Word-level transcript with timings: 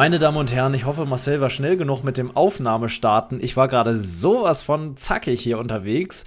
Meine 0.00 0.18
Damen 0.18 0.38
und 0.38 0.50
Herren, 0.50 0.72
ich 0.72 0.86
hoffe, 0.86 1.04
Marcel 1.04 1.42
war 1.42 1.50
schnell 1.50 1.76
genug 1.76 2.04
mit 2.04 2.16
dem 2.16 2.34
Aufnahmestarten. 2.34 3.38
Ich 3.42 3.58
war 3.58 3.68
gerade 3.68 3.94
sowas 3.94 4.62
von 4.62 4.96
zackig 4.96 5.42
hier 5.42 5.58
unterwegs. 5.58 6.24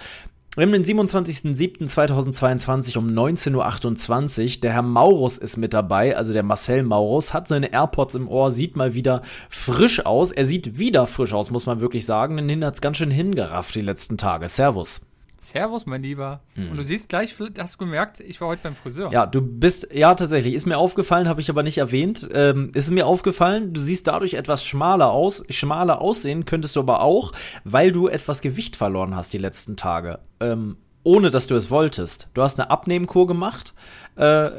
Wir 0.55 0.67
haben 0.67 0.73
den 0.73 0.85
27.07.2022 0.85 2.99
um 2.99 3.07
19.28 3.07 4.43
Uhr. 4.43 4.51
Der 4.61 4.73
Herr 4.73 4.83
Maurus 4.83 5.39
ist 5.39 5.57
mit 5.57 5.73
dabei, 5.73 6.15
also 6.15 6.33
der 6.33 6.43
Marcel 6.43 6.83
Maurus, 6.83 7.33
hat 7.33 7.47
seine 7.47 7.73
AirPods 7.73 8.13
im 8.13 8.27
Ohr, 8.27 8.51
sieht 8.51 8.75
mal 8.75 8.93
wieder 8.93 9.23
frisch 9.49 10.05
aus. 10.05 10.31
Er 10.31 10.45
sieht 10.45 10.77
wieder 10.77 11.07
frisch 11.07 11.33
aus, 11.33 11.49
muss 11.49 11.65
man 11.65 11.81
wirklich 11.81 12.05
sagen. 12.05 12.47
Den 12.47 12.63
hat 12.63 12.75
es 12.75 12.81
ganz 12.81 12.97
schön 12.97 13.09
hingerafft 13.09 13.73
die 13.73 13.81
letzten 13.81 14.19
Tage. 14.19 14.49
Servus. 14.49 15.01
Servus, 15.43 15.85
mein 15.85 16.02
Lieber. 16.03 16.41
Mhm. 16.55 16.71
Und 16.71 16.77
du 16.77 16.83
siehst 16.83 17.09
gleich, 17.09 17.35
hast 17.57 17.75
du 17.75 17.77
gemerkt, 17.77 18.20
ich 18.20 18.39
war 18.41 18.47
heute 18.47 18.63
beim 18.63 18.75
Friseur. 18.75 19.11
Ja, 19.11 19.25
du 19.25 19.41
bist, 19.41 19.89
ja, 19.94 20.16
tatsächlich. 20.16 20.53
Ist 20.53 20.66
mir 20.66 20.77
aufgefallen, 20.77 21.27
habe 21.27 21.41
ich 21.41 21.49
aber 21.49 21.63
nicht 21.63 21.77
erwähnt. 21.77 22.30
Ähm, 22.33 22.72
ist 22.73 22.91
mir 22.91 23.08
aufgefallen, 23.08 23.73
du 23.73 23.81
siehst 23.81 24.08
dadurch 24.08 24.36
etwas 24.36 24.66
schmaler 24.66 25.11
aus. 25.11 25.44
Schmaler 25.49 26.02
aussehen 26.02 26.45
könntest 26.45 26.75
du 26.75 26.80
aber 26.80 27.02
auch, 27.02 27.31
weil 27.64 27.91
du 27.91 28.08
etwas 28.08 28.41
Gewicht 28.41 28.75
verloren 28.75 29.16
hast 29.16 29.33
die 29.33 29.38
letzten 29.38 29.75
Tage. 29.75 30.19
Ähm, 30.39 30.77
ohne 31.03 31.30
dass 31.30 31.47
du 31.47 31.55
es 31.55 31.69
wolltest. 31.69 32.30
Du 32.33 32.41
hast 32.41 32.59
eine 32.59 32.69
Abnehmkur 32.69 33.27
gemacht, 33.27 33.73
äh, 34.16 34.52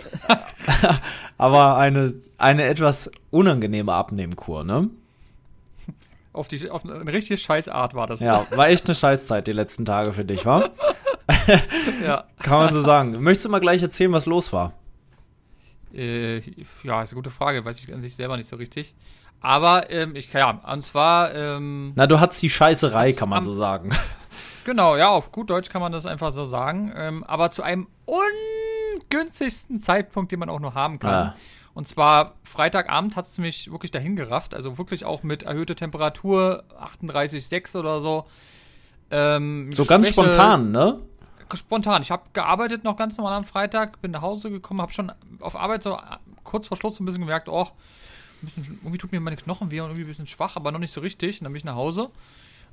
aber 1.38 1.76
eine, 1.76 2.14
eine 2.38 2.64
etwas 2.64 3.10
unangenehme 3.30 3.92
Abnehmkur, 3.92 4.64
ne? 4.64 4.90
Auf, 6.34 6.48
die, 6.48 6.68
auf 6.68 6.84
eine 6.84 7.12
richtige 7.12 7.38
Scheißart 7.38 7.94
war 7.94 8.06
das. 8.06 8.20
Ja, 8.20 8.46
war 8.50 8.68
echt 8.68 8.86
eine 8.86 8.94
Scheißzeit 8.94 9.46
die 9.46 9.52
letzten 9.52 9.84
Tage 9.84 10.12
für 10.12 10.24
dich, 10.24 10.44
wa? 10.44 10.68
ja. 12.04 12.24
Kann 12.38 12.58
man 12.58 12.72
so 12.74 12.82
sagen. 12.82 13.22
Möchtest 13.22 13.46
du 13.46 13.50
mal 13.50 13.60
gleich 13.60 13.82
erzählen, 13.82 14.12
was 14.12 14.26
los 14.26 14.52
war? 14.52 14.72
Äh, 15.94 16.38
ja, 16.82 17.02
ist 17.02 17.12
eine 17.12 17.14
gute 17.14 17.30
Frage, 17.30 17.64
weiß 17.64 17.78
ich 17.78 17.92
an 17.92 18.00
sich 18.00 18.16
selber 18.16 18.36
nicht 18.36 18.48
so 18.48 18.56
richtig. 18.56 18.94
Aber 19.40 19.90
ähm, 19.90 20.16
ich, 20.16 20.32
ja, 20.32 20.50
und 20.50 20.82
zwar. 20.82 21.34
Ähm, 21.34 21.92
Na, 21.94 22.06
du 22.06 22.18
hattest 22.18 22.42
die 22.42 22.50
Scheißerei, 22.50 23.12
kann 23.12 23.28
man 23.28 23.44
so 23.44 23.52
sagen. 23.52 23.90
Genau, 24.64 24.96
ja, 24.96 25.10
auf 25.10 25.30
gut 25.30 25.50
Deutsch 25.50 25.68
kann 25.68 25.82
man 25.82 25.92
das 25.92 26.06
einfach 26.06 26.30
so 26.30 26.46
sagen. 26.46 26.90
Ähm, 26.96 27.22
aber 27.24 27.50
zu 27.50 27.62
einem 27.62 27.86
ungünstigsten 28.06 29.78
Zeitpunkt, 29.78 30.32
den 30.32 30.38
man 30.38 30.48
auch 30.48 30.58
noch 30.58 30.74
haben 30.74 30.98
kann. 30.98 31.10
Ja. 31.10 31.34
Und 31.74 31.88
zwar 31.88 32.36
Freitagabend 32.44 33.16
hat 33.16 33.26
es 33.26 33.38
mich 33.38 33.70
wirklich 33.70 33.90
dahin 33.90 34.16
gerafft. 34.16 34.54
Also 34.54 34.78
wirklich 34.78 35.04
auch 35.04 35.22
mit 35.22 35.42
erhöhter 35.42 35.74
Temperatur, 35.74 36.64
38,6 36.80 37.78
oder 37.78 38.00
so. 38.00 38.26
Ähm, 39.10 39.72
so 39.72 39.84
ganz 39.84 40.06
Schwäche, 40.06 40.22
spontan, 40.22 40.70
ne? 40.70 41.00
Spontan. 41.52 42.02
Ich 42.02 42.10
habe 42.10 42.24
gearbeitet 42.32 42.84
noch 42.84 42.96
ganz 42.96 43.16
normal 43.16 43.34
am 43.34 43.44
Freitag, 43.44 44.00
bin 44.00 44.12
nach 44.12 44.22
Hause 44.22 44.50
gekommen, 44.50 44.80
habe 44.80 44.92
schon 44.92 45.12
auf 45.40 45.56
Arbeit 45.56 45.82
so 45.82 45.98
kurz 46.42 46.68
vor 46.68 46.76
Schluss 46.76 46.98
ein 47.00 47.04
bisschen 47.04 47.20
gemerkt, 47.20 47.48
oh, 47.48 47.68
bisschen, 48.40 48.78
irgendwie 48.82 48.98
tut 48.98 49.12
mir 49.12 49.20
meine 49.20 49.36
Knochen 49.36 49.70
weh 49.70 49.80
und 49.80 49.88
irgendwie 49.88 50.04
ein 50.04 50.08
bisschen 50.08 50.26
schwach, 50.26 50.56
aber 50.56 50.72
noch 50.72 50.78
nicht 50.78 50.92
so 50.92 51.00
richtig. 51.00 51.40
Und 51.40 51.44
dann 51.44 51.52
bin 51.52 51.58
ich 51.58 51.64
nach 51.64 51.74
Hause. 51.74 52.10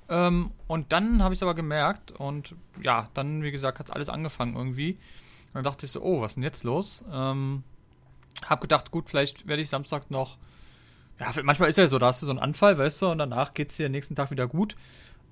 Ähm, 0.09 0.51
und 0.67 0.91
dann 0.91 1.23
habe 1.23 1.33
ich 1.33 1.39
es 1.39 1.43
aber 1.43 1.55
gemerkt 1.55 2.11
und 2.11 2.55
ja, 2.81 3.07
dann, 3.13 3.43
wie 3.43 3.51
gesagt, 3.51 3.79
hat 3.79 3.87
es 3.87 3.91
alles 3.91 4.09
angefangen 4.09 4.55
irgendwie. 4.55 4.93
Und 4.93 5.55
dann 5.55 5.63
dachte 5.63 5.85
ich 5.85 5.91
so, 5.91 6.01
oh, 6.01 6.21
was 6.21 6.31
ist 6.31 6.35
denn 6.35 6.43
jetzt 6.43 6.63
los? 6.63 7.03
Ähm, 7.11 7.63
hab 8.45 8.61
gedacht, 8.61 8.91
gut, 8.91 9.09
vielleicht 9.09 9.47
werde 9.47 9.61
ich 9.61 9.69
Samstag 9.69 10.09
noch. 10.11 10.37
Ja, 11.19 11.31
manchmal 11.43 11.69
ist 11.69 11.77
ja 11.77 11.87
so, 11.87 11.99
da 11.99 12.07
hast 12.07 12.21
du 12.21 12.25
so 12.25 12.31
einen 12.31 12.39
Anfall, 12.39 12.77
weißt 12.77 13.01
du, 13.01 13.07
und 13.09 13.19
danach 13.19 13.53
geht 13.53 13.69
es 13.69 13.77
dir 13.77 13.87
den 13.87 13.91
nächsten 13.91 14.15
Tag 14.15 14.31
wieder 14.31 14.47
gut. 14.47 14.75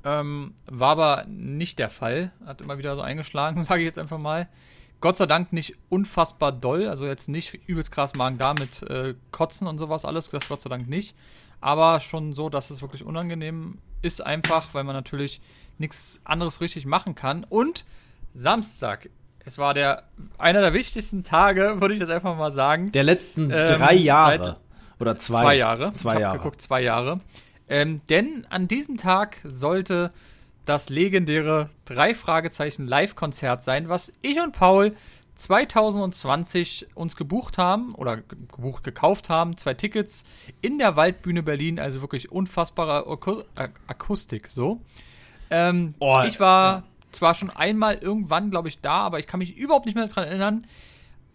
Ähm, 0.04 0.54
war 0.66 0.92
aber 0.92 1.26
nicht 1.28 1.80
der 1.80 1.90
Fall. 1.90 2.32
Hat 2.46 2.62
immer 2.62 2.78
wieder 2.78 2.96
so 2.96 3.02
eingeschlagen, 3.02 3.64
sage 3.64 3.82
ich 3.82 3.86
jetzt 3.86 4.00
einfach 4.00 4.18
mal. 4.18 4.48
Gott 5.02 5.18
sei 5.18 5.26
Dank 5.26 5.54
nicht 5.54 5.76
unfassbar 5.88 6.52
doll, 6.52 6.88
also 6.88 7.06
jetzt 7.06 7.30
nicht 7.30 7.54
übelst 7.68 7.92
krass 7.92 8.16
Magen-Darm 8.16 8.58
mit 8.60 8.84
äh, 8.84 9.16
Kotzen 9.32 9.66
und 9.66 9.80
sowas 9.80 10.04
alles, 10.04 10.30
das 10.30 10.50
Gott 10.50 10.62
sei 10.62 10.70
Dank 10.70 10.90
nicht. 10.90 11.16
Aber 11.62 12.02
schon 12.02 12.34
so, 12.34 12.50
dass 12.50 12.70
es 12.70 12.82
wirklich 12.82 13.04
unangenehm 13.04 13.78
ist, 14.02 14.26
einfach, 14.26 14.74
weil 14.74 14.84
man 14.84 14.96
natürlich 14.96 15.42
nichts 15.78 16.22
anderes 16.26 16.60
richtig 16.60 16.86
machen 16.86 17.16
kann. 17.16 17.46
Und 17.46 17.86
Samstag 18.34 19.10
es 19.50 19.58
war 19.58 19.74
der 19.74 20.04
einer 20.38 20.62
der 20.62 20.74
wichtigsten 20.74 21.24
Tage, 21.24 21.82
würde 21.82 21.96
ich 21.96 22.00
jetzt 22.00 22.12
einfach 22.12 22.38
mal 22.38 22.52
sagen. 22.52 22.92
Der 22.92 23.04
letzten 23.04 23.50
ähm, 23.50 23.66
drei 23.66 23.96
Jahre. 23.96 24.58
Oder 25.00 25.18
zwei. 25.18 25.42
Zwei 25.42 25.56
Jahre. 25.56 25.94
Zwei 25.94 26.14
ich 26.14 26.20
Jahre. 26.20 26.38
geguckt, 26.38 26.62
zwei 26.62 26.84
Jahre. 26.84 27.20
Ähm, 27.68 28.02
denn 28.10 28.46
an 28.52 28.68
diesem 28.68 28.98
Tag 28.98 29.38
sollte 29.44 30.12
das 30.66 30.90
legendäre 30.90 31.72
drei 31.86 32.14
Fragezeichen 32.14 32.86
Live-Konzert 32.86 33.64
sein, 33.64 33.90
was 33.90 34.14
ich 34.22 34.40
und 34.40 34.54
Paul 34.54 34.96
2020 35.34 36.90
uns 36.94 37.16
gebucht 37.16 37.58
haben 37.58 37.96
oder 37.96 38.18
gebucht 38.18 38.84
gekauft 38.84 39.30
haben, 39.30 39.58
zwei 39.58 39.74
Tickets 39.74 40.26
in 40.62 40.78
der 40.78 40.96
Waldbühne 40.96 41.42
Berlin, 41.42 41.80
also 41.80 42.02
wirklich 42.02 42.32
unfassbare 42.32 43.08
Akustik 43.88 44.48
so. 44.48 44.80
Ähm, 45.50 45.96
oh, 45.98 46.22
ich 46.28 46.40
war 46.40 46.84
zwar 47.12 47.34
schon 47.34 47.50
einmal 47.50 47.96
irgendwann, 47.96 48.50
glaube 48.50 48.68
ich, 48.68 48.82
da, 48.82 49.02
aber 49.02 49.20
ich 49.20 49.28
kann 49.28 49.40
mich 49.40 49.58
überhaupt 49.58 49.86
nicht 49.86 49.96
mehr 49.96 50.08
daran 50.08 50.26
erinnern. 50.26 50.68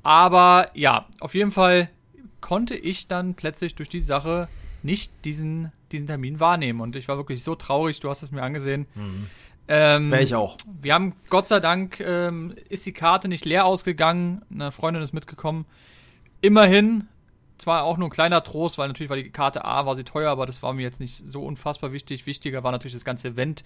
Aber 0.03 0.71
ja, 0.75 1.07
auf 1.21 1.35
jeden 1.35 1.51
Fall 1.51 1.89
konnte 2.41 2.75
ich 2.75 3.09
dann 3.09 3.35
plötzlich 3.35 3.75
durch 3.75 3.89
die 3.89 4.01
Sache 4.01 4.49
nicht 4.83 5.13
diesen, 5.25 5.73
diesen 5.93 6.07
Termin 6.07 6.41
wahrnehmen. 6.41 6.81
Und 6.81 6.95
ich 6.95 7.09
war 7.09 7.17
wirklich 7.17 7.43
so 7.43 7.55
traurig, 7.55 8.01
du 8.01 8.11
hast 8.11 8.23
es 8.23 8.31
mir 8.31 8.43
angesehen. 8.43 8.87
Mhm. 8.95 9.27
Ähm, 9.67 10.11
Wäre 10.11 10.23
ich 10.23 10.35
auch. 10.35 10.59
Wir 10.83 10.93
haben, 10.93 11.15
Gott 11.31 11.49
sei 11.49 11.59
Dank, 11.59 12.01
ähm, 12.01 12.55
ist 12.69 12.85
die 12.85 12.93
Karte 12.93 13.29
nicht 13.29 13.47
leer 13.47 13.65
ausgegangen. 13.65 14.43
Eine 14.53 14.71
Freundin 14.73 15.03
ist 15.03 15.15
mitgekommen. 15.15 15.65
Immerhin, 16.43 17.09
zwar 17.65 17.85
auch 17.85 17.97
nur 17.97 18.09
ein 18.09 18.11
kleiner 18.11 18.45
Trost, 18.45 18.77
weil 18.79 18.89
natürlich 18.89 19.11
war 19.11 19.17
die 19.17 19.31
Karte 19.31 19.65
A, 19.65 19.87
war 19.87 19.95
sie 19.97 20.05
teuer, 20.05 20.31
aber 20.31 20.45
das 20.45 20.63
war 20.63 20.75
mir 20.75 20.83
jetzt 20.83 21.01
nicht 21.01 21.27
so 21.27 21.43
unfassbar 21.43 21.93
wichtig. 21.93 22.27
Wichtiger 22.27 22.63
war 22.63 22.73
natürlich 22.73 22.93
das 22.93 23.05
ganze 23.05 23.29
Event 23.29 23.65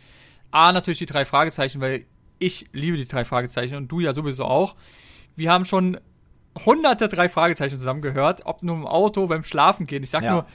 A, 0.53 0.73
natürlich 0.73 0.99
die 0.99 1.07
drei 1.07 1.25
Fragezeichen, 1.25 1.81
weil 1.81 2.05
ich 2.39 2.67
liebe 2.73 2.97
die 2.97 3.07
drei 3.07 3.25
Fragezeichen 3.25 3.77
und 3.77 3.89
du 3.89 3.99
ja 3.99 4.15
sowieso 4.15 4.45
auch. 4.45 4.77
Wir 5.35 5.51
haben 5.51 5.65
schon 5.65 5.99
hunderte 6.65 7.09
drei 7.09 7.29
Fragezeichen 7.29 7.79
zusammen 7.79 8.01
gehört, 8.01 8.47
ob 8.47 8.63
nur 8.63 8.77
im 8.77 8.87
Auto, 8.87 9.27
beim 9.27 9.43
Schlafen 9.43 9.87
gehen. 9.87 10.05
Ich 10.05 10.11
sag 10.11 10.23
ja. 10.23 10.31
nur, 10.33 10.47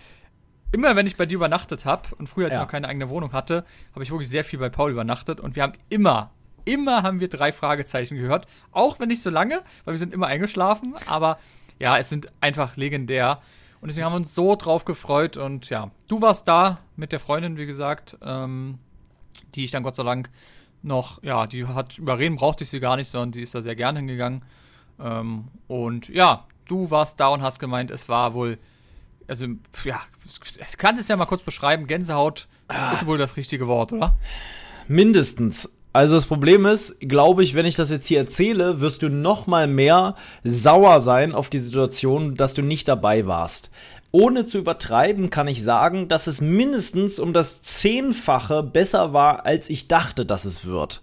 immer 0.71 0.95
wenn 0.95 1.05
ich 1.05 1.17
bei 1.17 1.25
dir 1.25 1.35
übernachtet 1.35 1.83
habe 1.83 2.15
und 2.17 2.27
früher, 2.27 2.45
als 2.45 2.55
ja. 2.55 2.61
ich 2.61 2.65
noch 2.65 2.71
keine 2.71 2.87
eigene 2.87 3.09
Wohnung 3.09 3.33
hatte, 3.33 3.65
habe 3.91 4.03
ich 4.03 4.11
wirklich 4.11 4.29
sehr 4.29 4.45
viel 4.45 4.59
bei 4.59 4.69
Paul 4.69 4.91
übernachtet 4.91 5.41
und 5.41 5.57
wir 5.57 5.63
haben 5.63 5.73
immer, 5.89 6.31
immer 6.63 7.03
haben 7.03 7.19
wir 7.19 7.27
drei 7.27 7.51
Fragezeichen 7.51 8.15
gehört. 8.15 8.47
Auch 8.71 9.01
wenn 9.01 9.09
nicht 9.09 9.21
so 9.21 9.29
lange, 9.29 9.61
weil 9.83 9.95
wir 9.95 9.99
sind 9.99 10.13
immer 10.13 10.27
eingeschlafen, 10.27 10.95
aber 11.07 11.37
ja, 11.79 11.97
es 11.97 12.09
sind 12.09 12.28
einfach 12.41 12.75
legendär. 12.78 13.41
Und 13.81 13.89
deswegen 13.89 14.06
haben 14.06 14.13
wir 14.13 14.17
uns 14.17 14.34
so 14.34 14.56
drauf 14.56 14.85
gefreut 14.85 15.35
und 15.35 15.69
ja, 15.69 15.91
du 16.07 16.22
warst 16.22 16.47
da 16.47 16.79
mit 16.95 17.11
der 17.11 17.19
Freundin, 17.19 17.57
wie 17.57 17.66
gesagt. 17.66 18.17
Ähm, 18.22 18.79
die 19.56 19.66
ich 19.66 19.72
dann 19.72 19.84
Gott 19.84 19.95
sei 19.95 20.03
Dank 20.03 20.29
noch, 20.81 21.23
ja, 21.23 21.47
die 21.47 21.66
hat 21.66 21.97
überreden, 21.97 22.35
brauchte 22.35 22.64
ich 22.64 22.70
sie 22.70 22.79
gar 22.79 22.96
nicht, 22.96 23.08
sondern 23.08 23.31
die 23.31 23.41
ist 23.41 23.55
da 23.55 23.61
sehr 23.61 23.75
gern 23.75 23.96
hingegangen. 23.96 24.43
Ähm, 24.99 25.46
und 25.67 26.09
ja, 26.09 26.47
du 26.66 26.91
warst 26.91 27.20
da 27.20 27.28
und 27.28 27.41
hast 27.41 27.59
gemeint, 27.59 27.91
es 27.91 28.09
war 28.09 28.34
wohl, 28.34 28.58
also 29.28 29.47
ja, 29.85 30.02
ich 30.25 30.78
kann 30.78 30.97
es 30.97 31.08
ja 31.08 31.16
mal 31.16 31.25
kurz 31.25 31.43
beschreiben, 31.43 31.87
Gänsehaut 31.87 32.47
ah. 32.67 32.93
ist 32.93 33.05
wohl 33.05 33.17
das 33.17 33.37
richtige 33.37 33.67
Wort, 33.67 33.93
oder? 33.93 34.17
Mindestens. 34.87 35.79
Also 35.93 36.16
das 36.16 36.25
Problem 36.25 36.66
ist, 36.66 36.99
glaube 37.01 37.43
ich, 37.43 37.53
wenn 37.53 37.67
ich 37.67 37.75
das 37.75 37.91
jetzt 37.91 38.07
hier 38.07 38.17
erzähle, 38.17 38.81
wirst 38.81 39.03
du 39.03 39.09
noch 39.09 39.45
mal 39.45 39.67
mehr 39.67 40.16
sauer 40.43 41.01
sein 41.01 41.34
auf 41.34 41.49
die 41.49 41.59
Situation, 41.59 42.34
dass 42.34 42.55
du 42.55 42.63
nicht 42.63 42.87
dabei 42.87 43.28
warst. 43.28 43.69
Ohne 44.11 44.45
zu 44.45 44.57
übertreiben 44.57 45.29
kann 45.29 45.47
ich 45.47 45.63
sagen, 45.63 46.07
dass 46.07 46.25
es 46.25 46.41
mindestens 46.41 47.19
um 47.19 47.31
das 47.31 47.61
Zehnfache 47.61 48.63
besser 48.63 49.13
war, 49.13 49.45
als 49.45 49.69
ich 49.69 49.87
dachte, 49.87 50.25
dass 50.25 50.45
es 50.45 50.66
wird. 50.66 51.01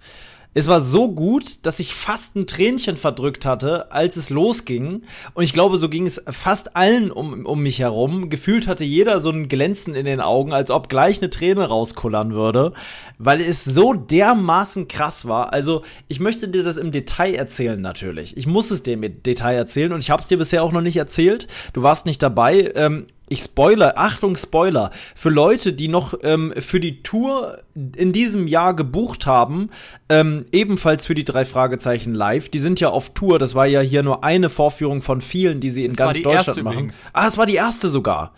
Es 0.52 0.66
war 0.66 0.80
so 0.80 1.08
gut, 1.08 1.64
dass 1.64 1.78
ich 1.78 1.94
fast 1.94 2.34
ein 2.34 2.48
Tränchen 2.48 2.96
verdrückt 2.96 3.46
hatte, 3.46 3.92
als 3.92 4.16
es 4.16 4.30
losging. 4.30 5.02
Und 5.34 5.44
ich 5.44 5.52
glaube, 5.52 5.76
so 5.76 5.88
ging 5.88 6.06
es 6.06 6.20
fast 6.28 6.76
allen 6.76 7.12
um, 7.12 7.46
um 7.46 7.62
mich 7.62 7.78
herum. 7.78 8.30
Gefühlt 8.30 8.66
hatte 8.66 8.82
jeder 8.82 9.20
so 9.20 9.30
ein 9.30 9.48
Glänzen 9.48 9.94
in 9.94 10.06
den 10.06 10.20
Augen, 10.20 10.52
als 10.52 10.72
ob 10.72 10.88
gleich 10.88 11.20
eine 11.20 11.30
Träne 11.30 11.66
rauskullern 11.66 12.32
würde, 12.32 12.72
weil 13.18 13.40
es 13.40 13.64
so 13.64 13.92
dermaßen 13.94 14.88
krass 14.88 15.28
war. 15.28 15.52
Also, 15.52 15.82
ich 16.08 16.18
möchte 16.18 16.48
dir 16.48 16.64
das 16.64 16.78
im 16.78 16.90
Detail 16.90 17.34
erzählen, 17.34 17.80
natürlich. 17.80 18.36
Ich 18.36 18.48
muss 18.48 18.72
es 18.72 18.82
dir 18.82 18.94
im 18.94 19.22
Detail 19.22 19.54
erzählen 19.54 19.92
und 19.92 20.00
ich 20.00 20.10
habe 20.10 20.20
es 20.20 20.28
dir 20.28 20.38
bisher 20.38 20.64
auch 20.64 20.72
noch 20.72 20.82
nicht 20.82 20.96
erzählt. 20.96 21.46
Du 21.74 21.82
warst 21.82 22.06
nicht 22.06 22.22
dabei. 22.22 22.72
Ähm, 22.74 23.06
ich 23.30 23.42
spoiler, 23.44 23.96
Achtung, 23.96 24.36
Spoiler, 24.36 24.90
für 25.14 25.30
Leute, 25.30 25.72
die 25.72 25.86
noch 25.86 26.14
ähm, 26.22 26.52
für 26.58 26.80
die 26.80 27.02
Tour 27.02 27.62
in 27.96 28.12
diesem 28.12 28.48
Jahr 28.48 28.74
gebucht 28.74 29.24
haben, 29.24 29.70
ähm, 30.08 30.46
ebenfalls 30.50 31.06
für 31.06 31.14
die 31.14 31.22
drei 31.24 31.44
Fragezeichen 31.44 32.12
live, 32.12 32.48
die 32.48 32.58
sind 32.58 32.80
ja 32.80 32.90
auf 32.90 33.14
Tour, 33.14 33.38
das 33.38 33.54
war 33.54 33.66
ja 33.66 33.80
hier 33.80 34.02
nur 34.02 34.24
eine 34.24 34.50
Vorführung 34.50 35.00
von 35.00 35.20
vielen, 35.20 35.60
die 35.60 35.70
sie 35.70 35.84
in 35.84 35.92
Das 35.92 35.96
ganz 35.96 36.22
Deutschland 36.22 36.62
machen. 36.64 36.74
übrigens. 36.74 36.98
Ah, 37.12 37.28
es 37.28 37.38
war 37.38 37.46
die 37.46 37.54
erste 37.54 37.88
sogar. 37.88 38.32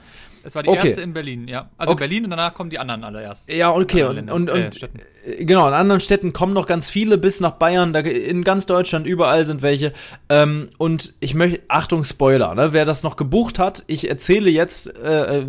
Es 0.45 0.55
war 0.55 0.63
die 0.63 0.69
Okay. 0.71 0.89
erste 0.89 1.03
in 1.03 1.13
Berlin, 1.13 1.47
ja. 1.49 1.69
Also 1.79 1.93
Okay. 1.93 2.01
Berlin 2.01 2.25
und 2.25 2.31
danach 2.31 2.53
kommen 2.55 2.71
die 2.71 2.79
anderen 2.79 3.05
alle 3.05 3.23
erst. 3.23 3.49
Ja, 3.49 3.71
okay, 3.73 4.01
In 4.01 4.07
und, 4.07 4.19
anderen 4.19 4.41
und, 4.41 4.49
äh, 4.49 4.73
Städten. 4.73 4.99
äh, 5.25 5.45
genau, 5.45 5.69
in 5.69 5.75
anderen 5.75 6.01
Städten 6.01 6.33
kommen 6.33 6.53
noch 6.53 6.67
ganz 6.67 6.91
viele 6.91 7.17
bis 7.19 7.41
nach 7.41 7.53
Bayern, 7.53 7.93
da, 7.93 8.01
in 8.01 8.43
ganz 8.45 8.67
Deutschland, 8.67 9.07
überall 9.07 9.45
sind 9.45 9.63
welche. 9.63 9.93
Ähm, 10.29 10.69
und 10.79 11.15
ich 11.21 11.35
möchte, 11.35 11.61
Achtung, 11.69 12.05
Spoiler, 12.05 12.55
ne? 12.55 12.73
wer 12.73 12.85
das 12.85 13.03
noch 13.05 13.17
gebucht 13.17 13.59
hat, 13.59 13.85
ich 13.87 14.09
erzähle 14.09 14.51
jetzt, 14.51 14.95
äh, 14.97 15.47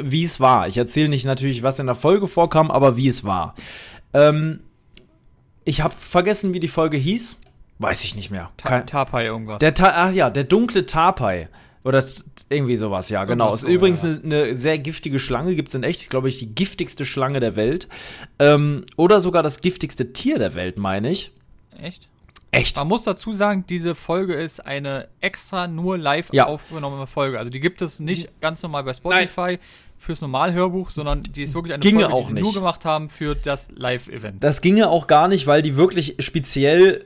wie 0.00 0.24
es 0.24 0.38
war. 0.38 0.68
Ich 0.68 0.76
erzähle 0.78 1.08
nicht 1.08 1.24
natürlich, 1.26 1.62
was 1.62 1.78
in 1.78 1.86
der 1.86 1.94
Folge 1.96 2.26
vorkam, 2.28 2.70
aber 2.70 2.96
wie 2.96 3.08
es 3.08 3.24
war. 3.24 3.54
Ähm, 4.14 4.60
ich 5.64 5.80
habe 5.80 5.94
vergessen, 5.98 6.52
wie 6.52 6.60
die 6.60 6.68
Folge 6.68 6.96
hieß. 6.96 7.36
Weiß 7.78 8.04
ich 8.04 8.14
nicht 8.16 8.30
mehr. 8.30 8.50
Ta 8.56 8.68
Kein, 8.68 8.86
Tapai 8.86 9.24
irgendwas. 9.26 9.58
der 9.58 9.74
Ta 9.74 9.92
ach 9.96 10.12
ja, 10.12 10.30
der 10.30 10.44
dunkle 10.44 10.86
Tapai. 10.86 11.48
Oder 11.86 12.04
irgendwie 12.48 12.76
sowas, 12.76 13.08
ja, 13.10 13.24
genau. 13.24 13.44
Irgendwas 13.44 13.60
Ist 13.62 13.66
so, 13.68 13.72
übrigens 13.72 14.02
ja. 14.02 14.08
eine, 14.08 14.42
eine 14.44 14.56
sehr 14.56 14.78
giftige 14.78 15.20
Schlange, 15.20 15.54
gibt's 15.54 15.74
in 15.74 15.84
echt, 15.84 16.10
glaube 16.10 16.28
ich, 16.28 16.38
die 16.38 16.52
giftigste 16.52 17.06
Schlange 17.06 17.38
der 17.38 17.54
Welt. 17.54 17.86
Ähm, 18.40 18.84
oder 18.96 19.20
sogar 19.20 19.44
das 19.44 19.60
giftigste 19.60 20.12
Tier 20.12 20.38
der 20.38 20.54
Welt, 20.56 20.78
meine 20.78 21.10
ich. 21.10 21.30
Echt? 21.80 22.08
Echt? 22.50 22.76
Man 22.76 22.88
muss 22.88 23.04
dazu 23.04 23.32
sagen, 23.32 23.64
diese 23.68 23.94
Folge 23.94 24.34
ist 24.34 24.64
eine 24.64 25.08
extra 25.20 25.68
nur 25.68 25.98
live 25.98 26.30
Ja. 26.32 26.46
aufgenommene 26.46 27.06
Folge. 27.06 27.38
Also 27.38 27.50
die 27.50 27.60
gibt 27.60 27.82
es 27.82 28.00
nicht 28.00 28.40
ganz 28.40 28.62
normal 28.62 28.82
bei 28.84 28.94
Spotify 28.94 29.58
fürs 29.98 30.20
Normalhörbuch, 30.22 30.90
sondern 30.90 31.22
die 31.22 31.42
ist 31.42 31.54
wirklich 31.54 31.74
eine 31.74 31.80
Ginge 31.80 32.02
Folge, 32.02 32.14
auch 32.14 32.28
die 32.28 32.36
sie 32.36 32.40
nur 32.40 32.54
gemacht 32.54 32.84
haben 32.84 33.08
für 33.08 33.34
das 33.34 33.68
Live-Event. 33.74 34.42
Das 34.42 34.60
ginge 34.60 34.88
auch 34.88 35.06
gar 35.06 35.28
nicht, 35.28 35.46
weil 35.46 35.62
die 35.62 35.76
wirklich 35.76 36.16
speziell, 36.18 37.04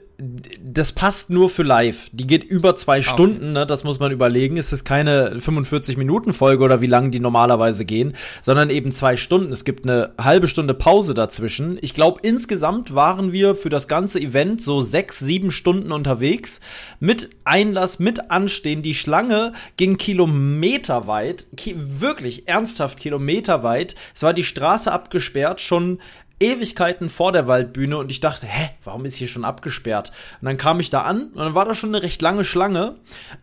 das 0.62 0.93
passt 0.93 1.31
nur 1.31 1.49
für 1.49 1.62
live. 1.62 2.11
Die 2.12 2.26
geht 2.26 2.44
über 2.44 2.76
zwei 2.76 3.00
Stunden, 3.00 3.52
ne? 3.52 3.67
das 3.67 3.84
muss 3.84 4.00
man 4.00 4.12
überlegen. 4.12 4.56
Es 4.56 4.72
ist 4.72 4.84
keine 4.84 5.37
45-Minuten-Folge 5.37 6.62
oder 6.62 6.81
wie 6.81 6.87
lang 6.87 7.11
die 7.11 7.20
normalerweise 7.20 7.84
gehen, 7.84 8.14
sondern 8.43 8.70
eben 8.70 8.93
zwei 8.93 9.17
Stunden. 9.17 9.52
Es 9.52 9.64
gibt 9.64 9.84
eine 9.84 10.12
halbe 10.20 10.46
Stunde 10.46 10.75
Pause 10.75 11.14
dazwischen. 11.14 11.78
Ich 11.81 11.94
glaube, 11.94 12.20
insgesamt 12.22 12.94
waren 12.94 13.32
wir 13.32 13.55
für 13.55 13.70
das 13.70 13.88
ganze 13.88 14.20
Event 14.20 14.61
so 14.61 14.82
sechs, 14.82 15.19
sieben 15.19 15.50
Stunden 15.50 15.93
unterwegs. 15.93 16.61
Mit 16.99 17.31
Einlass, 17.44 17.99
mit 17.99 18.31
Anstehen. 18.31 18.82
Die 18.82 18.94
Schlange 18.94 19.52
ging 19.76 19.96
kilometerweit, 19.96 21.46
ki 21.56 21.76
wirklich 21.78 22.46
ernsthaft 22.46 23.00
kilometerweit. 23.00 23.94
Es 24.14 24.22
war 24.22 24.34
die 24.34 24.44
Straße 24.44 24.93
abgesperrt, 24.93 25.61
schon 25.61 25.99
Ewigkeiten 26.41 27.11
vor 27.11 27.33
der 27.33 27.47
Waldbühne 27.47 27.99
und 27.99 28.11
ich 28.11 28.21
dachte, 28.21 28.47
hä, 28.47 28.71
warum 28.83 29.05
ist 29.05 29.17
hier 29.17 29.29
schon 29.29 29.45
abgesperrt? 29.45 30.11
Und 30.41 30.47
dann 30.47 30.57
kam 30.57 30.81
ich 30.81 30.89
da 30.89 31.03
an 31.03 31.25
und 31.29 31.37
dann 31.37 31.55
war 31.55 31.67
da 31.67 31.75
schon 31.75 31.95
eine 31.95 32.03
recht 32.03 32.23
lange 32.23 32.45
Schlange, 32.45 32.97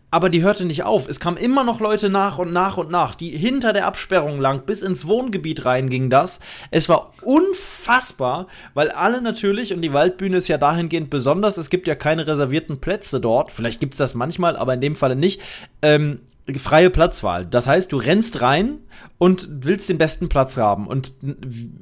aber 0.09 0.29
die 0.29 0.41
hörte 0.41 0.65
nicht 0.65 0.83
auf. 0.83 1.07
Es 1.07 1.19
kamen 1.19 1.37
immer 1.37 1.63
noch 1.63 1.79
Leute 1.79 2.09
nach 2.09 2.39
und 2.39 2.51
nach 2.51 2.77
und 2.77 2.89
nach, 2.89 3.13
die 3.13 3.29
hinter 3.29 3.71
der 3.71 3.85
Absperrung 3.85 4.41
lang 4.41 4.65
bis 4.65 4.81
ins 4.81 5.05
Wohngebiet 5.05 5.63
rein 5.65 5.89
ging 5.89 6.09
das. 6.09 6.39
Es 6.71 6.89
war 6.89 7.13
unfassbar, 7.21 8.47
weil 8.73 8.89
alle 8.89 9.21
natürlich, 9.21 9.73
und 9.73 9.81
die 9.81 9.93
Waldbühne 9.93 10.37
ist 10.37 10.47
ja 10.47 10.57
dahingehend 10.57 11.11
besonders, 11.11 11.57
es 11.57 11.69
gibt 11.69 11.87
ja 11.87 11.95
keine 11.95 12.25
reservierten 12.25 12.81
Plätze 12.81 13.21
dort. 13.21 13.51
Vielleicht 13.51 13.79
gibt's 13.79 13.97
das 13.97 14.15
manchmal, 14.15 14.57
aber 14.57 14.73
in 14.73 14.81
dem 14.81 14.95
Falle 14.95 15.15
nicht. 15.15 15.39
Ähm, 15.83 16.21
freie 16.55 16.89
Platzwahl. 16.89 17.45
Das 17.45 17.67
heißt, 17.67 17.91
du 17.91 17.97
rennst 17.97 18.41
rein 18.41 18.79
und 19.17 19.47
willst 19.65 19.89
den 19.89 19.97
besten 19.97 20.29
Platz 20.29 20.57
haben. 20.57 20.87
Und 20.87 21.13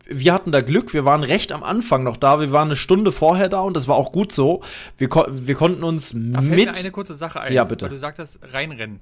wir 0.07 0.33
hatten 0.33 0.51
da 0.51 0.61
Glück, 0.61 0.93
wir 0.93 1.05
waren 1.05 1.23
recht 1.23 1.51
am 1.51 1.63
Anfang 1.63 2.03
noch 2.03 2.17
da, 2.17 2.39
wir 2.39 2.51
waren 2.51 2.69
eine 2.69 2.75
Stunde 2.75 3.11
vorher 3.11 3.47
da 3.49 3.59
und 3.59 3.75
das 3.75 3.87
war 3.87 3.95
auch 3.95 4.11
gut 4.11 4.31
so. 4.31 4.61
Wir, 4.97 5.07
ko 5.09 5.25
wir 5.29 5.55
konnten 5.55 5.83
uns 5.83 6.11
Da 6.15 6.41
fällt 6.41 6.55
mit. 6.55 6.65
mir 6.73 6.77
eine 6.77 6.91
kurze 6.91 7.13
Sache 7.15 7.41
ein, 7.41 7.53
Ja, 7.53 7.63
bitte. 7.63 7.85
weil 7.85 7.91
du 7.91 7.97
sagtest, 7.99 8.39
reinrennen. 8.53 9.01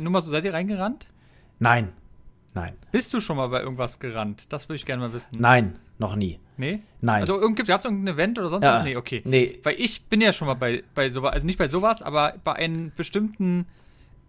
Nur 0.00 0.10
mal 0.10 0.22
so, 0.22 0.30
seid 0.30 0.44
ihr 0.44 0.52
reingerannt? 0.54 1.06
Nein, 1.60 1.92
nein, 2.54 2.72
Bist 2.90 3.14
du 3.14 3.20
schon 3.20 3.36
mal 3.36 3.46
bei 3.48 3.60
irgendwas 3.60 4.00
gerannt? 4.00 4.46
Das 4.48 4.68
würde 4.68 4.76
ich 4.76 4.84
gerne 4.86 5.02
mal 5.02 5.12
wissen. 5.12 5.36
nein, 5.38 5.78
noch 5.98 6.16
nie. 6.16 6.40
Nee? 6.56 6.80
Nein. 7.00 7.20
Also 7.22 7.38
gab 7.40 7.78
es 7.78 7.84
irgendein 7.84 8.14
Event 8.14 8.38
oder 8.38 8.48
sonst 8.48 8.64
Ja. 8.64 8.78
was? 8.78 8.84
Nee, 8.84 8.96
okay. 8.96 9.22
Nee. 9.24 9.58
Weil 9.62 9.76
ich 9.78 10.04
bin 10.06 10.20
ja 10.20 10.32
schon 10.32 10.46
mal 10.48 10.54
bei, 10.54 10.82
bei 10.94 11.08
sowas, 11.10 11.32
also 11.32 11.46
nicht 11.46 11.58
bei 11.58 11.68
sowas, 11.68 12.02
aber 12.02 12.34
bei 12.44 12.52
einem 12.54 12.92
bestimmten, 12.96 13.66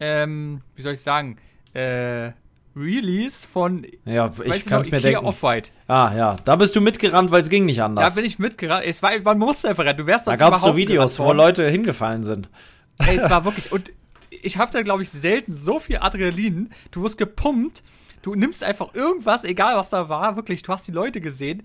ähm, 0.04 0.62
wie 0.76 0.82
soll 0.82 0.94
ich 0.94 1.02
sagen, 1.02 1.38
äh, 1.74 2.32
Release 2.76 3.48
von, 3.48 3.86
Ja, 4.06 4.32
ich 4.44 4.66
kann 4.66 4.82
es 4.82 4.90
mir 4.92 5.00
denken. 5.00 5.26
Off-White. 5.26 5.72
Ah, 5.88 6.12
ja, 6.16 6.36
da 6.44 6.56
bist 6.56 6.76
du 6.76 6.82
mitgerannt, 6.82 7.30
weil 7.32 7.42
es 7.42 7.50
ging 7.50 7.66
nicht 7.66 7.78
Da 7.80 7.86
anders. 7.86 8.16
bin 8.16 8.26
ich 8.26 8.40
mitgerannt. 8.40 8.84
Es 8.86 9.02
war, 9.04 9.12
man 9.24 9.38
musste 9.38 9.70
einfach 9.70 9.86
rennen. 9.86 10.00
Du 10.00 10.08
wärst 10.08 10.28
Da 10.28 10.36
gab 10.36 10.56
es 10.56 10.64
so 10.64 10.76
Videos, 10.76 11.20
wo. 11.20 11.32
Leute 11.34 11.70
hingefallen 11.70 12.24
sind. 12.24 12.50
Ey, 12.98 13.18
es 13.18 13.30
war 13.30 13.46
wirklich. 13.46 13.72
Und 13.72 13.92
ich 14.30 14.58
habe 14.58 14.72
da, 14.72 14.82
glaube 14.82 15.04
ich, 15.04 15.10
selten 15.12 15.56
so 15.56 15.80
viel 15.80 15.98
Adrenalin. 15.98 16.72
Du 16.92 17.04
wirst 17.04 17.18
gepumpt. 17.18 17.84
Du 18.24 18.34
nimmst 18.36 18.64
einfach 18.64 18.94
irgendwas, 18.96 19.44
egal 19.44 19.76
was 19.78 19.90
da 19.92 20.10
war. 20.10 20.36
Wirklich, 20.36 20.64
du 20.64 20.72
hast 20.74 20.88
die 20.88 20.92
Leute 20.94 21.22
gesehen. 21.22 21.64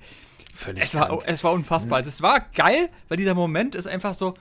Völlig 0.55 0.83
Es 0.85 0.95
war, 0.95 1.21
es 1.25 1.43
war 1.43 1.53
unfassbar. 1.53 1.99
Also, 1.99 2.09
es 2.09 2.21
war 2.21 2.41
geil, 2.55 2.91
weil 3.09 3.17
dieser 3.17 3.35
Moment 3.35 3.75
ist 3.75 3.87
einfach 3.87 4.13
so. 4.13 4.35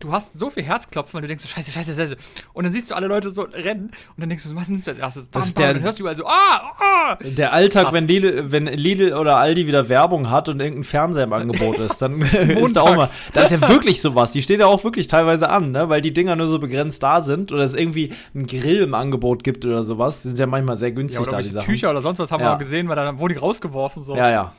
Du 0.00 0.12
hast 0.12 0.38
so 0.38 0.48
viel 0.48 0.62
Herzklopfen, 0.62 1.12
weil 1.12 1.20
du 1.20 1.28
denkst 1.28 1.44
so, 1.44 1.48
scheiße, 1.50 1.70
scheiße, 1.72 1.94
scheiße. 1.94 2.16
Und 2.54 2.64
dann 2.64 2.72
siehst 2.72 2.90
du 2.90 2.94
alle 2.94 3.06
Leute 3.06 3.28
so 3.30 3.42
rennen 3.42 3.90
und 3.90 3.92
dann 4.16 4.30
denkst 4.30 4.44
du, 4.48 4.56
was 4.56 4.68
nimmst 4.70 4.86
du 4.86 4.92
als 4.92 4.98
erstes? 4.98 5.26
Bam, 5.26 5.40
Das 5.42 5.48
ist 5.48 5.54
bam, 5.56 5.62
der- 5.62 5.68
und 5.70 5.74
dann 5.76 5.82
hörst 5.84 5.98
du 5.98 6.02
überall 6.02 6.16
so, 6.16 6.26
ah, 6.26 6.72
ah. 6.80 7.18
Der 7.20 7.52
Alltag, 7.52 7.84
Krass. 7.84 7.94
wenn 7.94 8.08
Lidl, 8.08 8.50
wenn 8.50 8.64
Lidl 8.66 9.12
oder 9.12 9.36
Aldi 9.36 9.66
wieder 9.66 9.90
Werbung 9.90 10.30
hat 10.30 10.48
und 10.48 10.58
irgendein 10.60 10.84
Fernseher 10.84 11.24
im 11.24 11.32
Angebot 11.34 11.78
ist, 11.80 12.00
dann 12.00 12.20
ist 12.22 12.76
da 12.76 12.80
auch 12.80 12.96
mal. 12.96 13.08
Das 13.34 13.52
ist 13.52 13.60
ja 13.60 13.68
wirklich 13.68 14.00
sowas. 14.00 14.32
Die 14.32 14.40
steht 14.40 14.60
ja 14.60 14.66
auch 14.66 14.82
wirklich 14.84 15.06
teilweise 15.06 15.50
an, 15.50 15.70
ne? 15.72 15.90
weil 15.90 16.00
die 16.00 16.14
Dinger 16.14 16.34
nur 16.34 16.48
so 16.48 16.58
begrenzt 16.58 17.02
da 17.02 17.20
sind 17.20 17.52
oder 17.52 17.62
es 17.62 17.74
irgendwie 17.74 18.14
ein 18.34 18.46
Grill 18.46 18.80
im 18.80 18.94
Angebot 18.94 19.44
gibt 19.44 19.66
oder 19.66 19.84
sowas. 19.84 20.22
Die 20.22 20.28
sind 20.28 20.38
ja 20.38 20.46
manchmal 20.46 20.76
sehr 20.76 20.92
günstig 20.92 21.20
Ja, 21.20 21.26
oder 21.26 21.32
da, 21.32 21.42
die 21.42 21.48
Sachen. 21.50 21.66
Tücher 21.66 21.90
oder 21.90 22.00
sonst 22.00 22.20
was 22.20 22.32
haben 22.32 22.42
Ja. 22.42 22.54
wir 22.54 22.58
gesehen, 22.58 22.88
weil 22.88 22.96
dann 22.96 23.18
wurden 23.18 23.34
die 23.34 23.38
rausgeworfen. 23.38 24.02
So. 24.02 24.16
Ja, 24.16 24.30
ja. 24.30 24.52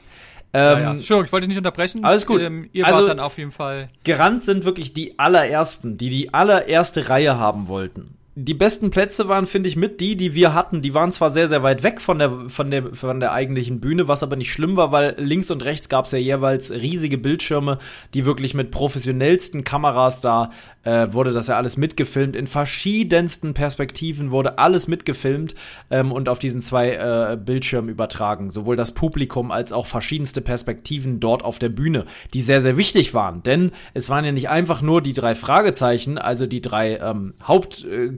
Ja, 0.54 0.74
Ähm, 0.74 0.80
ja. 0.84 0.92
Entschuldigung, 0.92 1.26
ich 1.26 1.32
wollte 1.32 1.48
dich 1.48 1.56
nicht 1.56 1.58
unterbrechen. 1.60 2.04
Alles 2.04 2.26
gut. 2.26 2.42
Ähm, 2.42 2.70
ihr 2.74 2.86
Also- 2.86 3.00
wart 3.00 3.10
dann 3.10 3.20
auf 3.20 3.38
jeden 3.38 3.52
Fall. 3.52 3.88
Gerannt 4.04 4.44
sind 4.44 4.66
wirklich 4.66 4.94
die 4.94 5.18
allerersten, 5.18 5.98
die 5.98 6.10
die 6.10 6.34
allererste 6.34 7.08
Reihe 7.10 7.38
haben 7.38 7.68
wollten. 7.68 8.18
Die 8.36 8.54
besten 8.54 8.92
Plätze 8.92 9.28
waren, 9.28 9.46
finde 9.46 9.68
ich, 9.68 9.76
mit 9.76 10.00
die, 10.00 10.16
die 10.16 10.34
wir 10.34 10.54
hatten. 10.54 10.82
Die 10.82 10.94
waren 10.94 11.12
zwar 11.12 11.32
sehr, 11.32 11.50
sehr 11.50 11.64
weit 11.64 11.84
weg 11.84 12.00
von 12.00 12.18
der, 12.18 12.50
von 12.50 12.72
der, 12.72 12.96
von 12.96 13.20
der 13.20 13.34
eigentlichen 13.34 13.82
Bühne, 13.82 14.08
was 14.08 14.24
aber 14.24 14.38
nicht 14.38 14.54
schlimm 14.54 14.78
war, 14.78 14.94
weil 14.94 15.16
links 15.18 15.52
und 15.52 15.66
rechts 15.66 15.90
gab 15.90 16.06
es 16.06 16.14
ja 16.14 16.18
jeweils 16.18 16.72
riesige 16.72 17.18
Bildschirme, 17.18 17.78
die 18.14 18.24
wirklich 18.26 18.54
mit 18.54 18.72
professionellsten 18.72 19.66
Kameras 19.66 20.22
da 20.22 20.50
äh, 20.84 21.08
wurde 21.12 21.34
das 21.34 21.48
ja 21.48 21.58
alles 21.58 21.78
mitgefilmt. 21.78 22.36
In 22.36 22.48
verschiedensten 22.48 23.54
Perspektiven 23.54 24.32
wurde 24.32 24.58
alles 24.58 24.88
mitgefilmt 24.88 25.56
ähm, 25.90 26.12
und 26.12 26.30
auf 26.30 26.40
diesen 26.40 26.62
zwei 26.62 26.94
äh, 26.94 27.38
Bildschirmen 27.38 27.90
übertragen. 27.90 28.50
Sowohl 28.50 28.76
das 28.76 28.94
Publikum 28.94 29.52
als 29.52 29.74
auch 29.74 29.86
verschiedenste 29.86 30.42
Perspektiven 30.42 31.20
dort 31.20 31.44
auf 31.44 31.60
der 31.60 31.70
Bühne, 31.70 32.06
die 32.34 32.42
sehr, 32.42 32.62
sehr 32.62 32.78
wichtig 32.78 33.14
waren. 33.14 33.44
Denn 33.44 33.72
es 33.94 34.10
waren 34.10 34.26
ja 34.26 34.32
nicht 34.32 34.50
einfach 34.50 34.82
nur 34.82 35.02
die 35.02 35.14
drei 35.14 35.36
Fragezeichen, 35.36 36.18
also 36.18 36.48
die 36.48 36.62
drei 36.62 36.98
ähm, 36.98 37.34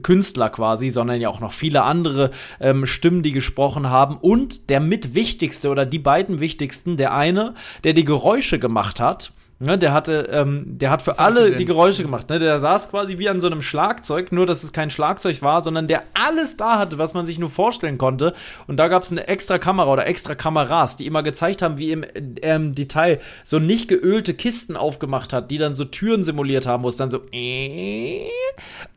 Hauptkünstler 0.04 0.50
quasi, 0.50 0.90
sondern 0.90 1.20
ja 1.20 1.28
auch 1.28 1.40
noch 1.40 1.52
viele 1.52 1.82
andere 1.82 2.30
ähm, 2.60 2.86
Stimmen, 2.86 3.22
die 3.22 3.32
gesprochen 3.32 3.88
haben. 3.88 4.16
Und 4.16 4.68
der 4.68 4.80
mitwichtigste 4.80 5.70
oder 5.70 5.86
die 5.86 5.98
beiden 5.98 6.40
wichtigsten, 6.40 6.96
der 6.96 7.14
eine, 7.14 7.54
der 7.84 7.94
die 7.94 8.04
Geräusche 8.04 8.58
gemacht 8.58 9.00
hat, 9.00 9.32
Ne, 9.60 9.78
der 9.78 9.92
hatte, 9.92 10.28
ähm, 10.32 10.64
der 10.66 10.90
hat 10.90 11.00
für 11.00 11.20
alle 11.20 11.54
die 11.54 11.64
Geräusche 11.64 12.02
gemacht. 12.02 12.28
Ne? 12.28 12.40
Der 12.40 12.58
saß 12.58 12.90
quasi 12.90 13.18
wie 13.18 13.28
an 13.28 13.38
so 13.40 13.46
einem 13.46 13.62
Schlagzeug, 13.62 14.32
nur 14.32 14.46
dass 14.46 14.64
es 14.64 14.72
kein 14.72 14.90
Schlagzeug 14.90 15.42
war, 15.42 15.62
sondern 15.62 15.86
der 15.86 16.02
alles 16.12 16.56
da 16.56 16.76
hatte, 16.76 16.98
was 16.98 17.14
man 17.14 17.24
sich 17.24 17.38
nur 17.38 17.50
vorstellen 17.50 17.96
konnte. 17.96 18.34
Und 18.66 18.78
da 18.78 18.88
gab 18.88 19.04
es 19.04 19.12
eine 19.12 19.28
extra 19.28 19.58
Kamera 19.58 19.92
oder 19.92 20.08
extra 20.08 20.34
Kameras, 20.34 20.96
die 20.96 21.06
immer 21.06 21.22
gezeigt 21.22 21.62
haben, 21.62 21.78
wie 21.78 21.92
im 21.92 22.04
ähm, 22.42 22.74
Detail 22.74 23.20
so 23.44 23.60
nicht 23.60 23.86
geölte 23.86 24.34
Kisten 24.34 24.76
aufgemacht 24.76 25.32
hat, 25.32 25.52
die 25.52 25.58
dann 25.58 25.76
so 25.76 25.84
Türen 25.84 26.24
simuliert 26.24 26.66
haben, 26.66 26.82
wo 26.82 26.88
es 26.88 26.96
dann 26.96 27.10
so 27.10 27.20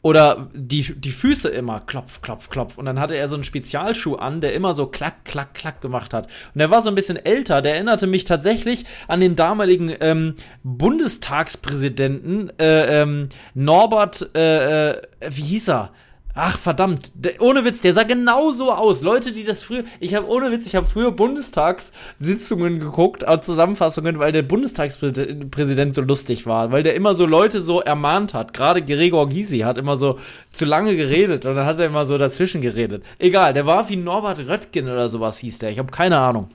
oder 0.01 0.47
die, 0.53 0.93
die 0.95 1.11
Füße 1.11 1.49
immer 1.49 1.81
klopf, 1.81 2.21
klopf, 2.21 2.49
klopf. 2.49 2.77
Und 2.77 2.85
dann 2.85 2.99
hatte 2.99 3.15
er 3.15 3.27
so 3.27 3.35
einen 3.35 3.43
Spezialschuh 3.43 4.15
an, 4.15 4.41
der 4.41 4.53
immer 4.53 4.73
so 4.73 4.87
klack, 4.87 5.25
klack, 5.25 5.53
klack 5.53 5.81
gemacht 5.81 6.13
hat. 6.13 6.27
Und 6.53 6.61
er 6.61 6.71
war 6.71 6.81
so 6.81 6.89
ein 6.89 6.95
bisschen 6.95 7.17
älter. 7.17 7.61
Der 7.61 7.73
erinnerte 7.73 8.07
mich 8.07 8.25
tatsächlich 8.25 8.85
an 9.07 9.19
den 9.19 9.35
damaligen 9.35 9.93
ähm, 9.99 10.35
Bundestagspräsidenten 10.63 12.51
äh, 12.59 13.01
ähm, 13.01 13.29
Norbert, 13.53 14.29
äh, 14.35 14.91
äh, 14.91 15.01
wie 15.29 15.41
hieß 15.41 15.69
er? 15.69 15.91
Ach 16.39 16.59
verdammt, 16.59 17.13
der, 17.15 17.41
ohne 17.41 17.65
Witz, 17.65 17.81
der 17.81 17.93
sah 17.93 18.03
genau 18.03 18.51
so 18.51 18.71
aus. 18.71 19.01
Leute, 19.01 19.31
die 19.31 19.43
das 19.43 19.63
früher, 19.63 19.83
ich 19.99 20.13
habe 20.13 20.27
ohne 20.27 20.51
Witz, 20.51 20.67
ich 20.67 20.75
habe 20.75 20.85
früher 20.85 21.11
Bundestagssitzungen 21.11 22.79
geguckt, 22.79 23.27
auch 23.27 23.41
Zusammenfassungen, 23.41 24.19
weil 24.19 24.31
der 24.31 24.43
Bundestagspräsident 24.43 25.95
so 25.95 26.01
lustig 26.03 26.45
war, 26.45 26.71
weil 26.71 26.83
der 26.83 26.93
immer 26.93 27.15
so 27.15 27.25
Leute 27.25 27.59
so 27.59 27.81
ermahnt 27.81 28.35
hat. 28.35 28.53
Gerade 28.53 28.85
Gregor 28.85 29.27
Gysi 29.29 29.59
hat 29.59 29.79
immer 29.79 29.97
so 29.97 30.19
zu 30.51 30.65
lange 30.65 30.95
geredet 30.95 31.47
und 31.47 31.55
dann 31.55 31.65
hat 31.65 31.79
er 31.79 31.87
immer 31.87 32.05
so 32.05 32.19
dazwischen 32.19 32.61
geredet. 32.61 33.03
Egal, 33.17 33.53
der 33.53 33.65
war 33.65 33.89
wie 33.89 33.95
Norbert 33.95 34.47
Röttgen 34.47 34.85
oder 34.85 35.09
sowas 35.09 35.39
hieß 35.39 35.57
der. 35.57 35.71
Ich 35.71 35.79
habe 35.79 35.91
keine 35.91 36.19
Ahnung. 36.19 36.49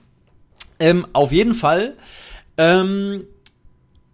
Ähm, 0.79 1.09
auf 1.13 1.33
jeden 1.33 1.55
Fall 1.55 1.95
ähm, 2.57 3.25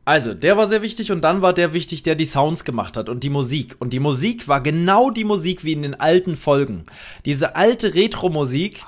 also, 0.09 0.33
der 0.33 0.57
war 0.57 0.67
sehr 0.67 0.81
wichtig 0.81 1.13
und 1.13 1.21
dann 1.21 1.43
war 1.43 1.53
der 1.53 1.75
wichtig, 1.75 2.03
der 2.03 2.15
die 2.15 2.25
Sounds 2.25 2.65
gemacht 2.65 2.97
hat 2.97 3.11
und 3.11 3.25
die 3.25 3.29
Musik. 3.29 3.77
Und 3.79 3.93
die 3.93 4.01
Musik 4.01 4.49
war 4.49 4.63
genau 4.63 5.11
die 5.11 5.25
Musik 5.25 5.65
wie 5.65 5.75
in 5.75 5.83
den 5.83 6.01
alten 6.01 6.35
Folgen. 6.35 6.87
Diese 7.27 7.57
alte 7.57 7.95
Retro-Musik, 7.95 8.87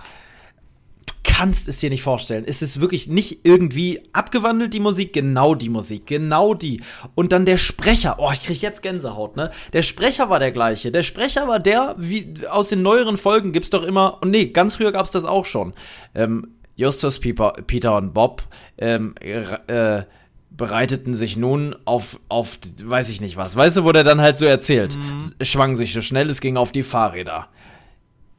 du 1.04 1.12
kannst 1.22 1.68
es 1.68 1.78
dir 1.78 1.90
nicht 1.90 2.02
vorstellen. 2.02 2.44
Es 2.46 2.62
ist 2.62 2.80
wirklich 2.80 3.06
nicht 3.06 3.40
irgendwie 3.42 4.00
abgewandelt, 4.14 4.72
die 4.72 4.80
Musik, 4.80 5.12
genau 5.12 5.54
die 5.54 5.68
Musik, 5.68 6.06
genau 6.06 6.54
die. 6.54 6.80
Und 7.14 7.32
dann 7.32 7.44
der 7.44 7.58
Sprecher, 7.58 8.16
oh, 8.18 8.30
ich 8.32 8.42
krieg 8.42 8.62
jetzt 8.62 8.80
Gänsehaut, 8.80 9.36
ne? 9.36 9.50
Der 9.74 9.82
Sprecher 9.82 10.30
war 10.30 10.38
der 10.38 10.52
gleiche. 10.52 10.90
Der 10.90 11.02
Sprecher 11.02 11.46
war 11.46 11.58
der, 11.58 11.96
wie 11.98 12.32
aus 12.48 12.70
den 12.70 12.80
neueren 12.80 13.18
Folgen 13.18 13.52
gibt's 13.52 13.68
doch 13.68 13.82
immer, 13.82 14.22
und 14.22 14.30
nee, 14.30 14.46
ganz 14.46 14.76
früher 14.76 14.90
gab's 14.90 15.10
das 15.10 15.26
auch 15.26 15.44
schon. 15.44 15.74
Ähm, 16.14 16.54
Justus, 16.76 17.18
Peter, 17.18 17.52
Peter 17.66 17.94
und 17.98 18.14
Bob, 18.14 18.42
ähm, 18.78 19.14
äh, 19.20 20.04
bereiteten 20.50 21.14
sich 21.14 21.36
nun 21.36 21.76
auf, 21.84 22.20
auf, 22.28 22.58
weiß 22.82 23.08
ich 23.08 23.20
nicht 23.20 23.36
was. 23.36 23.56
Weißt 23.56 23.78
du, 23.78 23.84
wo 23.84 23.92
der 23.92 24.04
dann 24.04 24.20
halt 24.20 24.38
so 24.38 24.46
erzählt? 24.46 24.96
Mhm. 24.96 25.44
Schwangen 25.44 25.76
sich 25.76 25.92
so 25.92 26.00
schnell, 26.00 26.28
es 26.28 26.40
ging 26.40 26.56
auf 26.56 26.72
die 26.72 26.82
Fahrräder. 26.82 27.48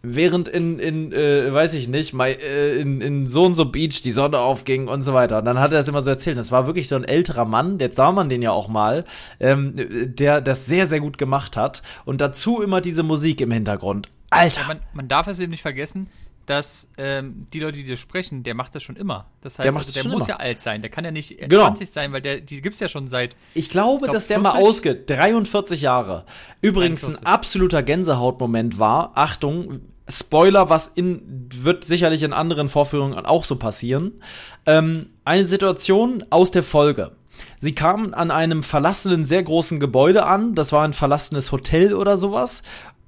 Während 0.03 0.47
in, 0.47 0.79
in 0.79 1.11
äh, 1.13 1.53
weiß 1.53 1.75
ich 1.75 1.87
nicht, 1.87 2.13
my, 2.13 2.31
äh, 2.31 2.79
in, 2.79 3.01
in 3.01 3.27
so 3.27 3.45
und 3.45 3.53
so 3.53 3.65
Beach 3.65 4.01
die 4.01 4.11
Sonne 4.11 4.39
aufging 4.39 4.87
und 4.87 5.03
so 5.03 5.13
weiter. 5.13 5.39
Und 5.39 5.45
dann 5.45 5.59
hat 5.59 5.71
er 5.71 5.77
das 5.77 5.87
immer 5.87 6.01
so 6.01 6.09
erzählt. 6.09 6.37
Das 6.37 6.51
war 6.51 6.65
wirklich 6.65 6.87
so 6.87 6.95
ein 6.95 7.03
älterer 7.03 7.45
Mann, 7.45 7.77
jetzt 7.79 7.97
sah 7.97 8.11
man 8.11 8.27
den 8.27 8.41
ja 8.41 8.51
auch 8.51 8.67
mal, 8.67 9.05
ähm, 9.39 9.73
der 9.75 10.41
das 10.41 10.65
sehr, 10.65 10.87
sehr 10.87 10.99
gut 10.99 11.19
gemacht 11.19 11.55
hat. 11.55 11.83
Und 12.03 12.19
dazu 12.19 12.61
immer 12.61 12.81
diese 12.81 13.03
Musik 13.03 13.41
im 13.41 13.51
Hintergrund. 13.51 14.09
Alter! 14.31 14.61
Ja, 14.61 14.67
man, 14.67 14.79
man 14.93 15.07
darf 15.07 15.27
es 15.27 15.39
eben 15.39 15.51
nicht 15.51 15.61
vergessen, 15.61 16.07
dass 16.51 16.89
ähm, 16.97 17.47
die 17.53 17.61
Leute, 17.61 17.77
die 17.77 17.87
das 17.87 17.97
sprechen, 17.97 18.43
der 18.43 18.55
macht 18.55 18.75
das 18.75 18.83
schon 18.83 18.97
immer. 18.97 19.27
Das 19.39 19.57
heißt, 19.57 19.69
der, 19.69 19.73
also, 19.73 19.93
der 19.93 20.03
muss 20.11 20.23
immer. 20.23 20.29
ja 20.31 20.35
alt 20.35 20.59
sein. 20.59 20.81
Der 20.81 20.91
kann 20.91 21.05
ja 21.05 21.11
nicht 21.11 21.37
genau. 21.37 21.63
20 21.63 21.89
sein, 21.89 22.11
weil 22.11 22.21
der, 22.21 22.41
die 22.41 22.61
gibt 22.61 22.73
es 22.73 22.81
ja 22.81 22.89
schon 22.89 23.07
seit. 23.07 23.37
Ich 23.53 23.69
glaube, 23.69 23.93
ich 23.93 24.01
glaub, 24.01 24.13
dass 24.13 24.27
der 24.27 24.41
40? 24.41 24.53
mal 24.53 24.61
ausgeht. 24.61 25.09
43 25.09 25.81
Jahre. 25.81 26.25
Übrigens 26.59 27.03
43. 27.03 27.25
ein 27.25 27.33
absoluter 27.33 27.83
Gänsehautmoment 27.83 28.79
war. 28.79 29.13
Achtung, 29.15 29.79
Spoiler, 30.09 30.69
was 30.69 30.89
in, 30.89 31.47
wird 31.55 31.85
sicherlich 31.85 32.21
in 32.23 32.33
anderen 32.33 32.67
Vorführungen 32.67 33.17
auch 33.25 33.45
so 33.45 33.55
passieren. 33.55 34.19
Ähm, 34.65 35.07
eine 35.23 35.45
Situation 35.45 36.25
aus 36.31 36.51
der 36.51 36.63
Folge. 36.63 37.13
Sie 37.59 37.73
kamen 37.73 38.13
an 38.13 38.29
einem 38.29 38.61
verlassenen, 38.61 39.23
sehr 39.23 39.41
großen 39.41 39.79
Gebäude 39.79 40.25
an. 40.25 40.53
Das 40.53 40.73
war 40.73 40.83
ein 40.83 40.91
verlassenes 40.91 41.53
Hotel 41.53 41.93
oder 41.93 42.17
sowas. 42.17 42.63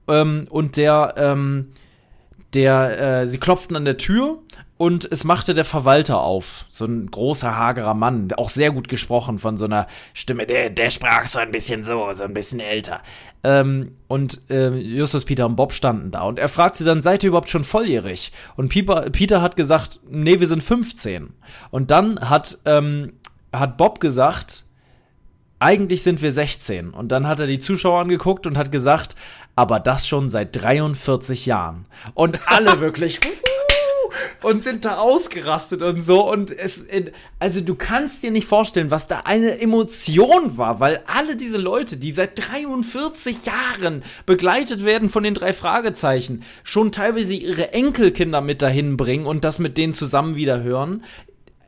Ähm, 0.07 0.47
und 0.49 0.77
der, 0.77 1.15
ähm, 1.17 1.73
der, 2.53 3.21
äh, 3.21 3.27
sie 3.27 3.39
klopften 3.39 3.75
an 3.75 3.85
der 3.85 3.97
Tür 3.97 4.39
und 4.77 5.07
es 5.11 5.23
machte 5.23 5.53
der 5.53 5.65
Verwalter 5.65 6.21
auf. 6.21 6.65
So 6.69 6.85
ein 6.85 7.09
großer, 7.09 7.55
hagerer 7.55 7.93
Mann, 7.93 8.29
auch 8.35 8.49
sehr 8.49 8.71
gut 8.71 8.87
gesprochen 8.87 9.39
von 9.39 9.57
so 9.57 9.65
einer 9.65 9.87
Stimme, 10.13 10.45
der, 10.45 10.69
der 10.69 10.89
sprach 10.89 11.27
so 11.27 11.39
ein 11.39 11.51
bisschen 11.51 11.83
so, 11.83 12.13
so 12.13 12.23
ein 12.23 12.33
bisschen 12.33 12.59
älter. 12.59 13.01
Ähm, 13.43 13.95
und 14.07 14.41
äh, 14.49 14.69
Justus, 14.75 15.25
Peter 15.25 15.45
und 15.45 15.55
Bob 15.55 15.73
standen 15.73 16.11
da 16.11 16.23
und 16.23 16.39
er 16.39 16.49
fragte 16.49 16.83
dann, 16.83 17.01
seid 17.01 17.23
ihr 17.23 17.29
überhaupt 17.29 17.49
schon 17.49 17.63
volljährig? 17.63 18.31
Und 18.55 18.69
Peter, 18.69 19.09
Peter 19.09 19.41
hat 19.41 19.55
gesagt, 19.55 19.99
nee, 20.09 20.39
wir 20.39 20.47
sind 20.47 20.63
15. 20.63 21.33
Und 21.71 21.91
dann 21.91 22.19
hat, 22.29 22.57
ähm, 22.65 23.13
hat 23.51 23.77
Bob 23.77 23.99
gesagt, 23.99 24.63
eigentlich 25.59 26.03
sind 26.03 26.21
wir 26.21 26.31
16. 26.31 26.89
Und 26.89 27.11
dann 27.13 27.25
hat 27.25 27.39
er 27.39 27.47
die 27.47 27.59
Zuschauer 27.59 28.01
angeguckt 28.01 28.45
und 28.47 28.57
hat 28.57 28.71
gesagt, 28.71 29.15
aber 29.55 29.79
das 29.79 30.07
schon 30.07 30.29
seit 30.29 30.55
43 30.55 31.45
Jahren. 31.45 31.85
Und 32.13 32.39
alle 32.47 32.79
wirklich 32.79 33.19
und 34.41 34.61
sind 34.61 34.85
da 34.85 34.97
ausgerastet 34.97 35.81
und 35.81 36.01
so 36.01 36.29
und 36.29 36.51
es 36.51 36.85
also 37.39 37.61
du 37.61 37.75
kannst 37.75 38.23
dir 38.23 38.31
nicht 38.31 38.47
vorstellen, 38.47 38.91
was 38.91 39.07
da 39.07 39.21
eine 39.25 39.59
Emotion 39.59 40.57
war, 40.57 40.79
weil 40.79 41.01
alle 41.07 41.35
diese 41.35 41.57
Leute, 41.57 41.97
die 41.97 42.11
seit 42.11 42.37
43 42.37 43.45
Jahren 43.45 44.03
begleitet 44.25 44.85
werden 44.85 45.09
von 45.09 45.23
den 45.23 45.33
drei 45.33 45.53
Fragezeichen, 45.53 46.43
schon 46.63 46.91
teilweise 46.91 47.33
ihre 47.33 47.73
Enkelkinder 47.73 48.41
mit 48.41 48.61
dahin 48.61 48.97
bringen 48.97 49.25
und 49.25 49.43
das 49.43 49.59
mit 49.59 49.77
denen 49.77 49.93
zusammen 49.93 50.35
wieder 50.35 50.61
hören 50.61 51.03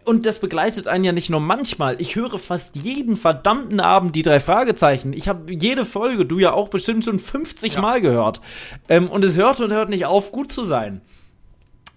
und 0.05 0.25
das 0.25 0.39
begleitet 0.39 0.87
einen 0.87 1.03
ja 1.03 1.11
nicht 1.11 1.29
nur 1.29 1.39
manchmal. 1.39 1.99
Ich 1.99 2.15
höre 2.15 2.37
fast 2.37 2.75
jeden 2.75 3.17
verdammten 3.17 3.79
Abend 3.79 4.15
die 4.15 4.21
drei 4.21 4.39
Fragezeichen. 4.39 5.13
Ich 5.13 5.27
habe 5.27 5.51
jede 5.51 5.85
Folge, 5.85 6.25
du 6.25 6.39
ja 6.39 6.53
auch 6.53 6.69
bestimmt 6.69 7.05
schon 7.05 7.19
50 7.19 7.75
ja. 7.75 7.81
Mal 7.81 8.01
gehört. 8.01 8.39
Ähm, 8.87 9.09
und 9.09 9.25
es 9.25 9.35
hört 9.35 9.59
und 9.61 9.73
hört 9.73 9.89
nicht 9.89 10.05
auf, 10.05 10.31
gut 10.31 10.51
zu 10.51 10.63
sein. 10.63 11.01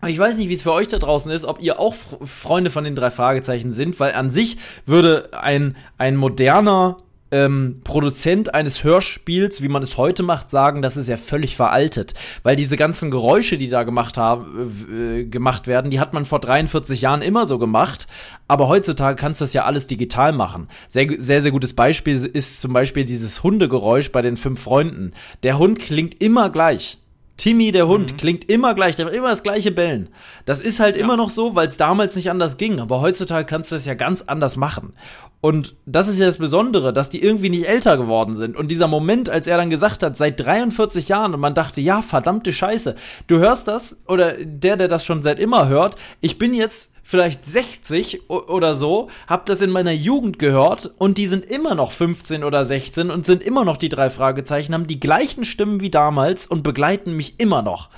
Ich 0.07 0.19
weiß 0.19 0.37
nicht, 0.39 0.49
wie 0.49 0.55
es 0.55 0.63
für 0.63 0.73
euch 0.73 0.89
da 0.89 0.99
draußen 0.99 1.31
ist, 1.33 1.45
ob 1.45 1.61
ihr 1.61 1.81
auch 1.81 1.95
Freunde 2.23 2.71
von 2.71 2.85
den 2.85 2.95
drei 2.95 3.11
Fragezeichen 3.11 3.73
sind, 3.73 3.99
weil 3.99 4.13
an 4.13 4.31
sich 4.31 4.59
würde 4.87 5.31
ein, 5.33 5.77
ein 5.99 6.17
moderner 6.17 6.99
ähm, 7.31 7.81
Produzent 7.85 8.55
eines 8.55 8.85
Hörspiels, 8.85 9.63
wie 9.63 9.69
man 9.69 9.83
es 9.83 9.97
heute 9.97 10.23
macht, 10.23 10.51
sagen, 10.51 10.83
das 10.83 10.97
ist 10.97 11.09
ja 11.09 11.17
völlig 11.17 11.57
veraltet. 11.57 12.15
Weil 12.43 12.57
diese 12.57 12.77
ganzen 12.77 13.11
Geräusche, 13.11 13.59
die 13.59 13.69
da 13.69 13.83
gemacht, 13.83 14.17
haben, 14.17 14.87
äh, 14.93 15.25
gemacht 15.25 15.67
werden, 15.67 15.91
die 15.91 16.01
hat 16.01 16.15
man 16.15 16.25
vor 16.25 16.41
43 16.41 17.03
Jahren 17.03 17.23
immer 17.23 17.47
so 17.47 17.59
gemacht. 17.59 18.07
Aber 18.47 18.69
heutzutage 18.69 19.17
kannst 19.17 19.41
du 19.41 19.45
das 19.45 19.53
ja 19.53 19.65
alles 19.65 19.87
digital 19.87 20.33
machen. 20.33 20.69
Sehr, 20.89 21.07
sehr, 21.19 21.43
sehr 21.43 21.53
gutes 21.53 21.75
Beispiel 21.75 22.17
ist 22.17 22.61
zum 22.61 22.73
Beispiel 22.73 23.05
dieses 23.05 23.43
Hundegeräusch 23.43 24.11
bei 24.11 24.23
den 24.23 24.37
fünf 24.37 24.63
Freunden. 24.63 25.13
Der 25.43 25.59
Hund 25.59 25.79
klingt 25.79 26.23
immer 26.23 26.51
gleich. 26.51 26.99
Timmy 27.39 27.73
der 27.73 27.89
Hund 27.89 28.13
mhm. 28.13 28.17
klingt 28.19 28.51
immer 28.51 28.75
gleich, 28.75 28.97
der 28.97 29.07
hat 29.07 29.15
immer 29.15 29.31
das 29.31 29.43
gleiche 29.43 29.71
Bellen. 29.71 30.11
Das 30.45 30.61
ist 30.61 30.81
halt 30.81 30.97
ja. 30.97 31.03
immer 31.03 31.17
noch 31.17 31.31
so, 31.31 31.55
weil 31.55 31.69
es 31.69 31.79
damals 31.79 32.15
nicht 32.17 32.31
anders 32.31 32.59
ging, 32.59 32.81
aber 32.81 33.01
heutzutage 33.01 33.47
kannst 33.47 33.71
du 33.71 33.77
das 33.77 33.87
ja 33.87 33.95
ganz 33.95 34.23
anders 34.23 34.57
machen. 34.57 34.93
Und 35.41 35.77
das 35.87 36.09
ist 36.09 36.19
ja 36.19 36.27
das 36.27 36.39
Besondere, 36.39 36.93
dass 36.93 37.11
die 37.11 37.23
irgendwie 37.23 37.49
nicht 37.49 37.69
älter 37.69 37.97
geworden 37.97 38.35
sind. 38.35 38.57
Und 38.57 38.69
dieser 38.69 38.89
Moment, 38.89 39.31
als 39.31 39.47
er 39.47 39.57
dann 39.57 39.71
gesagt 39.71 40.03
hat, 40.03 40.17
seit 40.17 40.41
43 40.41 41.09
Jahren, 41.09 41.33
und 41.33 41.41
man 41.41 41.55
dachte, 41.55 41.81
ja, 41.81 42.03
verdammte 42.03 42.53
Scheiße, 42.53 42.97
du 43.29 43.39
hörst 43.39 43.69
das, 43.69 44.03
oder 44.09 44.33
der, 44.33 44.77
der 44.77 44.89
das 44.89 45.05
schon 45.05 45.23
seit 45.23 45.39
immer 45.39 45.69
hört, 45.69 45.95
ich 46.21 46.39
bin 46.39 46.55
jetzt 46.55 46.93
vielleicht 47.09 47.47
60 47.47 48.29
oder 48.29 48.75
so, 48.75 49.09
hab 49.27 49.47
das 49.47 49.63
in 49.63 49.71
meiner 49.71 49.93
Jugend 49.93 50.39
gehört 50.39 50.93
und 50.99 51.17
die 51.17 51.27
sind 51.27 51.47
immer 51.47 51.75
noch 51.75 51.93
15 51.93 52.45
oder 52.45 52.67
16 52.67 53.11
und 53.11 53.25
sind 53.25 53.43
immer 53.43 53.65
noch 53.65 53.79
die 53.79 53.89
drei 53.89 54.11
Fragezeichen, 54.11 54.75
haben 54.75 54.87
die 54.87 55.01
gleichen 55.01 55.47
Stimmen 55.47 55.81
wie 55.81 55.89
damals 55.89 56.47
und 56.47 56.63
begleiten 56.63 57.17
mich 57.17 57.41
immer 57.41 57.63
noch. 57.63 57.89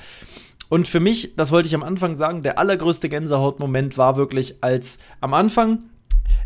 Und 0.69 0.87
für 0.87 1.01
mich, 1.01 1.35
das 1.35 1.51
wollte 1.51 1.67
ich 1.67 1.75
am 1.75 1.83
Anfang 1.83 2.15
sagen, 2.15 2.45
der 2.45 2.61
allergrößte 2.61 3.09
Gänsehautmoment 3.09 3.99
war 3.99 4.17
wirklich, 4.17 4.63
als 4.63 5.01
am 5.21 5.35
Anfang 5.35 5.83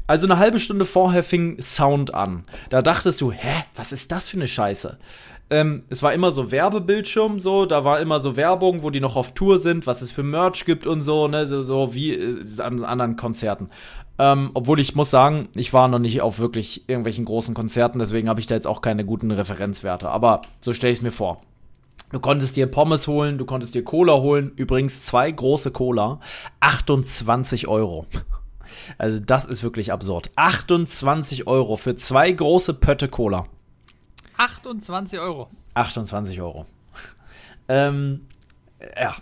also 0.06 0.26
eine 0.26 0.38
halbe 0.38 0.58
Stunde 0.58 0.86
vorher 0.86 1.22
fing 1.22 1.60
Sound 1.60 2.14
an. 2.14 2.44
Da 2.70 2.80
dachtest 2.80 3.20
du, 3.20 3.30
hä, 3.30 3.64
was 3.74 3.92
ist 3.92 4.10
das 4.10 4.28
für 4.28 4.38
eine 4.38 4.48
Scheiße? 4.48 4.98
Ähm, 5.54 5.84
es 5.88 6.02
war 6.02 6.12
immer 6.12 6.32
so 6.32 6.50
Werbebildschirm, 6.50 7.38
so, 7.38 7.64
da 7.64 7.84
war 7.84 8.00
immer 8.00 8.18
so 8.18 8.36
Werbung, 8.36 8.82
wo 8.82 8.90
die 8.90 8.98
noch 8.98 9.14
auf 9.14 9.34
Tour 9.34 9.60
sind, 9.60 9.86
was 9.86 10.02
es 10.02 10.10
für 10.10 10.24
Merch 10.24 10.64
gibt 10.64 10.84
und 10.84 11.00
so, 11.00 11.28
ne, 11.28 11.46
so, 11.46 11.62
so 11.62 11.94
wie 11.94 12.12
äh, 12.12 12.60
an 12.60 12.82
anderen 12.82 13.14
Konzerten. 13.14 13.70
Ähm, 14.18 14.50
obwohl 14.54 14.80
ich 14.80 14.96
muss 14.96 15.12
sagen, 15.12 15.48
ich 15.54 15.72
war 15.72 15.86
noch 15.86 16.00
nicht 16.00 16.22
auf 16.22 16.40
wirklich 16.40 16.88
irgendwelchen 16.88 17.24
großen 17.24 17.54
Konzerten, 17.54 18.00
deswegen 18.00 18.28
habe 18.28 18.40
ich 18.40 18.48
da 18.48 18.56
jetzt 18.56 18.66
auch 18.66 18.80
keine 18.80 19.04
guten 19.04 19.30
Referenzwerte. 19.30 20.08
Aber 20.08 20.40
so 20.60 20.72
stelle 20.72 20.90
ich 20.90 20.98
es 20.98 21.02
mir 21.02 21.12
vor. 21.12 21.40
Du 22.10 22.18
konntest 22.18 22.56
dir 22.56 22.66
Pommes 22.66 23.06
holen, 23.06 23.38
du 23.38 23.44
konntest 23.44 23.76
dir 23.76 23.84
Cola 23.84 24.14
holen. 24.14 24.50
Übrigens 24.56 25.04
zwei 25.04 25.30
große 25.30 25.70
Cola, 25.70 26.18
28 26.58 27.68
Euro. 27.68 28.06
Also 28.98 29.20
das 29.20 29.44
ist 29.46 29.62
wirklich 29.62 29.92
absurd. 29.92 30.32
28 30.34 31.46
Euro 31.46 31.76
für 31.76 31.94
zwei 31.94 32.32
große 32.32 32.74
Pötte 32.74 33.08
Cola. 33.08 33.46
28 34.36 35.18
Euro. 35.18 35.50
28 35.74 36.40
Euro. 36.40 36.66
ähm, 37.68 38.26
ja. 38.96 39.16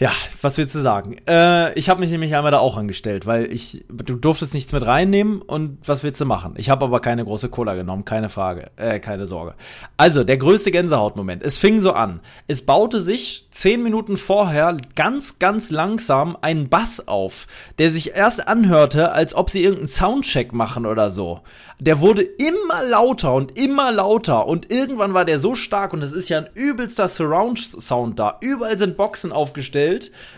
Ja, 0.00 0.12
was 0.42 0.56
willst 0.58 0.76
du 0.76 0.78
sagen? 0.78 1.16
Äh, 1.26 1.76
ich 1.76 1.88
habe 1.88 1.98
mich 1.98 2.12
nämlich 2.12 2.32
einmal 2.36 2.52
da 2.52 2.60
auch 2.60 2.76
angestellt, 2.76 3.26
weil 3.26 3.52
ich, 3.52 3.84
du 3.88 4.14
durftest 4.14 4.54
nichts 4.54 4.70
mit 4.72 4.86
reinnehmen 4.86 5.42
und 5.42 5.78
was 5.88 6.04
willst 6.04 6.20
du 6.20 6.24
machen? 6.24 6.54
Ich 6.56 6.70
habe 6.70 6.84
aber 6.84 7.00
keine 7.00 7.24
große 7.24 7.48
Cola 7.48 7.74
genommen, 7.74 8.04
keine 8.04 8.28
Frage, 8.28 8.70
äh, 8.76 9.00
keine 9.00 9.26
Sorge. 9.26 9.54
Also, 9.96 10.22
der 10.22 10.36
größte 10.36 10.70
Gänsehautmoment. 10.70 11.42
Es 11.42 11.58
fing 11.58 11.80
so 11.80 11.94
an. 11.94 12.20
Es 12.46 12.64
baute 12.64 13.00
sich 13.00 13.48
zehn 13.50 13.82
Minuten 13.82 14.16
vorher 14.16 14.76
ganz, 14.94 15.40
ganz 15.40 15.72
langsam 15.72 16.38
ein 16.42 16.68
Bass 16.68 17.08
auf, 17.08 17.48
der 17.80 17.90
sich 17.90 18.14
erst 18.14 18.46
anhörte, 18.46 19.10
als 19.10 19.34
ob 19.34 19.50
sie 19.50 19.64
irgendeinen 19.64 19.88
Soundcheck 19.88 20.52
machen 20.52 20.86
oder 20.86 21.10
so. 21.10 21.40
Der 21.80 22.00
wurde 22.00 22.22
immer 22.22 22.84
lauter 22.88 23.34
und 23.34 23.58
immer 23.58 23.90
lauter 23.90 24.46
und 24.46 24.70
irgendwann 24.70 25.14
war 25.14 25.24
der 25.24 25.38
so 25.40 25.54
stark 25.56 25.92
und 25.92 26.02
es 26.02 26.12
ist 26.12 26.28
ja 26.28 26.38
ein 26.38 26.48
übelster 26.54 27.08
Surround-Sound 27.08 28.18
da. 28.18 28.38
Überall 28.40 28.78
sind 28.78 28.96
Boxen 28.96 29.32
aufgestellt. 29.32 29.87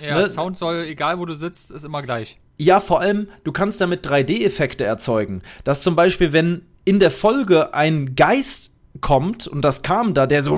Ja, 0.03 0.21
ne? 0.21 0.29
Sound 0.29 0.57
soll, 0.59 0.85
egal 0.85 1.19
wo 1.19 1.27
du 1.27 1.35
sitzt, 1.35 1.71
ist 1.71 1.85
immer 1.85 2.03
gleich. 2.03 2.39
Ja, 2.59 2.81
vor 2.81 3.01
allem, 3.01 3.29
du 3.45 3.53
kannst 3.53 3.81
damit 3.81 4.07
3D-Effekte 4.07 4.85
erzeugen. 4.85 5.43
Dass 5.65 5.83
zum 5.83 5.97
Beispiel, 5.97 6.33
wenn 6.33 6.63
in 6.85 6.99
der 6.99 7.11
Folge 7.11 7.75
ein 7.75 8.15
Geist 8.15 8.73
kommt, 9.01 9.47
und 9.47 9.63
das 9.65 9.83
kam 9.83 10.15
da, 10.15 10.27
der 10.27 10.43
so 10.43 10.55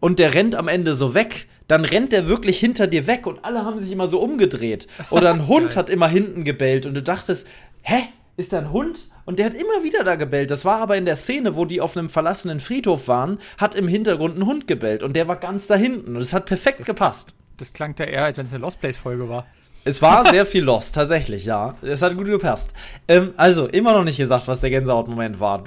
und 0.00 0.18
der 0.18 0.34
rennt 0.34 0.54
am 0.54 0.68
Ende 0.68 0.94
so 0.94 1.14
weg, 1.14 1.48
dann 1.68 1.84
rennt 1.84 2.12
der 2.12 2.28
wirklich 2.28 2.58
hinter 2.58 2.86
dir 2.86 3.06
weg 3.06 3.26
und 3.26 3.44
alle 3.44 3.64
haben 3.64 3.78
sich 3.78 3.90
immer 3.90 4.08
so 4.08 4.20
umgedreht. 4.20 4.86
Oder 5.10 5.32
ein 5.32 5.46
Hund 5.48 5.76
hat 5.76 5.88
immer 5.88 6.08
hinten 6.08 6.44
gebellt 6.44 6.86
und 6.86 6.94
du 6.94 7.02
dachtest, 7.02 7.46
hä? 7.82 8.02
Ist 8.36 8.52
da 8.52 8.58
ein 8.58 8.72
Hund? 8.72 8.98
Und 9.26 9.38
der 9.38 9.46
hat 9.46 9.54
immer 9.54 9.84
wieder 9.84 10.02
da 10.02 10.16
gebellt. 10.16 10.50
Das 10.50 10.64
war 10.64 10.80
aber 10.80 10.96
in 10.96 11.04
der 11.04 11.16
Szene, 11.16 11.56
wo 11.56 11.64
die 11.64 11.80
auf 11.80 11.96
einem 11.96 12.08
verlassenen 12.08 12.58
Friedhof 12.58 13.06
waren, 13.06 13.38
hat 13.58 13.74
im 13.76 13.86
Hintergrund 13.86 14.36
ein 14.36 14.44
Hund 14.44 14.66
gebellt. 14.66 15.02
Und 15.02 15.14
der 15.14 15.28
war 15.28 15.36
ganz 15.36 15.68
da 15.68 15.76
hinten. 15.76 16.16
Und 16.16 16.22
es 16.22 16.34
hat 16.34 16.46
perfekt 16.46 16.80
das, 16.80 16.86
gepasst. 16.86 17.34
Das 17.56 17.72
klang 17.72 17.94
da 17.94 18.04
eher, 18.04 18.24
als 18.24 18.36
wenn 18.36 18.46
es 18.46 18.52
eine 18.52 18.62
Lost 18.62 18.80
Place-Folge 18.80 19.28
war. 19.28 19.46
Es 19.84 20.00
war 20.00 20.26
sehr 20.28 20.46
viel 20.46 20.64
Lost, 20.64 20.94
tatsächlich, 20.94 21.44
ja. 21.44 21.76
Es 21.82 22.02
hat 22.02 22.16
gut 22.16 22.26
gepasst. 22.26 22.72
Ähm, 23.06 23.34
also, 23.36 23.68
immer 23.68 23.92
noch 23.92 24.04
nicht 24.04 24.16
gesagt, 24.16 24.48
was 24.48 24.60
der 24.60 24.70
Gänsehaut-Moment 24.70 25.40
war. 25.40 25.64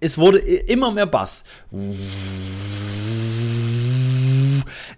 Es 0.00 0.18
wurde 0.18 0.38
immer 0.38 0.90
mehr 0.90 1.06
Bass. 1.06 1.44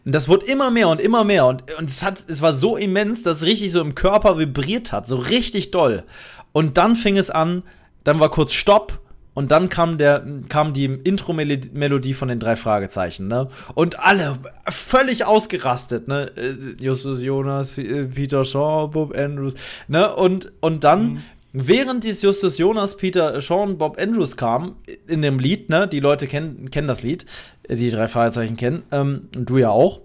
Das 0.04 0.28
wurde 0.28 0.46
immer 0.46 0.70
mehr 0.70 0.88
und 0.88 1.00
immer 1.00 1.22
mehr 1.22 1.46
und, 1.46 1.72
und 1.78 1.88
es 1.88 2.02
hat, 2.02 2.24
es 2.26 2.42
war 2.42 2.52
so 2.52 2.76
immens, 2.76 3.22
dass 3.22 3.36
es 3.38 3.42
richtig 3.44 3.70
so 3.70 3.80
im 3.80 3.94
Körper 3.94 4.38
vibriert 4.38 4.90
hat, 4.90 5.06
so 5.06 5.16
richtig 5.16 5.70
doll. 5.70 6.02
Und 6.50 6.78
dann 6.78 6.96
fing 6.96 7.16
es 7.16 7.30
an, 7.30 7.62
dann 8.02 8.18
war 8.18 8.30
kurz 8.30 8.52
Stopp 8.52 9.00
und 9.34 9.50
dann 9.50 9.68
kam 9.68 9.98
der 9.98 10.24
kam 10.48 10.72
die 10.72 10.84
Intro-Melodie 10.84 12.14
von 12.14 12.28
den 12.28 12.38
drei 12.38 12.56
Fragezeichen, 12.56 13.28
ne? 13.28 13.48
Und 13.74 14.00
alle 14.00 14.38
völlig 14.70 15.24
ausgerastet, 15.24 16.08
ne? 16.08 16.30
Äh, 16.36 16.82
Justus 16.82 17.22
Jonas, 17.22 17.78
äh, 17.78 18.04
Peter 18.04 18.44
Shaw, 18.44 18.88
Bob 18.88 19.16
Andrews, 19.16 19.54
ne? 19.88 20.14
Und 20.14 20.52
und 20.60 20.84
dann 20.84 21.04
mhm. 21.04 21.22
Während 21.54 22.04
dieses 22.04 22.22
Justus 22.22 22.56
Jonas, 22.56 22.96
Peter 22.96 23.42
Shaw 23.42 23.66
Bob 23.74 24.00
Andrews 24.00 24.38
kam 24.38 24.76
in 25.06 25.20
dem 25.20 25.38
Lied, 25.38 25.68
ne, 25.68 25.86
die 25.86 26.00
Leute 26.00 26.26
kennen, 26.26 26.70
kennen 26.70 26.88
das 26.88 27.02
Lied, 27.02 27.26
die 27.68 27.90
drei 27.90 28.08
Fragezeichen 28.08 28.56
kennen, 28.56 28.84
ähm, 28.90 29.28
und 29.36 29.50
du 29.50 29.58
ja 29.58 29.68
auch, 29.68 30.00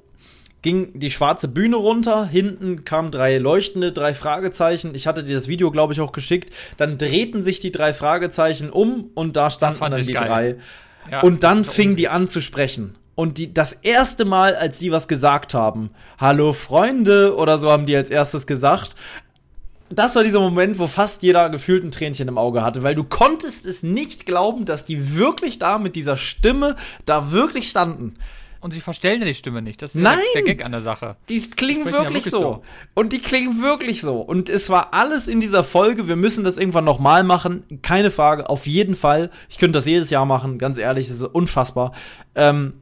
ging 0.61 0.99
die 0.99 1.11
schwarze 1.11 1.47
Bühne 1.47 1.75
runter, 1.75 2.25
hinten 2.25 2.83
kamen 2.83 3.11
drei 3.11 3.37
leuchtende, 3.37 3.91
drei 3.91 4.13
Fragezeichen. 4.13 4.95
Ich 4.95 5.07
hatte 5.07 5.23
dir 5.23 5.35
das 5.35 5.47
Video, 5.47 5.71
glaube 5.71 5.93
ich, 5.93 6.01
auch 6.01 6.11
geschickt. 6.11 6.53
Dann 6.77 6.97
drehten 6.97 7.43
sich 7.43 7.59
die 7.59 7.71
drei 7.71 7.93
Fragezeichen 7.93 8.69
um 8.69 9.11
und 9.13 9.37
da 9.37 9.49
standen 9.49 9.79
dann 9.79 10.01
die 10.01 10.11
geil. 10.11 10.27
drei. 10.27 10.55
Ja, 11.11 11.21
und 11.21 11.43
dann 11.43 11.63
fing 11.63 11.95
die 11.95 12.09
an 12.09 12.27
zu 12.27 12.41
sprechen. 12.41 12.95
Und 13.15 13.37
die, 13.37 13.53
das 13.53 13.73
erste 13.73 14.25
Mal, 14.25 14.55
als 14.55 14.77
sie 14.77 14.91
was 14.91 15.07
gesagt 15.07 15.53
haben, 15.53 15.89
Hallo 16.19 16.53
Freunde 16.53 17.35
oder 17.35 17.57
so 17.57 17.71
haben 17.71 17.85
die 17.85 17.95
als 17.95 18.09
erstes 18.09 18.45
gesagt, 18.45 18.95
das 19.89 20.15
war 20.15 20.23
dieser 20.23 20.39
Moment, 20.39 20.79
wo 20.79 20.87
fast 20.87 21.23
jeder 21.23 21.49
gefühlt 21.49 21.83
ein 21.83 21.91
Tränchen 21.91 22.27
im 22.27 22.37
Auge 22.37 22.61
hatte, 22.61 22.83
weil 22.83 22.93
du 22.93 23.03
konntest 23.03 23.65
es 23.65 23.83
nicht 23.83 24.25
glauben, 24.25 24.65
dass 24.65 24.85
die 24.85 25.17
wirklich 25.17 25.59
da 25.59 25.77
mit 25.77 25.95
dieser 25.95 26.17
Stimme 26.17 26.75
da 27.05 27.31
wirklich 27.31 27.69
standen. 27.69 28.15
Und 28.59 28.71
sie 28.71 28.81
verstellen 28.81 29.21
ja 29.21 29.27
die 29.27 29.33
Stimme 29.33 29.61
nicht. 29.61 29.81
Das 29.81 29.95
ist 29.95 30.01
Nein, 30.01 30.19
der 30.33 30.43
Gag 30.43 30.63
an 30.63 30.71
der 30.71 30.81
Sache. 30.81 31.15
Die 31.29 31.39
klingen 31.49 31.85
wirklich, 31.85 32.03
ja 32.03 32.09
wirklich 32.09 32.25
so. 32.25 32.39
so. 32.39 32.63
Und 32.95 33.13
die 33.13 33.19
klingen 33.19 33.61
wirklich 33.61 34.01
so. 34.01 34.19
Und 34.19 34.49
es 34.49 34.69
war 34.69 34.93
alles 34.93 35.27
in 35.27 35.39
dieser 35.39 35.63
Folge. 35.63 36.07
Wir 36.07 36.15
müssen 36.15 36.43
das 36.43 36.57
irgendwann 36.57 36.85
nochmal 36.85 37.23
machen. 37.23 37.63
Keine 37.81 38.11
Frage. 38.11 38.49
Auf 38.49 38.67
jeden 38.67 38.95
Fall. 38.95 39.29
Ich 39.49 39.57
könnte 39.57 39.73
das 39.73 39.85
jedes 39.85 40.09
Jahr 40.09 40.25
machen. 40.25 40.57
Ganz 40.57 40.77
ehrlich, 40.77 41.07
das 41.07 41.17
ist 41.17 41.23
unfassbar. 41.23 41.93
Ähm, 42.35 42.73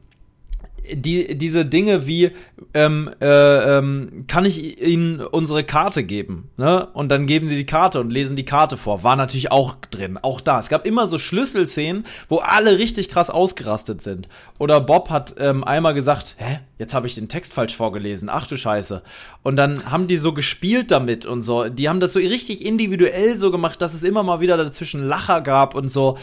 die, 0.92 1.36
diese 1.36 1.64
Dinge 1.64 2.06
wie, 2.06 2.32
ähm, 2.74 3.10
äh, 3.20 3.78
ähm, 3.78 4.24
kann 4.26 4.44
ich 4.44 4.80
Ihnen 4.80 5.20
unsere 5.20 5.64
Karte 5.64 6.04
geben? 6.04 6.50
Ne? 6.56 6.86
Und 6.92 7.08
dann 7.10 7.26
geben 7.26 7.46
sie 7.48 7.56
die 7.56 7.66
Karte 7.66 8.00
und 8.00 8.10
lesen 8.10 8.36
die 8.36 8.44
Karte 8.44 8.76
vor. 8.76 9.02
War 9.02 9.16
natürlich 9.16 9.50
auch 9.52 9.76
drin. 9.90 10.18
Auch 10.20 10.40
da. 10.40 10.60
Es 10.60 10.68
gab 10.68 10.86
immer 10.86 11.06
so 11.06 11.18
Schlüsselszenen, 11.18 12.04
wo 12.28 12.38
alle 12.38 12.78
richtig 12.78 13.08
krass 13.08 13.30
ausgerastet 13.30 14.02
sind. 14.02 14.28
Oder 14.58 14.80
Bob 14.80 15.10
hat 15.10 15.34
ähm, 15.38 15.64
einmal 15.64 15.94
gesagt, 15.94 16.36
hä, 16.38 16.60
jetzt 16.78 16.94
habe 16.94 17.06
ich 17.06 17.14
den 17.14 17.28
Text 17.28 17.52
falsch 17.52 17.76
vorgelesen. 17.76 18.28
Ach 18.30 18.46
du 18.46 18.56
Scheiße. 18.56 19.02
Und 19.42 19.56
dann 19.56 19.90
haben 19.90 20.06
die 20.06 20.16
so 20.16 20.32
gespielt 20.32 20.90
damit 20.90 21.26
und 21.26 21.42
so. 21.42 21.68
Die 21.68 21.88
haben 21.88 22.00
das 22.00 22.12
so 22.12 22.18
richtig 22.18 22.64
individuell 22.64 23.38
so 23.38 23.50
gemacht, 23.50 23.80
dass 23.82 23.94
es 23.94 24.02
immer 24.02 24.22
mal 24.22 24.40
wieder 24.40 24.56
dazwischen 24.56 25.06
Lacher 25.06 25.40
gab 25.40 25.74
und 25.74 25.90
so 25.90 26.16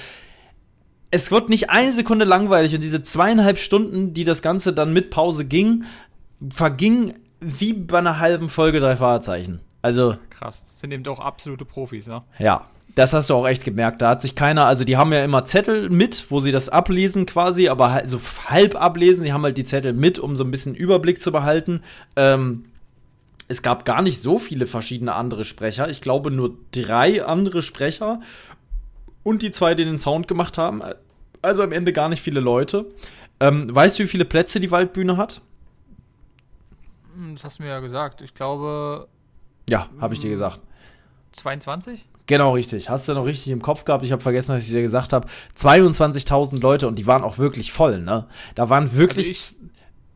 es 1.13 1.30
wird 1.30 1.47
nicht 1.47 1.69
eine 1.69 1.93
Sekunde 1.93 2.26
langweilig 2.26 2.73
und 2.73 2.82
diese 2.82 3.04
zweieinhalb 3.04 3.60
Stunden, 3.60 4.15
die 4.15 4.23
das 4.23 4.41
Ganze 4.41 4.73
dann 4.73 4.93
mit 4.93 5.12
Pause 5.12 5.45
ging, 5.45 5.84
verging 6.49 7.13
wie 7.39 7.73
bei 7.73 7.99
einer 7.99 8.19
halben 8.19 8.49
Folge 8.49 8.80
drei 8.80 8.95
Fahrzeichen. 8.95 9.60
Also. 9.84 10.17
Krass. 10.32 10.63
Das 10.65 10.80
sind 10.80 10.91
eben 10.91 11.04
doch 11.04 11.19
absolute 11.19 11.65
Profis, 11.65 12.08
ne? 12.08 12.23
Ja. 12.39 12.65
Das 12.95 13.13
hast 13.13 13.30
du 13.30 13.36
auch 13.36 13.47
echt 13.47 13.63
gemerkt. 13.63 14.02
Da 14.02 14.10
hat 14.10 14.23
sich 14.23 14.34
keiner, 14.34 14.65
also 14.65 14.86
die 14.86 14.97
haben 14.97 15.13
ja 15.13 15.23
immer 15.23 15.45
Zettel 15.45 15.91
mit, 15.91 16.32
wo 16.32 16.39
sie 16.39 16.52
das 16.52 16.69
ablesen 16.69 17.28
quasi, 17.28 17.69
aber 17.69 17.91
halt 17.91 18.10
so 18.10 18.19
halb 18.47 18.76
ablesen. 18.76 19.23
Die 19.23 19.34
haben 19.34 19.43
halt 19.43 19.58
die 19.58 19.63
Zettel 19.63 19.93
mit, 19.93 20.17
um 20.17 20.36
so 20.36 20.43
ein 20.43 20.49
bisschen 20.49 20.73
Überblick 20.73 21.19
zu 21.19 21.32
behalten. 21.32 21.82
Ähm, 22.15 22.65
es 23.47 23.62
gab 23.62 23.86
gar 23.86 24.02
nicht 24.02 24.19
so 24.19 24.39
viele 24.39 24.65
verschiedene 24.65 25.13
andere 25.13 25.45
Sprecher. 25.45 25.89
Ich 25.89 26.02
glaube 26.02 26.32
nur 26.32 26.56
drei 26.71 27.23
andere 27.23 27.62
Sprecher 27.62 28.19
und 29.23 29.41
die 29.41 29.52
zwei, 29.52 29.73
die 29.73 29.86
den 29.86 29.97
Sound 29.97 30.28
gemacht 30.28 30.58
haben. 30.58 30.82
Also 31.44 31.62
am 31.62 31.72
Ende 31.72 31.94
gar 31.94 32.10
nicht 32.10 32.22
viele 32.22 32.40
Leute. 32.40 32.86
Ähm, 33.40 33.74
weißt 33.74 34.00
du, 34.00 34.04
wie 34.04 34.08
viele 34.08 34.26
Plätze 34.26 34.60
die 34.60 34.72
Waldbühne 34.72 35.18
hat? 35.18 35.42
Hm, 37.16 37.36
das 37.36 37.44
hast 37.44 37.60
du 37.60 37.64
mir 37.64 37.70
ja 37.70 37.80
gesagt. 37.82 38.22
Ich 38.22 38.34
glaube. 38.34 39.08
Ja, 39.70 39.90
habe 40.00 40.14
ich 40.14 40.20
dir 40.22 40.30
gesagt. 40.30 40.60
22? 41.34 42.06
Genau, 42.26 42.54
richtig. 42.54 42.90
Hast 42.90 43.10
du 43.10 43.14
noch 43.14 43.26
richtig 43.26 43.52
im 43.52 43.62
Kopf 43.62 43.84
gehabt? 43.84 44.06
Ich 44.06 44.14
habe 44.14 44.22
vergessen, 44.22 44.54
dass 44.54 44.64
ich 44.64 44.70
dir 44.70 44.82
gesagt 44.82 45.12
habe. 45.12 45.28
22.000 45.58 46.62
Leute 46.62 46.88
und 46.88 46.98
die 46.98 47.06
waren 47.06 47.24
auch 47.24 47.38
wirklich 47.38 47.74
voll, 47.74 48.00
ne? 48.00 48.28
Da 48.56 48.70
waren 48.70 48.96
wirklich. 48.96 49.28
Also 49.28 49.58
ich, 49.66 49.72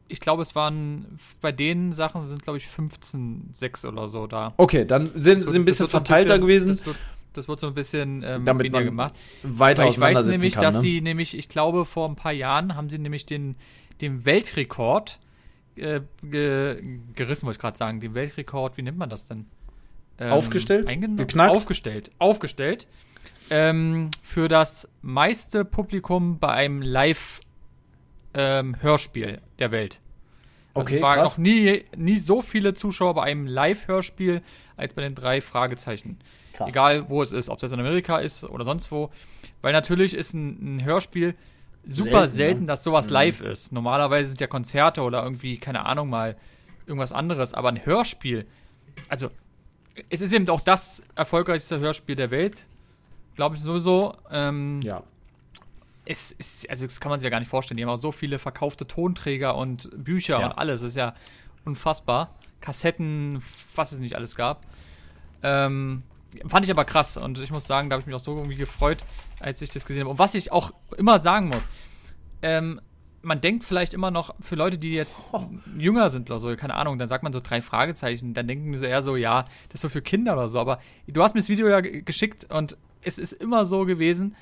ich 0.08 0.20
glaube, 0.22 0.42
es 0.44 0.56
waren 0.56 1.20
bei 1.42 1.52
den 1.52 1.92
Sachen 1.92 2.30
sind, 2.30 2.44
glaube 2.44 2.58
ich, 2.60 2.68
15, 2.68 3.54
6 3.54 3.86
oder 3.86 4.08
so 4.08 4.28
da. 4.28 4.54
Okay, 4.56 4.86
dann 4.86 5.12
sind 5.16 5.42
sie 5.42 5.60
ein 5.60 5.66
bisschen 5.66 5.90
verteilter 5.90 6.36
ein 6.36 6.46
bisschen, 6.46 6.76
gewesen. 6.76 6.96
Das 7.38 7.48
wird, 7.48 7.60
so 7.60 7.68
ein 7.68 7.74
bisschen 7.74 8.24
ähm, 8.26 8.46
Damit 8.46 8.66
weniger 8.66 8.84
gemacht. 8.84 9.14
Weiter 9.44 9.84
Weil 9.84 9.92
ich 9.92 10.00
weiß 10.00 10.26
nämlich, 10.26 10.56
kann, 10.56 10.64
dass 10.64 10.76
ne? 10.76 10.82
sie 10.82 11.02
nämlich, 11.02 11.38
ich 11.38 11.50
glaube, 11.50 11.86
vor 11.86 12.10
ein 12.10 12.16
paar 12.16 12.32
Jahren 12.32 12.76
haben 12.76 12.90
sie 12.90 12.98
nämlich 12.98 13.26
den, 13.26 13.56
den 14.02 14.26
Weltrekord 14.26 15.20
äh, 15.76 16.02
ge, 16.24 17.00
gerissen, 17.14 17.46
wollte 17.46 17.58
ich 17.58 17.62
gerade 17.62 17.78
sagen. 17.78 18.00
Den 18.00 18.14
Weltrekord, 18.14 18.78
wie 18.78 18.82
nennt 18.82 18.98
man 18.98 19.10
das 19.10 19.28
denn? 19.28 19.46
Ähm, 20.20 20.32
aufgestellt? 20.32 20.88
Geknackt? 21.18 21.52
Aufgestellt. 21.52 22.12
Aufgestellt. 22.18 22.88
Ähm, 23.50 24.10
für 24.24 24.48
das 24.48 24.90
meiste 25.02 25.64
Publikum 25.64 26.40
bei 26.40 26.50
einem 26.50 26.82
Live-Hörspiel 26.82 29.30
ähm, 29.30 29.38
der 29.60 29.72
Welt. 29.72 30.02
Also 30.78 30.88
okay, 30.88 30.96
es 30.96 31.02
waren 31.02 31.24
noch 31.24 31.38
nie, 31.38 31.84
nie 31.96 32.18
so 32.18 32.42
viele 32.42 32.74
Zuschauer 32.74 33.16
bei 33.16 33.24
einem 33.24 33.48
Live-Hörspiel 33.48 34.42
als 34.76 34.94
bei 34.94 35.02
den 35.02 35.16
drei 35.16 35.42
Fragezeichen. 35.42 36.18
Krass. 36.54 36.70
Egal, 36.70 37.10
wo 37.10 37.22
es 37.22 37.32
ist, 37.32 37.50
ob 37.50 37.62
es 37.62 37.72
in 37.72 37.80
Amerika 37.80 38.18
ist 38.18 38.44
oder 38.44 38.66
sonst 38.66 38.92
wo. 38.92 39.12
Weil 39.62 39.74
natürlich 39.74 40.14
ist 40.14 40.34
ein, 40.34 40.78
ein 40.78 40.86
Hörspiel 40.86 41.36
super 41.86 42.28
selten, 42.28 42.34
selten 42.34 42.62
ne? 42.62 42.68
dass 42.68 42.84
sowas 42.84 43.08
mhm. 43.08 43.14
live 43.14 43.42
ist. 43.42 43.72
Normalerweise 43.72 44.30
sind 44.30 44.42
ja 44.42 44.48
Konzerte 44.48 45.02
oder 45.02 45.24
irgendwie, 45.24 45.58
keine 45.58 45.86
Ahnung, 45.86 46.10
mal 46.10 46.36
irgendwas 46.86 47.14
anderes. 47.14 47.54
Aber 47.54 47.70
ein 47.70 47.86
Hörspiel, 47.86 48.46
also 49.10 49.30
es 50.10 50.22
ist 50.22 50.34
eben 50.34 50.48
auch 50.50 50.62
das 50.62 51.04
erfolgreichste 51.16 51.80
Hörspiel 51.80 52.16
der 52.16 52.32
Welt, 52.32 52.66
glaube 53.36 53.56
ich 53.56 53.62
sowieso. 53.62 54.16
Ähm, 54.32 54.82
ja. 54.82 55.04
Es 56.10 56.32
ist, 56.32 56.70
also 56.70 56.86
das 56.86 57.02
kann 57.02 57.10
man 57.10 57.20
sich 57.20 57.26
ja 57.26 57.30
gar 57.30 57.40
nicht 57.40 57.50
vorstellen. 57.50 57.78
Die 57.78 57.84
haben 57.84 57.92
auch 57.92 57.98
so 57.98 58.14
viele 58.14 58.40
verkaufte 58.40 58.88
Tonträger 58.88 59.56
und 59.56 59.90
Bücher 60.04 60.40
ja. 60.40 60.46
und 60.48 60.52
alles. 60.54 60.82
Das 60.82 60.92
ist 60.92 60.96
ja 60.96 61.14
unfassbar. 61.66 62.36
Kassetten, 62.62 63.44
was 63.76 63.92
es 63.92 64.00
nicht 64.00 64.16
alles 64.16 64.36
gab. 64.36 64.66
Ähm, 65.44 66.04
Fand 66.46 66.66
ich 66.66 66.72
aber 66.72 66.86
krass 66.86 67.18
und 67.18 67.40
ich 67.40 67.52
muss 67.52 67.66
sagen, 67.66 67.90
da 67.90 67.96
habe 67.96 68.02
ich 68.02 68.06
mich 68.06 68.16
auch 68.16 68.20
so 68.20 68.36
irgendwie 68.36 68.58
gefreut, 68.58 68.98
als 69.40 69.62
ich 69.62 69.70
das 69.70 69.86
gesehen 69.86 70.02
habe. 70.02 70.12
Und 70.12 70.20
was 70.20 70.36
ich 70.36 70.52
auch 70.52 70.72
immer 70.98 71.20
sagen 71.20 71.48
muss, 71.48 71.68
ähm, 72.42 72.82
man 73.22 73.42
denkt 73.42 73.64
vielleicht 73.64 73.94
immer 73.94 74.12
noch, 74.12 74.36
für 74.40 74.56
Leute, 74.56 74.78
die 74.78 74.94
jetzt 74.94 75.20
oh. 75.32 75.48
jünger 75.78 76.10
sind 76.10 76.30
oder 76.30 76.40
so, 76.40 76.56
keine 76.56 76.76
Ahnung, 76.76 76.98
dann 76.98 77.08
sagt 77.08 77.24
man 77.24 77.34
so 77.34 77.40
drei 77.42 77.62
Fragezeichen, 77.62 78.34
dann 78.34 78.48
denken 78.48 78.78
sie 78.78 78.86
eher 78.86 79.02
so, 79.02 79.16
ja, 79.16 79.44
das 79.70 79.76
ist 79.76 79.82
so 79.82 79.90
für 79.90 80.02
Kinder 80.02 80.34
oder 80.34 80.50
so. 80.50 80.60
Aber 80.60 80.80
du 81.08 81.24
hast 81.24 81.34
mir 81.34 81.42
das 81.42 81.50
Video 81.50 81.68
ja 81.68 81.80
geschickt 81.82 82.52
und 82.52 82.78
es 83.02 83.18
ist 83.18 83.34
immer 83.34 83.66
so 83.66 83.86
gewesen, 83.86 84.36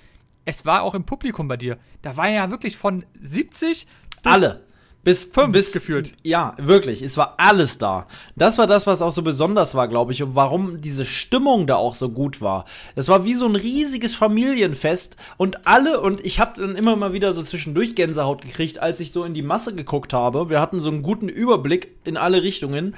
es 0.46 0.66
war 0.66 0.84
auch 0.84 0.96
im 0.96 1.06
Publikum 1.06 1.48
bei 1.48 1.58
dir. 1.58 1.78
Da 2.02 2.18
war 2.18 2.30
ja 2.30 2.50
wirklich 2.50 2.78
von 2.78 3.06
70 3.20 3.88
bis 4.24 4.34
alle 4.34 4.66
bis 5.06 5.24
fünf 5.24 5.54
bis, 5.54 5.72
gefühlt. 5.72 6.14
Ja, 6.24 6.56
wirklich. 6.58 7.04
Es 7.04 7.16
war 7.16 7.36
alles 7.38 7.78
da. 7.78 8.08
Das 8.36 8.58
war 8.58 8.66
das, 8.66 8.88
was 8.88 9.04
auch 9.04 9.12
so 9.12 9.22
besonders 9.22 9.76
war, 9.76 9.88
glaube 9.88 10.12
ich, 10.12 10.24
und 10.24 10.34
warum 10.34 10.82
diese 10.82 11.06
Stimmung 11.06 11.68
da 11.68 11.76
auch 11.76 11.94
so 11.94 12.10
gut 12.10 12.42
war. 12.42 12.66
Das 12.96 13.08
war 13.08 13.24
wie 13.24 13.36
so 13.36 13.46
ein 13.46 13.56
riesiges 13.56 14.16
Familienfest 14.16 15.16
und 15.38 15.68
alle 15.68 16.02
und 16.02 16.26
ich 16.26 16.40
habe 16.40 16.60
dann 16.60 16.76
immer 16.76 16.96
mal 16.96 17.14
wieder 17.14 17.34
so 17.34 17.44
zwischendurch 17.44 17.94
Gänsehaut 17.94 18.42
gekriegt, 18.42 18.80
als 18.80 19.00
ich 19.00 19.12
so 19.12 19.24
in 19.24 19.36
die 19.36 19.44
Masse 19.44 19.76
geguckt 19.76 20.12
habe. 20.12 20.50
Wir 20.50 20.60
hatten 20.60 20.80
so 20.80 20.90
einen 20.90 21.04
guten 21.04 21.30
Überblick 21.30 21.96
in 22.04 22.18
alle 22.18 22.42
Richtungen 22.42 22.96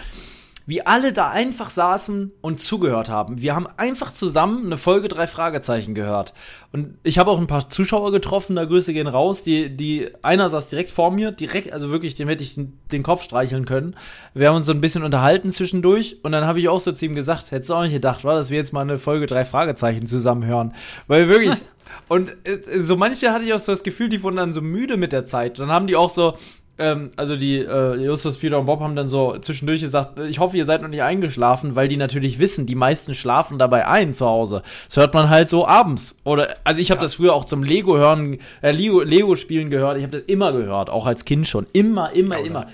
wie 0.67 0.85
alle 0.85 1.13
da 1.13 1.29
einfach 1.29 1.69
saßen 1.69 2.33
und 2.41 2.59
zugehört 2.59 3.09
haben. 3.09 3.41
Wir 3.41 3.55
haben 3.55 3.67
einfach 3.77 4.11
zusammen 4.11 4.65
eine 4.65 4.75
Folge 4.75 5.07
drei 5.07 5.25
Fragezeichen 5.25 5.95
gehört. 5.95 6.33
Und 6.73 6.97
ich 7.03 7.17
habe 7.17 7.31
auch 7.31 7.39
ein 7.39 7.47
paar 7.47 7.69
Zuschauer 7.69 8.11
getroffen, 8.11 8.57
da 8.57 8.65
Grüße 8.65 8.91
gehen 8.91 9.07
raus. 9.07 9.43
Die, 9.43 9.75
die, 9.75 10.09
einer 10.23 10.49
saß 10.49 10.69
direkt 10.69 10.91
vor 10.91 11.09
mir, 11.09 11.31
direkt, 11.31 11.71
also 11.71 11.89
wirklich, 11.89 12.15
dem 12.15 12.27
hätte 12.27 12.43
ich 12.43 12.55
den, 12.55 12.77
den 12.91 13.01
Kopf 13.01 13.23
streicheln 13.23 13.65
können. 13.65 13.95
Wir 14.33 14.49
haben 14.49 14.57
uns 14.57 14.65
so 14.65 14.73
ein 14.73 14.81
bisschen 14.81 15.03
unterhalten 15.03 15.51
zwischendurch 15.51 16.17
und 16.23 16.33
dann 16.33 16.45
habe 16.45 16.59
ich 16.59 16.67
auch 16.67 16.81
so 16.81 16.91
zu 16.91 17.05
ihm 17.05 17.15
gesagt, 17.15 17.51
hättest 17.51 17.69
du 17.69 17.73
auch 17.73 17.83
nicht 17.83 17.93
gedacht, 17.93 18.25
war, 18.25 18.35
dass 18.35 18.49
wir 18.49 18.57
jetzt 18.57 18.73
mal 18.73 18.81
eine 18.81 18.99
Folge 18.99 19.25
drei 19.25 19.45
Fragezeichen 19.45 20.05
zusammen 20.05 20.45
hören. 20.45 20.75
Weil 21.07 21.29
wirklich, 21.29 21.55
und 22.09 22.31
äh, 22.43 22.81
so 22.81 22.97
manche 22.97 23.31
hatte 23.31 23.45
ich 23.45 23.53
auch 23.53 23.59
so 23.59 23.71
das 23.71 23.83
Gefühl, 23.83 24.09
die 24.09 24.21
wurden 24.21 24.35
dann 24.35 24.51
so 24.51 24.61
müde 24.61 24.97
mit 24.97 25.13
der 25.13 25.23
Zeit. 25.23 25.59
Dann 25.59 25.71
haben 25.71 25.87
die 25.87 25.95
auch 25.95 26.09
so, 26.09 26.33
ähm, 26.79 27.11
also 27.15 27.35
die 27.35 27.57
äh, 27.57 27.95
Justus, 27.95 28.37
Peter 28.37 28.59
und 28.59 28.67
Bob 28.67 28.81
haben 28.81 28.95
dann 28.95 29.07
so 29.07 29.37
zwischendurch 29.39 29.81
gesagt, 29.81 30.19
ich 30.19 30.39
hoffe, 30.39 30.57
ihr 30.57 30.65
seid 30.65 30.81
noch 30.81 30.89
nicht 30.89 31.01
eingeschlafen, 31.01 31.75
weil 31.75 31.87
die 31.87 31.97
natürlich 31.97 32.37
wissen, 32.39 32.67
die 32.67 32.75
meisten 32.75 33.15
schlafen 33.15 33.57
dabei 33.57 33.87
ein 33.87 34.13
zu 34.13 34.27
Hause. 34.27 34.61
Das 34.87 34.97
hört 34.97 35.13
man 35.13 35.29
halt 35.29 35.49
so 35.49 35.67
abends. 35.67 36.19
Oder 36.23 36.55
also 36.63 36.79
ich 36.79 36.91
habe 36.91 36.99
ja. 36.99 37.05
das 37.05 37.15
früher 37.15 37.33
auch 37.33 37.45
zum 37.45 37.63
Lego 37.63 37.97
hören, 37.97 38.37
äh, 38.61 38.71
Lego, 38.71 39.01
Lego 39.01 39.35
spielen 39.35 39.69
gehört. 39.69 39.97
Ich 39.97 40.03
habe 40.03 40.17
das 40.17 40.27
immer 40.27 40.51
gehört, 40.51 40.89
auch 40.89 41.07
als 41.07 41.25
Kind 41.25 41.47
schon. 41.47 41.65
Immer, 41.73 42.11
immer, 42.11 42.37
ja, 42.37 42.45
immer. 42.45 42.67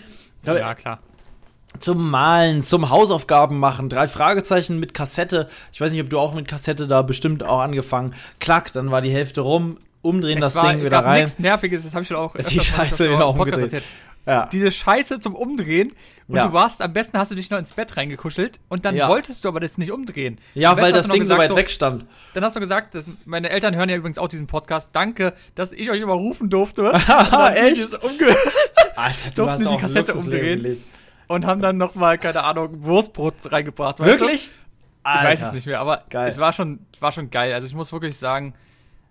Ja, 0.46 0.76
klar. 0.76 1.00
Zum 1.80 2.12
Malen, 2.12 2.62
zum 2.62 2.90
Hausaufgaben 2.90 3.58
machen, 3.58 3.90
drei 3.90 4.08
Fragezeichen 4.08 4.80
mit 4.80 4.94
Kassette. 4.94 5.48
Ich 5.72 5.82
weiß 5.82 5.92
nicht, 5.92 6.02
ob 6.02 6.10
du 6.10 6.20
auch 6.20 6.34
mit 6.34 6.48
Kassette 6.48 6.88
da 6.88 7.02
bestimmt 7.02 7.42
auch 7.44 7.62
angefangen. 7.62 8.14
Klack, 8.40 8.74
dann 8.74 8.92
war 8.92 9.02
die 9.02 9.10
Hälfte 9.10 9.42
rum 9.42 9.78
umdrehen 10.04 10.38
es 10.38 10.54
das 10.54 10.56
war, 10.56 10.72
Ding 10.72 10.86
wieder 10.86 11.00
rein. 11.00 11.24
Nichts 11.24 11.40
Nerviges, 11.40 11.84
das 11.84 11.96
habe 11.96 12.04
ich 12.04 12.08
schon 12.08 12.18
auch. 12.18 12.36
Die 12.36 12.60
Scheiße 12.60 13.10
wieder 13.10 13.28
umgedreht. 13.28 13.82
Ja. 14.26 14.48
Diese 14.52 14.72
Scheiße 14.72 15.20
zum 15.20 15.36
Umdrehen. 15.36 15.94
Und 16.28 16.36
ja. 16.38 16.48
du 16.48 16.54
warst, 16.54 16.82
am 16.82 16.94
besten 16.94 17.18
hast 17.18 17.32
du 17.32 17.36
dich 17.36 17.50
noch 17.50 17.58
ins 17.58 17.74
Bett 17.74 17.98
reingekuschelt 17.98 18.60
und 18.70 18.86
dann 18.86 18.96
ja. 18.96 19.10
wolltest 19.10 19.44
du 19.44 19.50
aber 19.50 19.60
das 19.60 19.78
nicht 19.78 19.92
umdrehen. 19.92 20.40
Ja, 20.54 20.78
weil 20.78 20.94
das 20.94 21.10
Ding 21.10 21.22
gesagt, 21.22 21.42
so 21.42 21.50
weit 21.50 21.56
weg 21.58 21.70
stand. 21.70 22.06
Dann 22.34 22.46
hast 22.46 22.56
du 22.56 22.62
gesagt, 22.62 22.96
dass 22.96 23.10
meine 23.26 23.50
Eltern 23.50 23.76
hören 23.76 23.90
ja 23.90 23.98
übrigens 23.98 24.18
auch 24.18 24.30
diesen 24.30 24.48
Podcast. 24.48 24.92
Danke, 24.94 25.34
dass 25.56 25.74
ich 25.74 25.90
euch 25.90 26.00
immer 26.00 26.14
rufen 26.14 26.50
durfte. 26.50 26.94
Echt? 27.56 28.00
Alter, 28.96 29.32
du 29.36 29.50
hast 29.50 29.70
die 29.70 29.78
Kassette 29.78 30.14
umdrehen. 30.14 30.82
Und 31.28 31.46
haben 31.46 31.62
dann 31.62 31.78
nochmal, 31.78 32.18
keine 32.18 32.44
Ahnung, 32.44 32.84
Wurstbrot 32.84 33.52
reingebracht. 33.52 34.00
Wirklich? 34.00 34.46
Du? 34.46 35.10
Ich 35.10 35.24
weiß 35.24 35.42
es 35.42 35.52
nicht 35.52 35.68
mehr, 35.68 35.82
aber 35.82 36.04
geil. 36.10 36.30
es 36.30 36.38
war 36.38 36.54
schon, 36.54 36.80
war 37.02 37.12
schon 37.12 37.30
geil. 37.30 37.54
Also 37.54 37.68
ich 37.68 37.76
muss 37.76 37.92
wirklich 37.92 38.18
sagen, 38.18 38.54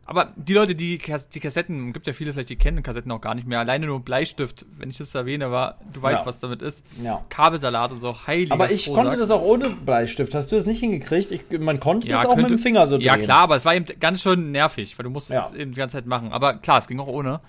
aber 0.04 0.32
die 0.34 0.52
Leute, 0.52 0.74
die 0.74 0.98
die 0.98 1.40
Kassetten, 1.40 1.92
gibt 1.92 2.08
ja 2.08 2.12
viele 2.12 2.32
vielleicht, 2.32 2.50
die 2.50 2.56
kennen 2.56 2.82
Kassetten 2.82 3.10
auch 3.12 3.20
gar 3.20 3.36
nicht 3.36 3.46
mehr. 3.46 3.60
Alleine 3.60 3.86
nur 3.86 4.00
Bleistift, 4.00 4.66
wenn 4.76 4.90
ich 4.90 4.98
das 4.98 5.14
erwähne, 5.14 5.52
war, 5.52 5.78
du 5.92 6.02
weißt, 6.02 6.22
ja. 6.22 6.26
was 6.26 6.40
damit 6.40 6.60
ist. 6.60 6.84
Ja. 7.00 7.24
Kabelsalat 7.28 7.92
und 7.92 8.00
so, 8.00 8.26
heilig. 8.26 8.50
Aber 8.50 8.70
ich 8.70 8.86
Prosack. 8.86 9.04
konnte 9.04 9.18
das 9.18 9.30
auch 9.30 9.42
ohne 9.42 9.70
Bleistift. 9.70 10.34
Hast 10.34 10.50
du 10.50 10.56
das 10.56 10.66
nicht 10.66 10.80
hingekriegt? 10.80 11.30
Ich, 11.30 11.44
man 11.60 11.78
konnte 11.78 12.08
ja, 12.08 12.16
das 12.16 12.26
auch 12.26 12.34
könnte, 12.34 12.50
mit 12.50 12.50
dem 12.50 12.62
Finger 12.62 12.86
so 12.88 12.96
drehen. 12.96 13.06
Ja, 13.06 13.16
klar, 13.16 13.42
aber 13.42 13.54
es 13.54 13.64
war 13.64 13.76
eben 13.76 13.86
ganz 14.00 14.22
schön 14.22 14.50
nervig, 14.50 14.98
weil 14.98 15.04
du 15.04 15.10
musstest 15.10 15.34
ja. 15.34 15.46
es 15.46 15.52
eben 15.52 15.72
die 15.72 15.78
ganze 15.78 15.98
Zeit 15.98 16.06
machen. 16.06 16.32
Aber 16.32 16.54
klar, 16.54 16.78
es 16.78 16.88
ging 16.88 16.98
auch 16.98 17.06
ohne. 17.06 17.40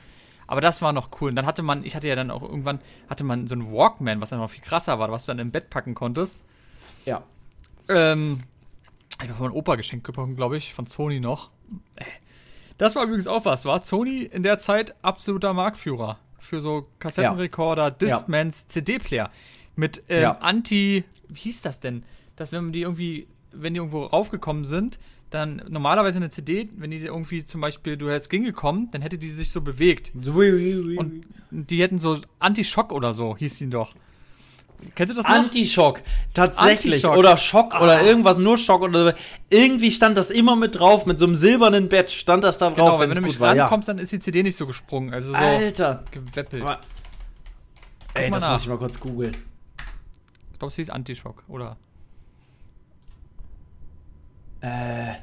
Aber 0.45 0.61
das 0.61 0.81
war 0.83 0.93
noch 0.93 1.09
cool. 1.21 1.29
Und 1.29 1.35
dann 1.35 1.47
hatte 1.47 1.63
man, 1.63 1.83
ich 1.83 1.95
hatte 1.95 2.07
ja 2.07 2.15
dann 2.15 2.29
auch 2.29 2.43
irgendwann, 2.43 2.79
hatte 3.09 3.23
man 3.23 3.47
so 3.47 3.55
einen 3.55 3.71
Walkman, 3.73 4.21
was 4.21 4.29
dann 4.29 4.37
noch 4.37 4.51
viel 4.51 4.61
krasser 4.63 4.99
war, 4.99 5.11
was 5.11 5.25
du 5.25 5.31
dann 5.31 5.39
im 5.39 5.49
Bett 5.49 5.71
packen 5.71 5.95
konntest. 5.95 6.43
Ja. 7.05 7.23
Ähm, 7.89 8.43
ich 9.21 9.27
habe 9.27 9.37
von 9.37 9.51
Opa 9.51 9.75
geschenkt 9.75 10.05
bekommen, 10.05 10.35
glaube 10.35 10.55
ich, 10.57 10.73
von 10.73 10.85
Sony 10.85 11.19
noch. 11.19 11.49
Ey 11.95 12.05
das 12.77 12.95
war 12.95 13.03
übrigens 13.03 13.27
auch 13.27 13.45
was, 13.45 13.65
war 13.65 13.83
Sony 13.83 14.23
in 14.23 14.43
der 14.43 14.59
Zeit 14.59 14.95
absoluter 15.01 15.53
Marktführer 15.53 16.19
für 16.39 16.61
so 16.61 16.87
Kassettenrekorder, 16.99 17.83
ja. 17.83 17.89
Discmans, 17.89 18.63
ja. 18.63 18.69
CD-Player 18.69 19.31
mit 19.75 20.03
ähm, 20.09 20.21
ja. 20.21 20.37
Anti, 20.39 21.03
wie 21.29 21.39
hieß 21.39 21.61
das 21.61 21.79
denn? 21.79 22.03
Dass 22.35 22.51
wenn 22.51 22.71
die 22.71 22.81
irgendwie, 22.81 23.27
wenn 23.51 23.73
die 23.73 23.79
irgendwo 23.79 24.03
raufgekommen 24.05 24.65
sind, 24.65 24.99
dann 25.29 25.63
normalerweise 25.67 26.17
eine 26.17 26.29
CD, 26.29 26.69
wenn 26.77 26.91
die 26.91 26.97
irgendwie 26.97 27.43
zum 27.43 27.61
Beispiel, 27.61 27.97
du 27.97 28.09
hättest 28.09 28.29
gekommen, 28.29 28.89
dann 28.91 29.01
hätte 29.01 29.17
die 29.17 29.31
sich 29.31 29.51
so 29.51 29.61
bewegt. 29.61 30.11
Und 30.97 31.25
die 31.49 31.81
hätten 31.81 31.99
so 31.99 32.19
Anti-Schock 32.39 32.91
oder 32.91 33.13
so, 33.13 33.35
hieß 33.35 33.57
die 33.57 33.69
doch. 33.69 33.95
Kennst 34.95 35.11
du 35.11 35.15
das 35.15 35.25
noch? 35.25 35.35
Anti-Schock. 35.35 36.01
Tatsächlich. 36.33 37.05
Anti 37.05 37.17
oder 37.17 37.37
Schock 37.37 37.73
ah. 37.75 37.83
oder 37.83 38.01
irgendwas, 38.01 38.37
nur 38.37 38.57
Schock 38.57 38.81
oder 38.81 39.15
irgendwie 39.49 39.91
stand 39.91 40.17
das 40.17 40.31
immer 40.31 40.55
mit 40.55 40.79
drauf, 40.79 41.05
mit 41.05 41.19
so 41.19 41.25
einem 41.25 41.35
silbernen 41.35 41.89
Bett 41.89 42.11
stand 42.11 42.43
das 42.43 42.57
da 42.57 42.69
drauf. 42.69 42.75
Genau, 42.75 42.99
wenn 42.99 43.09
du 43.09 43.15
nämlich 43.15 43.39
rankommst, 43.39 43.87
ja. 43.87 43.93
dann 43.93 44.03
ist 44.03 44.11
die 44.11 44.19
CD 44.19 44.43
nicht 44.43 44.57
so 44.57 44.65
gesprungen. 44.65 45.13
Also 45.13 45.31
so 45.31 45.37
Alter. 45.37 46.03
geweppelt. 46.11 46.63
Aber, 46.63 46.79
ey, 48.13 48.31
das 48.31 48.41
nach. 48.41 48.51
muss 48.51 48.61
ich 48.61 48.67
mal 48.67 48.77
kurz 48.77 48.99
googeln. 48.99 49.35
Ich 50.51 50.59
glaube, 50.59 50.73
sie 50.73 50.81
ist 50.81 50.91
Anti-Schock, 50.91 51.43
oder? 51.47 51.77
Äh. 54.61 55.13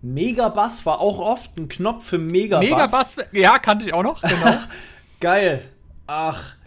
Megabass 0.00 0.86
war 0.86 1.00
auch 1.00 1.18
oft 1.18 1.56
ein 1.56 1.68
Knopf 1.68 2.04
für 2.04 2.18
Megabass. 2.18 2.68
Megabass, 2.68 3.16
ja, 3.32 3.58
kannte 3.58 3.86
ich 3.86 3.92
auch 3.92 4.02
noch, 4.02 4.22
genau. 4.22 4.58
Geil. 5.20 5.64
Ach. 6.06 6.57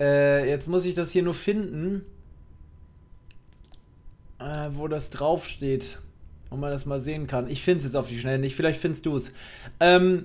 Äh, 0.00 0.48
jetzt 0.48 0.68
muss 0.68 0.84
ich 0.84 0.94
das 0.94 1.10
hier 1.10 1.22
nur 1.22 1.34
finden, 1.34 2.04
äh, 4.38 4.68
wo 4.72 4.88
das 4.88 5.10
draufsteht. 5.10 5.98
Und 6.50 6.60
man 6.60 6.70
das 6.70 6.86
mal 6.86 6.98
sehen 6.98 7.26
kann. 7.26 7.50
Ich 7.50 7.62
finde 7.62 7.80
es 7.80 7.84
jetzt 7.84 7.94
auf 7.94 8.08
die 8.08 8.18
Schnelle 8.18 8.38
nicht. 8.38 8.56
Vielleicht 8.56 8.80
findest 8.80 9.04
du 9.04 9.16
es. 9.16 9.34
Ähm, 9.80 10.24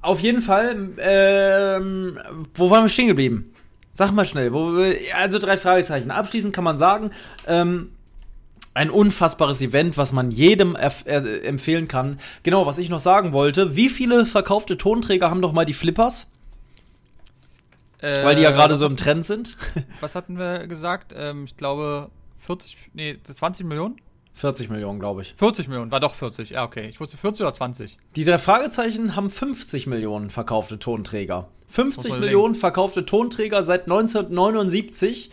auf 0.00 0.20
jeden 0.20 0.40
Fall, 0.40 0.90
ähm, 0.98 2.18
wo 2.54 2.70
waren 2.70 2.84
wir 2.84 2.88
stehen 2.88 3.08
geblieben? 3.08 3.52
Sag 3.92 4.12
mal 4.12 4.24
schnell. 4.24 4.54
Wo, 4.54 4.82
also 5.14 5.38
drei 5.38 5.58
Fragezeichen. 5.58 6.10
Abschließend 6.10 6.54
kann 6.54 6.64
man 6.64 6.78
sagen, 6.78 7.10
ähm, 7.46 7.90
ein 8.72 8.88
unfassbares 8.88 9.60
Event, 9.60 9.98
was 9.98 10.12
man 10.12 10.30
jedem 10.30 10.76
äh, 10.76 11.40
empfehlen 11.40 11.86
kann. 11.86 12.18
Genau, 12.42 12.64
was 12.64 12.78
ich 12.78 12.88
noch 12.88 13.00
sagen 13.00 13.32
wollte. 13.32 13.76
Wie 13.76 13.90
viele 13.90 14.24
verkaufte 14.24 14.78
Tonträger 14.78 15.28
haben 15.28 15.42
doch 15.42 15.52
mal 15.52 15.66
die 15.66 15.74
Flippers? 15.74 16.28
Äh, 18.00 18.24
Weil 18.24 18.36
die 18.36 18.42
ja 18.42 18.50
gerade 18.50 18.76
so 18.76 18.86
im 18.86 18.96
Trend 18.96 19.24
sind. 19.24 19.56
Was 20.00 20.14
hatten 20.14 20.38
wir 20.38 20.66
gesagt? 20.66 21.12
Ähm, 21.14 21.44
ich 21.44 21.56
glaube 21.56 22.10
40, 22.38 22.76
nee, 22.94 23.18
20 23.22 23.66
Millionen? 23.66 24.00
40 24.34 24.70
Millionen, 24.70 24.98
glaube 25.00 25.22
ich. 25.22 25.34
40 25.36 25.68
Millionen, 25.68 25.90
war 25.90 26.00
doch 26.00 26.14
40. 26.14 26.50
Ja, 26.50 26.64
okay. 26.64 26.88
Ich 26.88 27.00
wusste 27.00 27.16
40 27.16 27.42
oder 27.42 27.52
20. 27.52 27.98
Die 28.16 28.24
drei 28.24 28.38
Fragezeichen 28.38 29.16
haben 29.16 29.28
50 29.28 29.86
Millionen 29.86 30.30
verkaufte 30.30 30.78
Tonträger. 30.78 31.48
50 31.68 32.18
Millionen 32.18 32.54
denken. 32.54 32.60
verkaufte 32.60 33.04
Tonträger 33.04 33.62
seit 33.64 33.82
1979. 33.82 35.30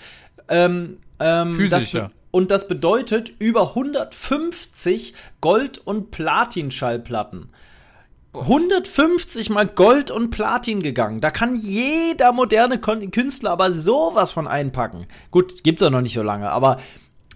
Ähm, 0.49 0.97
ähm, 1.19 1.55
Physische. 1.55 1.99
Das 1.99 2.11
und 2.31 2.51
das 2.51 2.67
bedeutet 2.67 3.31
über 3.39 3.69
150 3.69 5.13
Gold- 5.41 5.79
und 5.79 6.11
Platin-Schallplatten. 6.11 7.49
150 8.41 9.49
mal 9.49 9.67
Gold 9.67 10.11
und 10.11 10.29
Platin 10.29 10.81
gegangen. 10.81 11.21
Da 11.21 11.31
kann 11.31 11.55
jeder 11.55 12.31
moderne 12.31 12.79
Künstler 12.79 13.51
aber 13.51 13.73
sowas 13.73 14.31
von 14.31 14.47
einpacken. 14.47 15.07
Gut, 15.31 15.63
gibt's 15.63 15.81
ja 15.81 15.89
noch 15.89 16.01
nicht 16.01 16.13
so 16.13 16.23
lange, 16.23 16.49
aber 16.49 16.77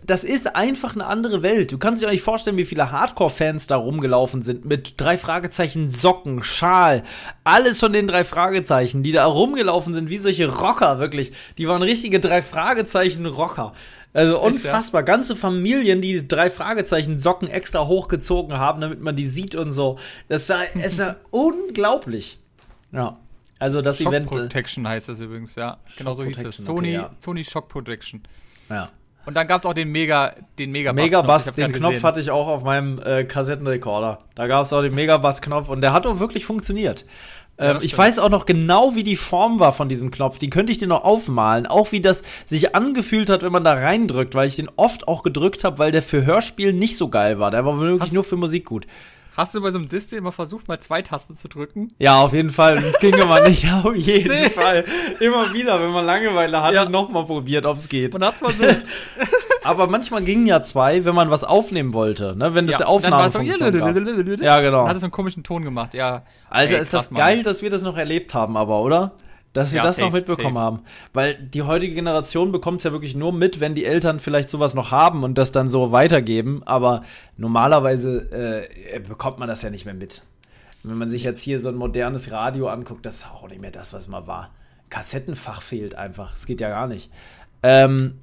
das 0.05 0.23
ist 0.23 0.55
einfach 0.55 0.95
eine 0.95 1.05
andere 1.05 1.43
Welt. 1.43 1.71
Du 1.71 1.77
kannst 1.77 2.01
dir 2.01 2.07
auch 2.07 2.11
nicht 2.11 2.23
vorstellen, 2.23 2.57
wie 2.57 2.65
viele 2.65 2.91
Hardcore-Fans 2.91 3.67
da 3.67 3.75
rumgelaufen 3.75 4.41
sind 4.41 4.65
mit 4.65 4.95
drei 4.97 5.17
Fragezeichen 5.17 5.87
Socken, 5.87 6.41
Schal, 6.41 7.03
alles 7.43 7.79
von 7.79 7.93
den 7.93 8.07
drei 8.07 8.23
Fragezeichen, 8.23 9.03
die 9.03 9.11
da 9.11 9.25
rumgelaufen 9.25 9.93
sind, 9.93 10.09
wie 10.09 10.17
solche 10.17 10.49
Rocker, 10.49 10.99
wirklich. 10.99 11.33
Die 11.57 11.67
waren 11.67 11.83
richtige 11.83 12.19
drei 12.19 12.41
Fragezeichen 12.41 13.25
Rocker. 13.25 13.73
Also 14.13 14.35
Echt, 14.35 14.45
unfassbar. 14.45 15.01
Ja? 15.01 15.05
Ganze 15.05 15.35
Familien, 15.35 16.01
die 16.01 16.27
drei 16.27 16.49
Fragezeichen 16.49 17.17
Socken 17.17 17.47
extra 17.47 17.87
hochgezogen 17.87 18.57
haben, 18.57 18.81
damit 18.81 19.01
man 19.01 19.15
die 19.15 19.25
sieht 19.25 19.55
und 19.55 19.71
so. 19.71 19.97
Das 20.27 20.49
war, 20.49 20.63
es 20.81 20.99
war 20.99 21.17
unglaublich. 21.29 22.39
Ja. 22.91 23.17
Also 23.59 23.81
das 23.81 23.99
Shock 23.99 24.07
Event. 24.07 24.25
Shock 24.27 24.39
Protection 24.39 24.87
heißt 24.87 25.09
das 25.09 25.19
übrigens, 25.19 25.55
ja. 25.55 25.77
Genau 25.97 26.13
so 26.13 26.23
hieß 26.23 26.43
es. 26.45 26.57
Sony, 26.57 26.79
okay, 26.79 26.93
ja. 26.93 27.09
Sony 27.19 27.43
Shock 27.43 27.69
Protection. 27.69 28.21
Ja. 28.69 28.89
Und 29.25 29.35
dann 29.35 29.45
gab 29.47 29.59
es 29.59 29.65
auch 29.67 29.73
den 29.73 29.91
Mega, 29.91 30.33
den 30.57 30.71
Megabass. 30.71 31.03
Megabass, 31.03 31.53
den 31.53 31.71
Knopf 31.71 31.91
gesehen. 31.91 32.03
hatte 32.03 32.19
ich 32.19 32.31
auch 32.31 32.47
auf 32.47 32.63
meinem 32.63 32.99
äh, 33.03 33.23
Kassettenrekorder. 33.23 34.19
Da 34.33 34.47
gab 34.47 34.65
es 34.65 34.73
auch 34.73 34.81
den 34.81 34.95
Megabass-Knopf 34.95 35.69
und 35.69 35.81
der 35.81 35.93
hat 35.93 36.07
auch 36.07 36.19
wirklich 36.19 36.45
funktioniert. 36.45 37.05
Ähm, 37.61 37.75
das 37.75 37.83
ich 37.83 37.97
weiß 37.97 38.19
auch 38.19 38.29
noch 38.29 38.45
genau, 38.45 38.95
wie 38.95 39.03
die 39.03 39.15
Form 39.15 39.59
war 39.59 39.71
von 39.73 39.87
diesem 39.87 40.11
Knopf. 40.11 40.37
Die 40.37 40.49
könnte 40.49 40.71
ich 40.71 40.77
dir 40.79 40.87
noch 40.87 41.03
aufmalen. 41.03 41.67
Auch 41.67 41.91
wie 41.91 42.01
das 42.01 42.23
sich 42.45 42.75
angefühlt 42.75 43.29
hat, 43.29 43.41
wenn 43.43 43.51
man 43.51 43.63
da 43.63 43.73
reindrückt, 43.73 44.35
weil 44.35 44.47
ich 44.47 44.55
den 44.55 44.69
oft 44.75 45.07
auch 45.07 45.23
gedrückt 45.23 45.63
habe, 45.63 45.77
weil 45.79 45.91
der 45.91 46.03
für 46.03 46.25
Hörspiel 46.25 46.73
nicht 46.73 46.97
so 46.97 47.09
geil 47.09 47.39
war. 47.39 47.51
Der 47.51 47.65
war 47.65 47.79
wirklich 47.79 48.01
Hast- 48.01 48.13
nur 48.13 48.23
für 48.23 48.35
Musik 48.37 48.65
gut. 48.65 48.85
Hast 49.37 49.55
du 49.55 49.61
bei 49.61 49.71
so 49.71 49.77
einem 49.77 49.87
Distel 49.87 50.17
immer 50.19 50.33
versucht, 50.33 50.67
mal 50.67 50.79
zwei 50.81 51.01
Tasten 51.01 51.37
zu 51.37 51.47
drücken? 51.47 51.87
Ja, 51.99 52.17
auf 52.17 52.33
jeden 52.33 52.49
Fall. 52.49 52.77
Es 52.79 52.99
ging 52.99 53.13
immer 53.13 53.39
nicht. 53.47 53.65
Auf 53.71 53.95
jeden 53.95 54.27
Nee. 54.29 54.49
Fall. 54.49 54.83
Immer 55.21 55.53
wieder, 55.53 55.81
wenn 55.81 55.91
man 55.91 56.05
Langeweile 56.05 56.61
hatte, 56.61 56.75
Ja. 56.75 56.85
nochmal 56.89 57.23
probiert, 57.25 57.65
ob 57.65 57.77
es 57.77 57.87
geht. 57.87 58.11
Man 58.13 58.25
hat 58.25 58.35
versucht. 58.35 58.81
Aber 59.63 59.87
manchmal 59.87 60.21
gingen 60.23 60.47
ja 60.47 60.61
zwei, 60.61 61.05
wenn 61.05 61.15
man 61.15 61.29
was 61.29 61.43
aufnehmen 61.43 61.93
wollte, 61.93 62.35
ne? 62.35 62.53
Wenn 62.55 62.67
das 62.67 62.77
der 62.77 62.85
es 62.87 62.89
so, 62.89 62.95
Aufnahmefunktion 62.95 63.71
gab. 63.79 63.95
Ja, 63.95 64.35
Ja, 64.55 64.59
genau. 64.59 64.79
Dann 64.79 64.87
hat 64.89 64.95
es 64.95 65.01
so 65.01 65.05
einen 65.05 65.11
komischen 65.11 65.43
Ton 65.43 65.63
gemacht, 65.63 65.93
ja. 65.93 66.23
Alter, 66.49 66.75
Ey, 66.75 66.81
ist 66.81 66.91
krass, 66.91 67.03
das 67.05 67.11
Mann. 67.11 67.19
geil, 67.21 67.43
dass 67.43 67.61
wir 67.61 67.69
das 67.69 67.83
noch 67.83 67.95
erlebt 67.97 68.33
haben, 68.33 68.57
aber, 68.57 68.81
oder? 68.81 69.11
Dass 69.53 69.71
wir 69.71 69.77
Ja, 69.77 69.83
das 69.83 69.97
noch 69.97 70.05
safe, 70.05 70.17
mitbekommen 70.17 70.53
safe. 70.53 70.65
haben. 70.65 70.79
Weil 71.13 71.35
die 71.35 71.63
heutige 71.63 71.93
Generation 71.93 72.51
bekommt 72.53 72.77
es 72.77 72.83
ja 72.85 72.91
wirklich 72.93 73.15
nur 73.15 73.33
mit, 73.33 73.59
wenn 73.59 73.75
die 73.75 73.85
Eltern 73.85 74.19
vielleicht 74.19 74.49
sowas 74.49 74.73
noch 74.75 74.91
haben 74.91 75.23
und 75.23 75.37
das 75.37 75.51
dann 75.51 75.69
so 75.69 75.91
weitergeben. 75.91 76.61
Aber 76.65 77.03
normalerweise 77.37 78.31
äh, 78.31 78.99
bekommt 78.99 79.39
man 79.39 79.49
das 79.49 79.61
ja 79.61 79.69
nicht 79.69 79.85
mehr 79.85 79.93
mit. 79.93 80.21
Wenn 80.83 80.97
man 80.97 81.09
sich 81.09 81.23
jetzt 81.23 81.41
hier 81.41 81.59
so 81.59 81.69
ein 81.69 81.75
modernes 81.75 82.31
Radio 82.31 82.69
anguckt, 82.69 83.05
das 83.05 83.17
ist 83.17 83.27
auch 83.27 83.47
nicht 83.49 83.61
mehr 83.61 83.71
das, 83.71 83.93
was 83.93 84.07
mal 84.07 84.25
war. 84.25 84.51
Kassettenfach 84.89 85.61
fehlt 85.61 85.95
einfach. 85.95 86.31
Das 86.31 86.45
geht 86.45 86.61
ja 86.61 86.69
gar 86.69 86.87
nicht. 86.87 87.11
Ähm, 87.61 88.19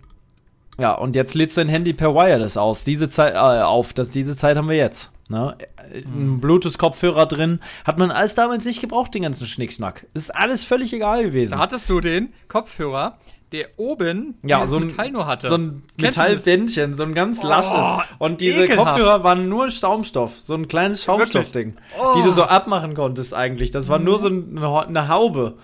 ja, 0.79 0.93
und 0.93 1.15
jetzt 1.15 1.35
lädst 1.35 1.57
du 1.57 1.61
dein 1.61 1.69
Handy 1.69 1.93
per 1.93 2.15
Wireless 2.15 2.57
aus. 2.57 2.85
Diese 2.85 3.09
Zeit 3.09 3.35
äh, 3.35 3.63
auf. 3.63 3.93
Das, 3.93 4.11
diese 4.11 4.37
Zeit 4.37 4.57
haben 4.57 4.69
wir 4.69 4.77
jetzt. 4.77 5.13
Ne? 5.29 5.57
Ein 5.93 6.41
Bluetooth-Kopfhörer 6.41 7.27
drin. 7.27 7.61
Hat 7.85 7.99
man 7.99 8.11
alles 8.11 8.35
damals 8.35 8.65
nicht 8.65 8.81
gebraucht, 8.81 9.15
den 9.15 9.23
ganzen 9.23 9.47
Schnickschnack. 9.47 10.07
Ist 10.15 10.35
alles 10.35 10.65
völlig 10.65 10.93
egal 10.95 11.23
gewesen. 11.25 11.53
Da 11.53 11.59
hattest 11.59 11.89
du 11.91 12.01
den 12.01 12.33
Kopfhörer, 12.49 13.19
der 13.53 13.69
oben 13.79 14.39
ja, 14.43 14.67
so 14.67 14.77
ein 14.79 14.87
Metall 14.87 15.11
nur 15.11 15.27
hatte. 15.27 15.49
So 15.49 15.57
ein? 15.57 15.83
Metalldändchen, 15.99 16.95
so 16.95 17.03
ein 17.03 17.15
ganz 17.15 17.41
Oh, 17.45 17.47
lasches. 17.49 18.05
Und 18.19 18.41
diese 18.41 18.65
ekelhaft. 18.65 18.89
Kopfhörer 18.89 19.23
waren 19.25 19.49
nur 19.51 19.71
Schaumstoff. 19.71 20.39
So 20.39 20.55
ein 20.55 20.67
kleines 20.67 21.05
Schaumstoffding. 21.05 21.77
Oh. 22.01 22.15
Die 22.17 22.23
du 22.23 22.31
so 22.31 22.45
abmachen 22.45 22.95
konntest 22.95 23.35
eigentlich. 23.35 23.71
Das 23.71 23.89
war 23.91 23.99
nur 23.99 24.19
so 24.19 24.29
ein, 24.29 24.59
eine 24.59 25.09
Haube. 25.09 25.59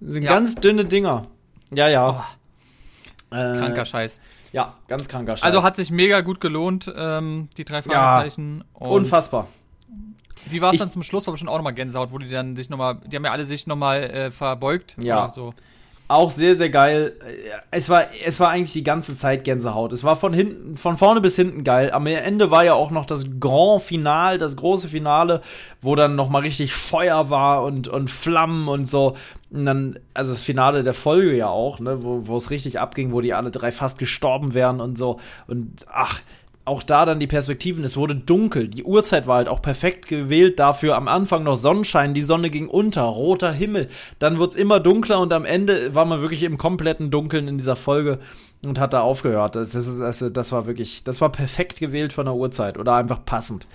So 0.00 0.18
Ja. 0.18 0.30
ganz 0.30 0.54
dünne 0.56 0.84
Dinger. 0.84 1.26
Ja, 1.74 1.88
ja. 1.88 2.24
Äh, 3.30 3.58
Kranker 3.58 3.84
Scheiß. 3.84 4.20
Ja, 4.52 4.74
ganz 4.88 5.08
kranker 5.08 5.36
Scheiß. 5.36 5.44
Also 5.44 5.62
hat 5.62 5.76
sich 5.76 5.90
mega 5.90 6.20
gut 6.20 6.40
gelohnt, 6.40 6.92
ähm, 6.96 7.48
die 7.56 7.64
drei 7.64 7.82
Fragezeichen. 7.82 8.64
Und 8.72 8.90
Unfassbar. 8.90 9.48
Wie 10.46 10.60
war 10.60 10.72
es 10.72 10.78
dann 10.78 10.90
zum 10.90 11.02
Schluss? 11.02 11.26
War 11.26 11.32
bestimmt 11.32 11.50
auch 11.50 11.56
nochmal 11.56 11.74
Gänsehaut, 11.74 12.12
wo 12.12 12.18
die 12.18 12.28
dann 12.28 12.56
sich 12.56 12.70
nochmal, 12.70 12.96
die 13.06 13.16
haben 13.16 13.24
ja 13.24 13.32
alle 13.32 13.44
sich 13.44 13.66
nochmal 13.66 14.04
äh, 14.04 14.30
verbeugt. 14.30 14.96
Ja. 14.98 15.30
So. 15.30 15.52
Auch 16.10 16.30
sehr, 16.30 16.56
sehr 16.56 16.70
geil. 16.70 17.12
Es 17.70 17.90
war, 17.90 18.04
es 18.24 18.40
war 18.40 18.48
eigentlich 18.48 18.72
die 18.72 18.82
ganze 18.82 19.14
Zeit 19.14 19.44
Gänsehaut. 19.44 19.92
Es 19.92 20.04
war 20.04 20.16
von 20.16 20.32
hinten, 20.32 20.78
von 20.78 20.96
vorne 20.96 21.20
bis 21.20 21.36
hinten 21.36 21.64
geil. 21.64 21.90
Am 21.92 22.06
Ende 22.06 22.50
war 22.50 22.64
ja 22.64 22.72
auch 22.72 22.90
noch 22.90 23.04
das 23.04 23.26
Grand 23.38 23.82
Final, 23.82 24.38
das 24.38 24.56
große 24.56 24.88
Finale, 24.88 25.42
wo 25.82 25.94
dann 25.96 26.16
noch 26.16 26.30
mal 26.30 26.40
richtig 26.40 26.72
Feuer 26.72 27.28
war 27.28 27.62
und, 27.62 27.88
und 27.88 28.10
Flammen 28.10 28.68
und 28.68 28.86
so. 28.86 29.16
Und 29.50 29.64
dann, 29.64 29.98
also 30.12 30.32
das 30.32 30.42
Finale 30.42 30.82
der 30.82 30.94
Folge 30.94 31.34
ja 31.34 31.48
auch, 31.48 31.80
ne, 31.80 32.02
wo, 32.02 32.36
es 32.36 32.50
richtig 32.50 32.80
abging, 32.80 33.12
wo 33.12 33.20
die 33.20 33.32
alle 33.32 33.50
drei 33.50 33.72
fast 33.72 33.98
gestorben 33.98 34.52
wären 34.52 34.80
und 34.80 34.98
so. 34.98 35.20
Und 35.46 35.86
ach, 35.90 36.20
auch 36.68 36.82
da 36.82 37.06
dann 37.06 37.18
die 37.18 37.26
Perspektiven, 37.26 37.82
es 37.82 37.96
wurde 37.96 38.14
dunkel, 38.14 38.68
die 38.68 38.84
Uhrzeit 38.84 39.26
war 39.26 39.36
halt 39.36 39.48
auch 39.48 39.62
perfekt 39.62 40.06
gewählt 40.06 40.58
dafür, 40.58 40.96
am 40.96 41.08
Anfang 41.08 41.42
noch 41.42 41.56
Sonnenschein, 41.56 42.12
die 42.12 42.22
Sonne 42.22 42.50
ging 42.50 42.68
unter, 42.68 43.04
roter 43.04 43.52
Himmel, 43.52 43.88
dann 44.18 44.38
wurde 44.38 44.50
es 44.50 44.56
immer 44.56 44.78
dunkler 44.78 45.18
und 45.20 45.32
am 45.32 45.46
Ende 45.46 45.94
war 45.94 46.04
man 46.04 46.20
wirklich 46.20 46.42
im 46.42 46.58
kompletten 46.58 47.10
Dunkeln 47.10 47.48
in 47.48 47.56
dieser 47.56 47.76
Folge 47.76 48.18
und 48.64 48.78
hat 48.78 48.92
da 48.92 49.00
aufgehört. 49.00 49.56
Das, 49.56 49.72
das, 49.72 49.98
das, 49.98 50.24
das 50.32 50.52
war 50.52 50.66
wirklich, 50.66 51.04
das 51.04 51.20
war 51.20 51.32
perfekt 51.32 51.80
gewählt 51.80 52.12
von 52.12 52.26
der 52.26 52.34
Uhrzeit 52.34 52.76
oder 52.76 52.94
einfach 52.94 53.24
passend. 53.24 53.66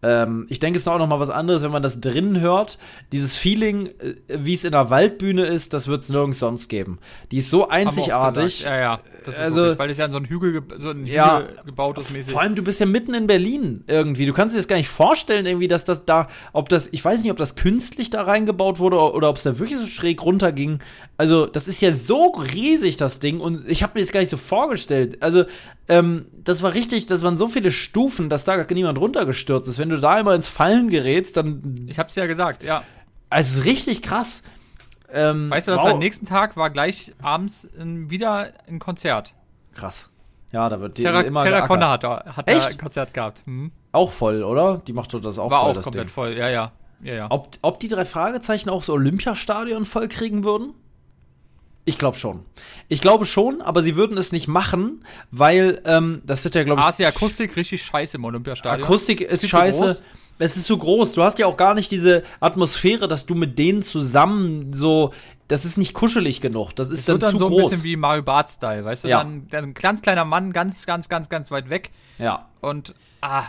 Ähm, 0.00 0.46
ich 0.48 0.60
denke, 0.60 0.76
es 0.76 0.82
ist 0.84 0.88
auch 0.88 0.98
noch 0.98 1.08
mal 1.08 1.18
was 1.18 1.30
anderes, 1.30 1.62
wenn 1.62 1.72
man 1.72 1.82
das 1.82 2.00
drinnen 2.00 2.40
hört. 2.40 2.78
Dieses 3.10 3.34
Feeling, 3.34 3.86
äh, 3.98 4.14
wie 4.28 4.54
es 4.54 4.62
in 4.64 4.70
der 4.72 4.90
Waldbühne 4.90 5.44
ist, 5.44 5.74
das 5.74 5.88
wird 5.88 6.02
es 6.02 6.08
nirgends 6.08 6.38
sonst 6.38 6.68
geben. 6.68 6.98
Die 7.32 7.38
ist 7.38 7.50
so 7.50 7.68
einzigartig. 7.68 8.62
Ja, 8.62 8.76
ja. 8.78 9.00
Also- 9.38 9.56
wirklich, 9.62 9.78
weil 9.80 9.90
es 9.90 9.98
ja 9.98 10.06
in 10.06 10.12
so 10.12 10.18
ein 10.18 10.24
Hügel, 10.26 10.52
ge- 10.52 10.62
so 10.78 10.90
ein 10.90 11.04
Ja. 11.04 11.40
Hügel 11.40 11.56
gebaut 11.66 11.98
ist 11.98 12.12
mäßig. 12.12 12.32
Vor 12.32 12.40
allem, 12.40 12.54
du 12.54 12.62
bist 12.62 12.78
ja 12.80 12.86
mitten 12.86 13.12
in 13.12 13.26
Berlin 13.26 13.82
irgendwie. 13.88 14.24
Du 14.26 14.32
kannst 14.32 14.54
dir 14.54 14.58
das 14.60 14.68
gar 14.68 14.76
nicht 14.76 14.88
vorstellen, 14.88 15.46
irgendwie, 15.46 15.68
dass 15.68 15.84
das 15.84 16.04
da, 16.04 16.28
ob 16.52 16.68
das, 16.68 16.88
ich 16.92 17.04
weiß 17.04 17.20
nicht, 17.22 17.32
ob 17.32 17.36
das 17.38 17.56
künstlich 17.56 18.08
da 18.10 18.22
reingebaut 18.22 18.78
wurde 18.78 18.96
oder, 18.96 19.14
oder 19.14 19.28
ob 19.30 19.36
es 19.38 19.42
da 19.42 19.58
wirklich 19.58 19.78
so 19.80 19.86
schräg 19.86 20.22
runterging. 20.22 20.78
Also, 21.16 21.46
das 21.46 21.66
ist 21.66 21.80
ja 21.80 21.92
so 21.92 22.26
riesig, 22.54 22.96
das 22.96 23.18
Ding. 23.18 23.40
Und 23.40 23.68
ich 23.68 23.82
habe 23.82 23.94
mir 23.98 24.00
das 24.04 24.12
gar 24.12 24.20
nicht 24.20 24.30
so 24.30 24.36
vorgestellt. 24.36 25.18
Also, 25.22 25.44
ähm, 25.88 26.26
das 26.44 26.62
war 26.62 26.74
richtig, 26.74 27.06
das 27.06 27.22
waren 27.22 27.36
so 27.36 27.48
viele 27.48 27.72
Stufen, 27.72 28.28
dass 28.28 28.44
da 28.44 28.56
gar 28.56 28.72
niemand 28.74 28.98
runtergestürzt 28.98 29.68
ist. 29.68 29.78
Wenn 29.78 29.87
du 29.88 29.98
da 29.98 30.18
immer 30.18 30.34
ins 30.34 30.48
Fallen 30.48 30.88
gerätst, 30.90 31.36
dann. 31.36 31.86
Ich 31.88 31.98
hab's 31.98 32.14
ja 32.14 32.26
gesagt, 32.26 32.62
ja. 32.62 32.82
Also, 33.30 33.50
es 33.50 33.58
ist 33.58 33.64
richtig 33.64 34.02
krass. 34.02 34.42
Ähm, 35.10 35.50
Weißt 35.50 35.68
du, 35.68 35.72
dass 35.72 35.82
wow. 35.82 35.92
am 35.92 35.98
nächsten 35.98 36.26
Tag 36.26 36.56
war 36.56 36.70
gleich 36.70 37.14
abends 37.22 37.68
ähm, 37.78 38.10
wieder 38.10 38.52
ein 38.66 38.78
Konzert. 38.78 39.34
Krass. 39.72 40.10
Ja, 40.52 40.68
da 40.68 40.80
wird 40.80 40.98
die 40.98 41.02
Sarah, 41.02 41.20
immer 41.22 41.40
Sarah 41.40 41.50
geackert. 41.50 41.68
Connor 41.68 41.90
hat 41.90 42.04
da, 42.04 42.24
hat 42.36 42.48
da 42.48 42.52
Echt? 42.52 42.70
ein 42.70 42.78
Konzert 42.78 43.14
gehabt. 43.14 43.42
Hm. 43.46 43.70
Auch 43.92 44.12
voll, 44.12 44.42
oder? 44.42 44.78
Die 44.78 44.92
macht 44.92 45.12
doch 45.12 45.20
das 45.20 45.38
auch 45.38 45.50
War 45.50 45.60
voll, 45.60 45.70
auch 45.70 45.74
das 45.74 45.84
komplett 45.84 46.04
Ding. 46.06 46.12
voll, 46.12 46.32
ja, 46.36 46.48
ja. 46.48 46.72
Ja, 47.02 47.14
ja. 47.14 47.26
Ob, 47.30 47.48
ob 47.62 47.78
die 47.80 47.88
drei 47.88 48.04
Fragezeichen 48.04 48.70
auch 48.70 48.82
so 48.82 48.94
Olympiastadion 48.94 49.84
voll 49.84 50.08
kriegen 50.08 50.44
würden? 50.44 50.74
Ich 51.88 51.98
glaube 51.98 52.16
schon. 52.18 52.44
Ich 52.88 53.00
glaube 53.00 53.24
schon, 53.26 53.60
aber 53.62 53.82
sie 53.82 53.96
würden 53.96 54.18
es 54.18 54.30
nicht 54.32 54.46
machen, 54.48 55.04
weil 55.30 55.80
ähm, 55.84 56.22
das 56.24 56.44
wird 56.44 56.54
ja, 56.54 56.64
glaube 56.64 56.80
ich, 56.80 56.86
Ah, 56.86 56.90
ist 56.90 56.98
die 56.98 57.06
Akustik 57.06 57.56
richtig 57.56 57.82
scheiße 57.82 58.16
im 58.18 58.24
Olympiastadion. 58.24 58.84
Akustik 58.84 59.20
ist 59.22 59.40
zu 59.40 59.48
scheiße. 59.48 60.02
Es 60.40 60.56
ist 60.56 60.66
zu 60.66 60.78
groß. 60.78 61.14
Du 61.14 61.22
hast 61.24 61.38
ja 61.38 61.46
auch 61.46 61.56
gar 61.56 61.74
nicht 61.74 61.90
diese 61.90 62.22
Atmosphäre, 62.40 63.08
dass 63.08 63.26
du 63.26 63.34
mit 63.34 63.58
denen 63.58 63.82
zusammen 63.82 64.72
so. 64.72 65.12
Das 65.48 65.64
ist 65.64 65.78
nicht 65.78 65.94
kuschelig 65.94 66.40
genug. 66.42 66.72
Das 66.76 66.90
ist 66.90 67.00
Es 67.00 67.04
dann 67.06 67.18
dann 67.20 67.32
zu 67.32 67.38
so 67.38 67.46
ein 67.46 67.52
groß. 67.52 67.70
bisschen 67.70 67.82
wie 67.84 67.96
Mario 67.96 68.22
Bart-Style, 68.22 68.84
weißt 68.84 69.04
du? 69.04 69.08
Ja. 69.08 69.24
Dann, 69.24 69.48
dann 69.48 69.64
ein 69.64 69.74
ganz 69.74 70.02
kleiner 70.02 70.26
Mann, 70.26 70.52
ganz, 70.52 70.84
ganz, 70.84 71.08
ganz, 71.08 71.28
ganz 71.30 71.50
weit 71.50 71.70
weg. 71.70 71.90
ja. 72.18 72.48
Und, 72.60 72.94
ah, 73.22 73.44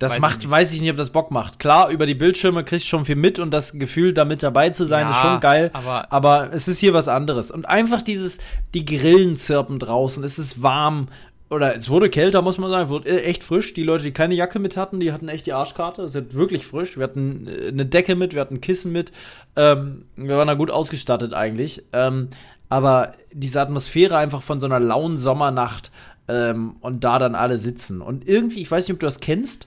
Das 0.00 0.10
Weiß 0.12 0.16
ich 0.16 0.22
macht, 0.22 0.38
nicht. 0.38 0.50
weiß 0.50 0.72
ich 0.72 0.80
nicht, 0.80 0.90
ob 0.90 0.96
das 0.96 1.10
Bock 1.10 1.30
macht. 1.30 1.58
Klar, 1.60 1.90
über 1.90 2.06
die 2.06 2.14
Bildschirme 2.14 2.64
kriegst 2.64 2.86
du 2.86 2.88
schon 2.88 3.04
viel 3.04 3.16
mit 3.16 3.38
und 3.38 3.52
das 3.52 3.74
Gefühl, 3.74 4.12
da 4.14 4.24
mit 4.24 4.42
dabei 4.42 4.70
zu 4.70 4.84
sein, 4.86 5.06
Ja, 5.06 5.10
ist 5.10 5.20
schon 5.20 5.40
geil. 5.40 5.70
aber- 5.74 6.10
aber 6.10 6.50
es 6.52 6.66
ist 6.68 6.78
hier 6.78 6.92
was 6.94 7.06
anderes. 7.06 7.50
Und 7.52 7.68
einfach 7.68 8.02
dieses, 8.02 8.38
die 8.74 8.84
Grillen 8.84 9.36
zirpen 9.36 9.78
draußen, 9.78 10.24
es 10.24 10.38
ist 10.38 10.62
warm. 10.62 11.08
Oder 11.50 11.74
es 11.76 11.90
wurde 11.90 12.08
kälter, 12.08 12.42
muss 12.42 12.58
man 12.58 12.70
sagen, 12.70 12.88
wurde 12.88 13.08
e- 13.10 13.24
echt 13.24 13.42
frisch. 13.44 13.74
Die 13.74 13.82
Leute, 13.82 14.04
die 14.04 14.12
keine 14.12 14.34
Jacke 14.34 14.58
mit 14.58 14.76
hatten, 14.76 15.00
die 15.00 15.12
hatten 15.12 15.28
echt 15.28 15.46
die 15.46 15.52
Arschkarte. 15.52 16.02
Es 16.02 16.14
ist 16.14 16.32
wirklich 16.32 16.64
frisch. 16.66 16.96
Wir 16.96 17.04
hatten 17.04 17.46
äh, 17.48 17.68
eine 17.68 17.84
Decke 17.86 18.14
mit, 18.14 18.32
wir 18.34 18.40
hatten 18.40 18.60
Kissen 18.60 18.92
mit. 18.92 19.10
Ähm, 19.56 20.04
wir 20.16 20.36
waren 20.38 20.46
da 20.48 20.54
gut 20.54 20.70
ausgestattet 20.70 21.34
eigentlich. 21.34 21.82
Ähm, 21.92 22.28
aber 22.68 23.14
diese 23.32 23.60
Atmosphäre 23.60 24.16
einfach 24.16 24.42
von 24.42 24.60
so 24.60 24.66
einer 24.66 24.78
lauen 24.78 25.18
Sommernacht 25.18 25.90
ähm, 26.30 26.76
und 26.80 27.04
da 27.04 27.18
dann 27.18 27.34
alle 27.34 27.58
sitzen. 27.58 28.00
Und 28.00 28.28
irgendwie, 28.28 28.62
ich 28.62 28.70
weiß 28.70 28.86
nicht, 28.86 28.94
ob 28.94 29.00
du 29.00 29.06
das 29.06 29.20
kennst, 29.20 29.66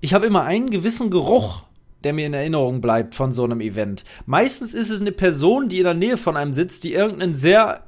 ich 0.00 0.14
habe 0.14 0.26
immer 0.26 0.42
einen 0.44 0.70
gewissen 0.70 1.10
Geruch, 1.10 1.62
der 2.04 2.12
mir 2.12 2.26
in 2.26 2.34
Erinnerung 2.34 2.80
bleibt 2.80 3.14
von 3.14 3.32
so 3.32 3.44
einem 3.44 3.60
Event. 3.60 4.04
Meistens 4.26 4.74
ist 4.74 4.90
es 4.90 5.00
eine 5.00 5.12
Person, 5.12 5.68
die 5.68 5.78
in 5.78 5.84
der 5.84 5.94
Nähe 5.94 6.16
von 6.16 6.36
einem 6.36 6.52
sitzt, 6.52 6.84
die 6.84 6.94
irgendein 6.94 7.34
sehr 7.34 7.84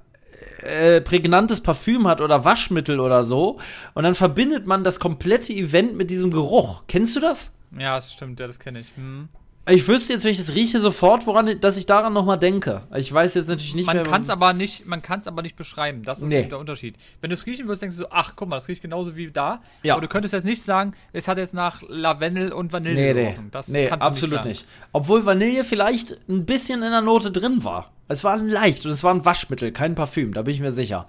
äh, 0.62 1.00
prägnantes 1.00 1.61
Parfüm 1.61 2.07
hat 2.07 2.20
oder 2.20 2.44
Waschmittel 2.44 3.00
oder 3.00 3.24
so. 3.24 3.59
Und 3.94 4.04
dann 4.04 4.14
verbindet 4.14 4.66
man 4.66 4.85
das 4.85 5.00
komplette 5.00 5.52
Event 5.52 5.96
mit 5.96 6.11
diesem 6.11 6.30
Geruch. 6.30 6.85
Kennst 6.87 7.16
du 7.16 7.20
das? 7.20 7.57
ja, 7.78 7.96
das 7.96 8.12
stimmt, 8.12 8.40
ja, 8.40 8.46
das 8.46 8.59
kenne 8.59 8.80
ich. 8.80 8.92
Hm. 8.96 9.28
Ich 9.66 9.88
wüsste 9.88 10.12
jetzt, 10.12 10.24
wenn 10.24 10.33
ich 10.33 10.37
das 10.38 10.55
rieche, 10.55 10.79
sofort, 10.79 11.27
woran, 11.27 11.59
dass 11.61 11.79
ich 11.79 11.87
daran 11.87 12.12
noch 12.12 12.27
mal 12.27 12.37
denke. 12.37 12.83
Ich 12.94 13.11
weiß 13.11 13.33
jetzt 13.33 13.48
natürlich 13.48 13.74
nicht 13.74 13.87
Man 13.87 13.96
mehr. 13.96 14.05
kann 14.05 14.20
es 14.20 14.29
aber 14.29 14.53
nicht, 14.53 14.85
man 14.87 15.00
kann 15.00 15.20
es 15.20 15.27
aber 15.27 15.40
nicht 15.40 15.57
beschreiben. 15.57 16.03
Das 16.03 16.18
ist 16.20 16.29
Nee. 16.29 16.42
der 16.44 16.59
Unterschied. 16.59 16.96
Wenn 17.22 17.31
du 17.31 17.35
es 17.35 17.46
riechen 17.46 17.66
würdest, 17.66 17.81
denkst 17.81 17.96
du 17.96 18.03
so, 18.03 18.09
ach, 18.11 18.35
guck 18.37 18.48
mal, 18.48 18.57
das 18.57 18.68
riecht 18.68 18.83
genauso 18.83 19.16
wie 19.16 19.31
da. 19.31 19.62
Ja. 19.83 19.94
Aber 19.94 20.03
du 20.03 20.09
könntest 20.09 20.35
jetzt 20.35 20.44
nicht 20.44 20.62
sagen, 20.62 20.92
es 21.14 21.29
hat 21.29 21.38
jetzt 21.38 21.55
nach 21.55 21.81
Lavendel 21.88 22.53
und 22.53 22.74
Vanille 22.74 22.94
Nee, 22.94 23.14
nee. 23.14 23.24
gerochen. 23.31 23.48
Das 23.53 23.68
nee, 23.68 23.87
kannst 23.87 24.03
du 24.03 24.07
absolut 24.07 24.44
nicht. 24.44 24.46
nicht, 24.62 24.66
Obwohl 24.92 25.24
Vanille 25.24 25.64
vielleicht 25.64 26.18
ein 26.29 26.44
bisschen 26.44 26.83
in 26.83 26.90
der 26.90 27.00
Note 27.00 27.33
drin 27.33 27.64
war. 27.64 27.90
Es 28.07 28.22
war 28.22 28.37
leicht 28.37 28.85
und 28.85 28.92
es 28.92 29.03
war 29.03 29.14
ein 29.14 29.24
Waschmittel, 29.24 29.72
kein 29.72 29.94
Parfüm, 29.94 30.35
da 30.35 30.42
bin 30.42 30.53
ich 30.53 30.61
mir 30.61 30.72
sicher. 30.72 31.09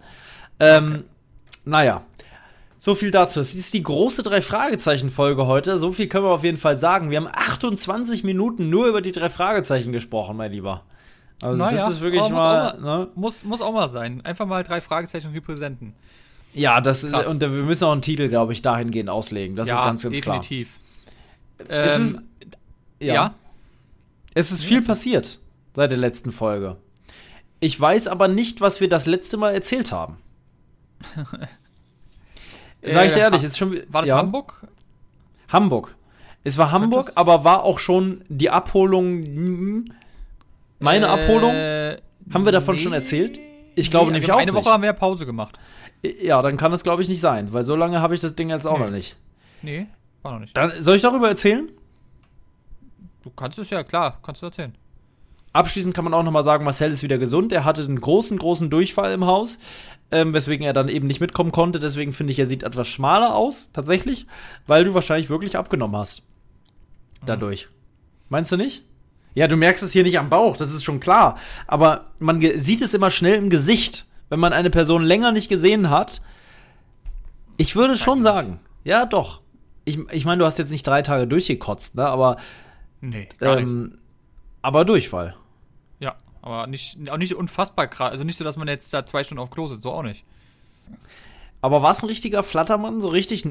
Ähm, 0.62 1.04
naja. 1.66 2.04
So 2.78 2.94
viel 2.94 3.12
dazu. 3.12 3.40
Es 3.40 3.56
ist 3.56 3.74
die 3.74 3.82
große 3.84 4.22
Drei-Fragezeichen-Folge 4.24 5.48
heute. 5.48 5.80
So 5.80 5.92
viel 5.92 6.08
können 6.08 6.26
wir 6.26 6.32
auf 6.32 6.44
jeden 6.44 6.58
Fall 6.58 6.76
sagen. 6.76 7.10
Wir 7.10 7.18
haben 7.18 7.28
28 7.32 8.24
Minuten 8.24 8.70
nur 8.70 8.88
über 8.88 9.02
die 9.02 9.12
drei 9.12 9.30
Fragezeichen 9.30 9.92
gesprochen, 9.92 10.38
mein 10.38 10.52
Lieber. 10.52 10.84
Also, 11.42 11.58
Naja, 11.58 11.78
das 11.88 11.96
ist 11.96 12.02
wirklich 12.02 12.22
aber 12.22 12.30
muss 12.32 12.38
mal. 12.44 12.72
auch 12.72 12.80
Ne? 12.80 13.08
Muss, 13.16 13.44
muss 13.44 13.62
auch 13.62 13.74
mal 13.74 13.90
sein. 13.90 14.22
Einfach 14.26 14.46
mal 14.46 14.64
drei 14.64 14.82
Fragezeichen 14.82 15.32
repräsenten. 15.32 15.94
Ja, 16.54 16.80
das 16.80 17.06
Krass. 17.10 17.28
und 17.28 17.42
wir 17.42 17.48
müssen 17.50 17.84
auch 17.86 17.92
einen 17.92 18.02
Titel, 18.02 18.30
glaube 18.30 18.54
ich, 18.54 18.62
dahingehend 18.62 19.10
auslegen. 19.10 19.56
Das 19.56 19.68
ja, 19.68 19.80
ist 19.80 19.84
ganz, 19.86 20.04
ganz 20.04 20.22
klar. 20.22 20.40
definitiv. 20.40 20.78
Es 21.68 21.96
Ähm, 21.98 22.02
ist- 22.02 22.22
ja. 23.00 23.14
ja. 23.14 23.34
Es 24.34 24.52
ist 24.52 24.64
viel 24.64 24.82
passiert. 24.82 25.40
seit 25.76 25.92
der 25.92 25.98
letzten 25.98 26.32
Folge. 26.32 26.78
Ich 27.60 27.80
weiß 27.80 28.08
aber 28.08 28.28
nicht, 28.30 28.62
was 28.62 28.80
wir 28.80 28.88
das 28.90 29.06
letzte 29.06 29.36
Mal 29.38 29.54
erzählt 29.54 29.92
haben. 29.92 30.18
Sag 32.88 33.08
ich 33.08 33.14
dir 33.14 33.20
Äh, 33.20 33.24
ehrlich, 33.24 33.44
ist 33.44 33.58
schon. 33.58 33.82
War 33.90 34.02
das 34.02 34.10
ja, 34.10 34.18
Hamburg? 34.18 34.68
Hamburg. 35.50 35.96
Es 36.44 36.58
war 36.58 36.72
Hamburg, 36.72 37.08
das- 37.08 37.18
aber 37.18 37.44
war 37.44 37.64
auch 37.64 37.80
schon 37.80 38.24
die 38.30 38.50
Abholung. 38.50 39.86
Meine 40.80 41.06
Äh, 41.06 41.10
Abholung? 41.10 41.52
Haben 42.34 42.46
wir 42.46 42.52
davon 42.52 42.78
schon 42.80 42.94
erzählt? 42.94 43.40
Ich 43.76 43.92
glaube 43.92 44.12
nämlich 44.12 44.28
wir 44.28 44.34
haben 44.34 44.38
auch 44.38 44.42
Eine 44.42 44.52
nicht. 44.52 44.64
Woche 44.66 44.74
haben 44.74 44.84
wir 44.84 44.88
ja 44.88 44.94
Pause 44.94 45.26
gemacht. 45.26 45.58
Ja, 46.22 46.42
dann 46.42 46.56
kann 46.58 46.72
es, 46.74 46.84
glaube 46.84 47.02
ich, 47.02 47.10
nicht 47.10 47.20
sein, 47.22 47.52
weil 47.54 47.64
so 47.64 47.76
lange 47.76 48.00
habe 48.02 48.14
ich 48.14 48.20
das 48.22 48.36
Ding 48.36 48.50
jetzt 48.50 48.66
auch 48.68 48.78
Nee. 48.78 48.86
noch 48.86 48.92
nicht. 48.92 49.16
Nee, 49.62 49.88
war 50.22 50.34
noch 50.34 50.40
nicht. 50.40 50.56
Dann, 50.56 50.72
soll 50.82 50.96
ich 50.96 51.02
darüber 51.02 51.28
erzählen? 51.30 51.70
Du 53.24 53.32
kannst 53.32 53.58
es 53.58 53.70
ja, 53.72 53.84
klar, 53.84 54.20
kannst 54.22 54.42
du 54.42 54.46
erzählen. 54.46 54.76
Abschließend 55.56 55.96
kann 55.96 56.04
man 56.04 56.14
auch 56.14 56.24
noch 56.24 56.34
mal 56.34 56.44
sagen, 56.44 56.66
Marcel 56.66 56.92
ist 56.92 57.02
wieder 57.02 57.18
gesund. 57.18 57.54
Er 57.54 57.64
hatte 57.64 57.82
einen 57.82 58.02
großen, 58.02 58.38
großen 58.38 58.70
Durchfall 58.70 59.14
im 59.14 59.26
Haus, 59.26 59.58
ähm, 60.12 60.34
weswegen 60.34 60.66
er 60.66 60.74
dann 60.74 60.90
eben 60.90 61.08
nicht 61.08 61.22
mitkommen 61.22 61.54
konnte. 61.54 61.80
Deswegen 61.80 62.12
finde 62.12 62.34
ich, 62.34 62.40
er 62.40 62.46
sieht 62.46 62.64
etwas 62.64 62.90
schmaler 62.90 63.36
aus, 63.36 63.70
tatsächlich, 63.72 64.28
weil 64.68 64.84
du 64.84 64.94
wahrscheinlich 64.94 65.30
wirklich 65.30 65.56
abgenommen 65.58 65.96
hast. 65.96 66.24
Dadurch. 67.26 67.70
Meinst 68.28 68.52
du 68.52 68.58
nicht? 68.58 68.84
Ja, 69.34 69.48
du 69.48 69.56
merkst 69.56 69.82
es 69.82 69.94
hier 69.94 70.04
nicht 70.04 70.20
am 70.20 70.30
Bauch, 70.30 70.58
das 70.58 70.74
ist 70.74 70.84
schon 70.84 71.00
klar. 71.00 71.38
Aber 71.68 72.08
man 72.20 72.42
sieht 72.42 72.82
es 72.82 72.94
immer 72.94 73.10
schnell 73.10 73.36
im 73.36 73.50
Gesicht, 73.50 74.06
wenn 74.28 74.42
man 74.42 74.52
eine 74.52 74.70
Person 74.70 75.04
länger 75.04 75.32
nicht 75.32 75.48
gesehen 75.48 75.90
hat. 75.90 76.22
Ich 77.56 77.78
würde 77.78 77.98
schon 77.98 78.24
sagen, 78.24 78.60
ja, 78.84 79.06
doch. 79.06 79.40
Ich, 79.86 80.00
ich 80.12 80.26
meine, 80.26 80.40
du 80.40 80.46
hast 80.46 80.60
jetzt 80.60 80.72
nicht 80.72 80.86
drei 80.86 81.02
Tage 81.02 81.28
durchgekotzt, 81.28 81.96
ne? 81.96 82.06
Aber, 82.08 82.36
Nee, 83.00 83.30
gar 83.38 83.56
nicht. 83.56 83.64
ähm, 83.68 84.00
aber 84.62 84.84
Durchfall. 84.84 85.36
Ja, 86.46 86.52
aber 86.52 86.68
nicht, 86.68 86.98
auch 87.10 87.18
nicht 87.18 87.36
unfassbar 87.36 87.88
krass. 87.88 88.12
Also 88.12 88.24
nicht 88.24 88.38
so, 88.38 88.44
dass 88.44 88.56
man 88.58 88.68
jetzt 88.68 88.94
da 88.94 89.06
zwei 89.06 89.24
Stunden 89.24 89.42
auf 89.42 89.50
Klo 89.52 89.68
sitzt, 89.68 89.84
so 89.84 89.92
auch 89.92 90.04
nicht. 90.04 90.24
Aber 91.62 91.82
war 91.82 91.92
es 91.94 92.04
ein 92.04 92.08
richtiger 92.08 92.44
Flattermann? 92.44 93.02
So 93.02 93.08
richtig, 93.10 93.48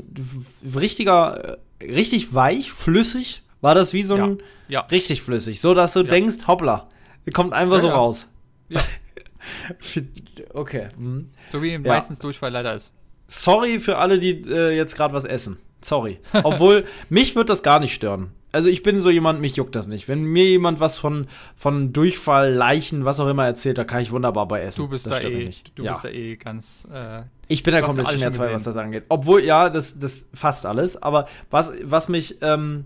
richtiger, 0.74 1.58
äh, 1.80 1.84
richtig 1.92 2.32
weich, 2.34 2.70
flüssig? 2.72 3.42
War 3.60 3.74
das 3.74 3.92
wie 3.92 4.02
so 4.04 4.14
ein 4.14 4.38
Ja. 4.68 4.80
richtig 4.82 5.22
flüssig? 5.22 5.60
So, 5.60 5.74
dass 5.74 5.94
du 5.94 6.00
Ja. 6.00 6.06
denkst, 6.06 6.46
hoppla, 6.46 6.86
kommt 7.32 7.52
einfach 7.54 7.76
Ja, 7.76 7.80
so 7.80 7.88
ja. 7.88 7.94
raus. 7.94 8.26
Ja. 8.68 8.80
okay. 10.54 10.88
hm. 10.96 11.30
So 11.50 11.62
wie 11.62 11.72
Ja. 11.72 11.78
meistens 11.78 12.18
Durchfall 12.18 12.50
leider 12.52 12.74
ist. 12.74 12.92
Sorry 13.26 13.80
für 13.80 13.96
alle, 13.98 14.18
die 14.18 14.30
äh, 14.48 14.76
jetzt 14.76 14.96
gerade 14.96 15.14
was 15.14 15.24
essen. 15.24 15.58
Sorry. 15.84 16.18
Obwohl, 16.42 16.84
mich 17.08 17.36
wird 17.36 17.48
das 17.48 17.62
gar 17.62 17.80
nicht 17.80 17.94
stören. 17.94 18.30
Also 18.52 18.68
ich 18.68 18.84
bin 18.84 19.00
so 19.00 19.10
jemand, 19.10 19.40
mich 19.40 19.56
juckt 19.56 19.74
das 19.74 19.88
nicht. 19.88 20.06
Wenn 20.06 20.22
mir 20.22 20.44
jemand 20.44 20.78
was 20.78 20.96
von, 20.96 21.26
von 21.56 21.92
Durchfall, 21.92 22.52
Leichen, 22.52 23.04
was 23.04 23.18
auch 23.18 23.26
immer 23.26 23.44
erzählt, 23.44 23.78
da 23.78 23.84
kann 23.84 24.00
ich 24.00 24.12
wunderbar 24.12 24.46
bei 24.46 24.62
essen. 24.62 24.82
Du 24.82 24.88
bist 24.88 25.06
das 25.06 25.20
da 25.20 25.28
eh, 25.28 25.44
nicht. 25.44 25.76
du 25.76 25.82
ja. 25.82 25.92
bist 25.94 26.04
da 26.04 26.08
eh 26.08 26.36
ganz, 26.36 26.86
äh, 26.92 27.22
Ich 27.48 27.64
bin 27.64 27.74
da 27.74 27.82
komplett 27.82 28.12
schmerzfrei, 28.12 28.52
was 28.52 28.62
das 28.62 28.76
angeht. 28.76 29.04
Obwohl, 29.08 29.42
ja, 29.42 29.70
das, 29.70 29.98
das 29.98 30.26
fast 30.32 30.66
alles. 30.66 31.02
Aber 31.02 31.26
was, 31.50 31.72
was 31.82 32.08
mich, 32.08 32.38
ähm, 32.42 32.84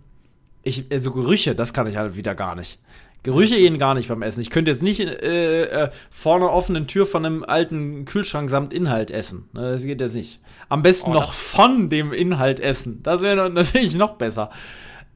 ich, 0.63 0.87
also 0.91 1.13
Gerüche, 1.13 1.55
das 1.55 1.75
kann 1.75 1.87
ich 1.87 1.99
halt 1.99 2.17
wieder 2.17 2.35
gar 2.35 2.55
nicht. 2.55 2.79
Gerüche 3.23 3.57
gehen 3.57 3.79
gar 3.79 3.95
nicht 3.95 4.09
beim 4.09 4.23
Essen. 4.23 4.41
Ich 4.41 4.49
könnte 4.49 4.71
jetzt 4.71 4.83
nicht 4.83 5.01
äh, 5.01 5.65
äh, 5.65 5.91
vorne 6.11 6.49
offenen 6.49 6.87
Tür 6.87 7.05
von 7.05 7.27
einem 7.27 7.45
alten 7.45 8.07
Kühlschrank 8.07 8.49
samt 8.49 8.73
Inhalt 8.73 9.11
essen. 9.11 9.51
Ne, 9.53 9.73
Das 9.73 9.83
geht 9.83 10.01
jetzt 10.01 10.15
nicht. 10.15 10.41
Am 10.69 10.83
besten 10.83 11.11
Oh, 11.11 11.15
noch 11.15 11.33
von 11.33 11.89
dem 11.89 12.13
Inhalt 12.13 12.61
essen. 12.61 13.03
Das 13.03 13.23
wäre 13.23 13.51
natürlich 13.51 13.95
noch 13.95 14.15
besser. 14.15 14.51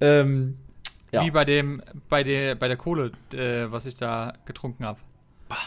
Ähm, 0.01 0.59
ja. 1.13 1.25
wie 1.25 1.31
bei 1.31 1.45
dem, 1.45 1.83
bei 2.09 2.25
der, 2.25 2.55
bei 2.55 2.69
der 2.69 2.77
Kohle, 2.77 3.13
äh, 3.33 3.71
was 3.71 3.87
ich 3.87 3.95
da 3.95 4.33
getrunken 4.47 4.85
habe. 4.85 4.99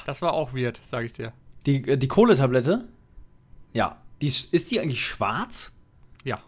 Das 0.05 0.21
war 0.21 0.33
auch 0.33 0.53
weird, 0.53 0.79
sage 0.83 1.05
ich 1.05 1.13
dir. 1.13 1.31
Die, 1.65 1.87
äh, 1.87 1.97
die 1.97 2.07
Kohletablette? 2.07 2.85
Ja. 3.73 3.97
Die, 4.21 4.27
ist 4.27 4.71
die 4.71 4.79
eigentlich 4.79 5.05
schwarz? 5.05 5.71
Ja. 6.23 6.39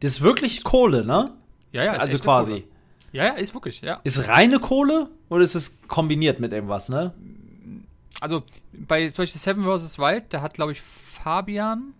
Das 0.00 0.12
ist 0.12 0.22
wirklich 0.22 0.62
Kohle, 0.62 1.04
ne? 1.04 1.32
Ja, 1.72 1.84
ja, 1.84 1.94
ist 1.94 2.00
also 2.00 2.18
quasi. 2.18 2.52
Kohle. 2.52 2.64
Ja, 3.12 3.24
ja, 3.24 3.32
ist 3.32 3.54
wirklich, 3.54 3.80
ja. 3.80 4.00
Ist 4.04 4.28
reine 4.28 4.60
Kohle 4.60 5.08
oder 5.28 5.42
ist 5.42 5.54
es 5.54 5.80
kombiniert 5.88 6.38
mit 6.38 6.52
irgendwas, 6.52 6.88
ne? 6.88 7.14
Also 8.20 8.42
bei 8.72 9.08
Beispiel 9.08 9.40
Seven 9.40 9.64
vs. 9.64 9.98
Wild, 9.98 10.24
da 10.30 10.42
hat, 10.42 10.54
glaube 10.54 10.72
ich, 10.72 10.80
Fabian, 10.80 11.94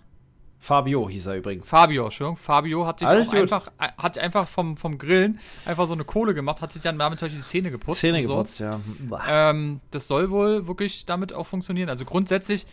Fabio 0.58 1.08
hieß 1.08 1.26
er 1.26 1.36
übrigens. 1.36 1.68
Fabio, 1.68 2.04
Entschuldigung, 2.04 2.36
Fabio 2.36 2.86
hat 2.86 2.98
sich 2.98 3.06
Alles 3.08 3.28
auch 3.28 3.32
gut. 3.32 3.40
einfach, 3.42 3.68
äh, 3.78 3.88
hat 3.98 4.18
einfach 4.18 4.48
vom, 4.48 4.76
vom 4.76 4.98
Grillen 4.98 5.38
einfach 5.64 5.86
so 5.86 5.92
eine 5.94 6.04
Kohle 6.04 6.34
gemacht, 6.34 6.60
hat 6.60 6.72
sich 6.72 6.82
dann 6.82 6.98
damit 6.98 7.20
die 7.20 7.46
Zähne 7.46 7.70
geputzt. 7.70 8.00
Zähne 8.00 8.18
und 8.18 8.24
so. 8.26 8.32
geputzt, 8.34 8.60
ja. 8.60 8.80
Ähm, 9.28 9.80
das 9.90 10.08
soll 10.08 10.30
wohl 10.30 10.66
wirklich 10.66 11.06
damit 11.06 11.32
auch 11.32 11.46
funktionieren. 11.46 11.88
Also 11.88 12.04
grundsätzlich, 12.04 12.66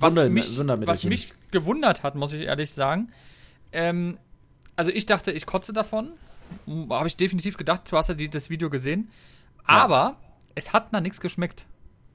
was, 0.00 0.16
Wunder- 0.16 0.28
mich, 0.30 0.58
was 0.58 1.04
mich 1.04 1.32
gewundert 1.50 2.02
hat, 2.02 2.14
muss 2.14 2.32
ich 2.32 2.42
ehrlich 2.42 2.70
sagen, 2.72 3.12
ähm, 3.72 4.18
also 4.76 4.90
ich 4.90 5.06
dachte, 5.06 5.30
ich 5.32 5.44
kotze 5.46 5.72
davon. 5.72 6.12
Habe 6.88 7.06
ich 7.08 7.16
definitiv 7.16 7.58
gedacht, 7.58 7.82
du 7.92 7.96
hast 7.98 8.08
ja 8.08 8.14
die, 8.14 8.30
das 8.30 8.48
Video 8.48 8.70
gesehen. 8.70 9.10
Aber 9.64 10.16
es 10.54 10.72
hat 10.72 10.92
nach 10.92 11.00
nichts 11.02 11.20
geschmeckt. 11.20 11.66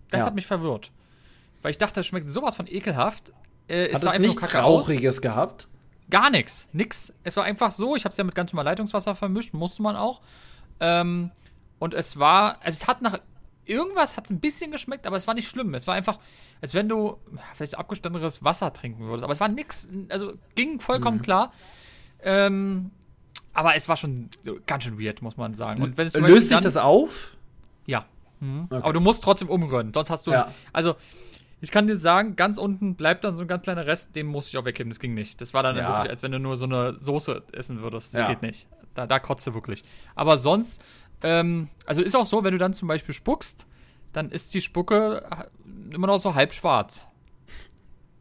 Das 0.09 0.19
Ja. 0.21 0.25
hat 0.25 0.33
mich 0.33 0.47
verwirrt. 0.47 0.91
Weil 1.61 1.69
ich 1.71 1.77
dachte, 1.77 1.99
es 1.99 2.07
schmeckt 2.07 2.29
sowas 2.31 2.55
von 2.55 2.65
ekelhaft. 2.67 3.31
Äh, 3.67 3.93
Hat 3.93 4.03
es 4.03 4.11
nur 4.11 4.19
nichts 4.19 4.41
kacke 4.41 4.63
aus. 4.63 4.83
Rauchiges 4.83 5.21
gehabt? 5.21 5.67
Gar 6.09 6.29
nichts. 6.29 6.67
Nix. 6.73 7.13
Es 7.23 7.35
war 7.37 7.43
einfach 7.45 7.71
so, 7.71 7.95
ich 7.95 8.05
habe 8.05 8.11
es 8.11 8.17
ja 8.17 8.23
mit 8.23 8.35
ganz 8.35 8.51
normal 8.51 8.65
Leitungswasser 8.65 9.15
vermischt, 9.15 9.53
musste 9.53 9.81
man 9.81 9.95
auch. 9.95 10.21
Ähm, 10.79 11.31
und 11.79 11.93
es 11.93 12.19
war, 12.19 12.57
also 12.61 12.77
es 12.81 12.87
hat 12.87 13.01
nach 13.01 13.19
irgendwas 13.65 14.17
hat 14.17 14.25
es 14.25 14.31
ein 14.31 14.39
bisschen 14.41 14.71
geschmeckt, 14.71 15.07
aber 15.07 15.15
es 15.15 15.25
war 15.27 15.33
nicht 15.33 15.47
schlimm. 15.47 15.73
Es 15.73 15.87
war 15.87 15.95
einfach, 15.95 16.19
als 16.61 16.73
wenn 16.73 16.89
du 16.89 17.17
vielleicht 17.55 17.77
abgestandenes 17.77 18.43
Wasser 18.43 18.73
trinken 18.73 19.05
würdest. 19.05 19.23
Aber 19.23 19.33
es 19.33 19.39
war 19.39 19.47
nix, 19.47 19.87
also 20.09 20.33
ging 20.55 20.79
vollkommen 20.81 21.17
Mhm. 21.19 21.21
klar. 21.21 21.53
Ähm, 22.21 22.91
aber 23.53 23.75
es 23.75 23.87
war 23.87 23.95
schon 23.95 24.29
ganz 24.65 24.83
schön 24.83 24.99
weird, 24.99 25.21
muss 25.21 25.37
man 25.37 25.53
sagen. 25.53 25.81
Und 25.81 25.97
wenn 25.97 26.07
es 26.07 26.13
Löst 26.13 26.49
sich 26.49 26.59
das 26.59 26.75
auf? 26.77 27.35
ja. 27.85 28.05
Mhm. 28.39 28.65
Okay. 28.69 28.81
Aber 28.83 28.91
du 28.93 28.99
musst 28.99 29.23
trotzdem 29.23 29.47
umrühren, 29.49 29.93
sonst 29.93 30.09
hast 30.09 30.27
du. 30.27 30.31
Ja. 30.31 30.51
Also, 30.73 30.95
ich 31.63 31.71
kann 31.71 31.87
dir 31.87 31.95
sagen, 31.95 32.35
ganz 32.35 32.57
unten 32.57 32.95
bleibt 32.95 33.23
dann 33.23 33.37
so 33.37 33.43
ein 33.43 33.47
ganz 33.47 33.63
kleiner 33.63 33.87
Rest, 33.87 34.15
den 34.17 34.27
musste 34.27 34.49
ich 34.49 34.57
auch 34.61 34.65
wegheben, 34.65 34.89
das 34.89 34.99
ging 34.99 35.13
nicht. 35.13 35.39
Das 35.39 35.53
war 35.53 35.63
dann 35.63 35.77
Ja. 35.77 35.87
wirklich, 35.87 36.11
als 36.11 36.21
wenn 36.21 36.33
du 36.33 36.39
nur 36.39 36.57
so 36.57 36.65
eine 36.65 36.97
Soße 36.99 37.41
essen 37.53 37.81
würdest. 37.81 38.13
Das 38.13 38.21
Ja. 38.23 38.27
geht 38.27 38.41
nicht. 38.41 38.67
Da, 38.95 39.07
da 39.07 39.17
kotzt 39.19 39.47
du 39.47 39.53
wirklich. 39.53 39.83
Aber 40.13 40.37
sonst, 40.37 40.83
ähm, 41.23 41.69
also 41.85 42.01
ist 42.01 42.15
auch 42.15 42.25
so, 42.25 42.43
wenn 42.43 42.51
du 42.51 42.57
dann 42.57 42.73
zum 42.73 42.89
Beispiel 42.89 43.15
spuckst, 43.15 43.65
dann 44.11 44.29
ist 44.29 44.53
die 44.53 44.59
Spucke 44.61 45.25
immer 45.93 46.07
noch 46.07 46.17
so 46.19 46.35
halb 46.35 46.53
schwarz. 46.53 47.07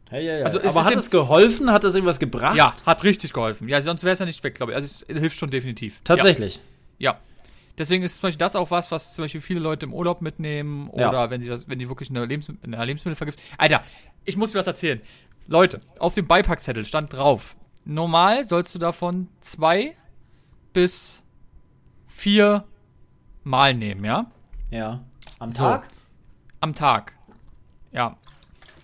Ja, 0.09 0.19
ja, 0.19 0.37
ja. 0.37 0.45
Also 0.45 0.59
Aber 0.61 0.85
hat 0.85 0.95
es 0.95 1.09
geholfen? 1.09 1.71
Hat 1.71 1.83
es 1.83 1.95
irgendwas 1.95 2.19
gebracht? 2.19 2.55
Ja, 2.55 2.73
hat 2.85 3.03
richtig 3.03 3.33
geholfen. 3.33 3.67
Ja, 3.67 3.81
sonst 3.81 4.03
wäre 4.03 4.13
es 4.13 4.19
ja 4.19 4.25
nicht 4.25 4.43
weg, 4.43 4.55
glaube 4.55 4.71
ich. 4.71 4.75
Also 4.77 5.03
es 5.07 5.19
hilft 5.19 5.37
schon 5.37 5.49
definitiv. 5.49 5.99
Tatsächlich. 6.03 6.59
Ja. 6.97 7.19
Deswegen 7.77 8.03
ist 8.03 8.17
zum 8.17 8.27
Beispiel 8.27 8.37
das 8.39 8.55
auch 8.55 8.69
was, 8.71 8.91
was 8.91 9.15
zum 9.15 9.23
Beispiel 9.25 9.41
viele 9.41 9.59
Leute 9.59 9.85
im 9.87 9.93
Urlaub 9.93 10.21
mitnehmen 10.21 10.89
oder 10.89 11.11
Ja. 11.13 11.29
wenn 11.31 11.41
sie 11.41 11.49
was, 11.49 11.67
wenn 11.67 11.79
die 11.79 11.89
wirklich 11.89 12.09
eine, 12.11 12.23
Lebensm 12.25 12.53
eine 12.63 12.83
Lebensmittelvergiftung. 12.85 13.43
Alter, 13.57 13.81
ich 14.25 14.37
muss 14.37 14.51
dir 14.51 14.59
was 14.59 14.67
erzählen. 14.67 15.01
Leute, 15.47 15.79
auf 15.99 16.13
dem 16.13 16.27
Beipackzettel 16.27 16.85
stand 16.85 17.11
drauf: 17.13 17.55
Normal 17.83 18.45
sollst 18.47 18.75
du 18.75 18.79
davon 18.79 19.27
zwei 19.41 19.95
bis 20.71 21.23
vier 22.07 22.63
Mal 23.43 23.73
nehmen, 23.73 24.05
ja? 24.05 24.27
Ja. 24.69 25.03
Am 25.39 25.51
So. 25.51 25.63
Tag? 25.63 25.87
Am 26.61 26.73
Tag. 26.75 27.13
Ja. 27.91 28.17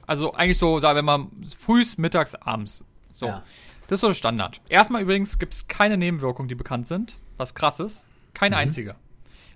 Also 0.05 0.33
eigentlich 0.33 0.57
so, 0.57 0.79
sagen 0.79 0.95
wir 0.97 1.03
mal, 1.03 1.27
frühs, 1.57 1.97
mittags, 1.97 2.35
abends. 2.35 2.83
So. 3.11 3.27
Ja. 3.27 3.43
Das 3.87 3.97
ist 3.97 4.01
so 4.01 4.07
der 4.07 4.15
Standard. 4.15 4.61
Erstmal 4.69 5.01
übrigens 5.03 5.39
gibt 5.39 5.53
es 5.53 5.67
keine 5.67 5.97
Nebenwirkungen, 5.97 6.49
die 6.49 6.55
bekannt 6.55 6.87
sind. 6.87 7.15
Was 7.37 7.55
krass 7.55 7.79
ist. 7.79 8.03
Keine 8.33 8.55
Mhm. 8.55 8.61
einzige. 8.61 8.95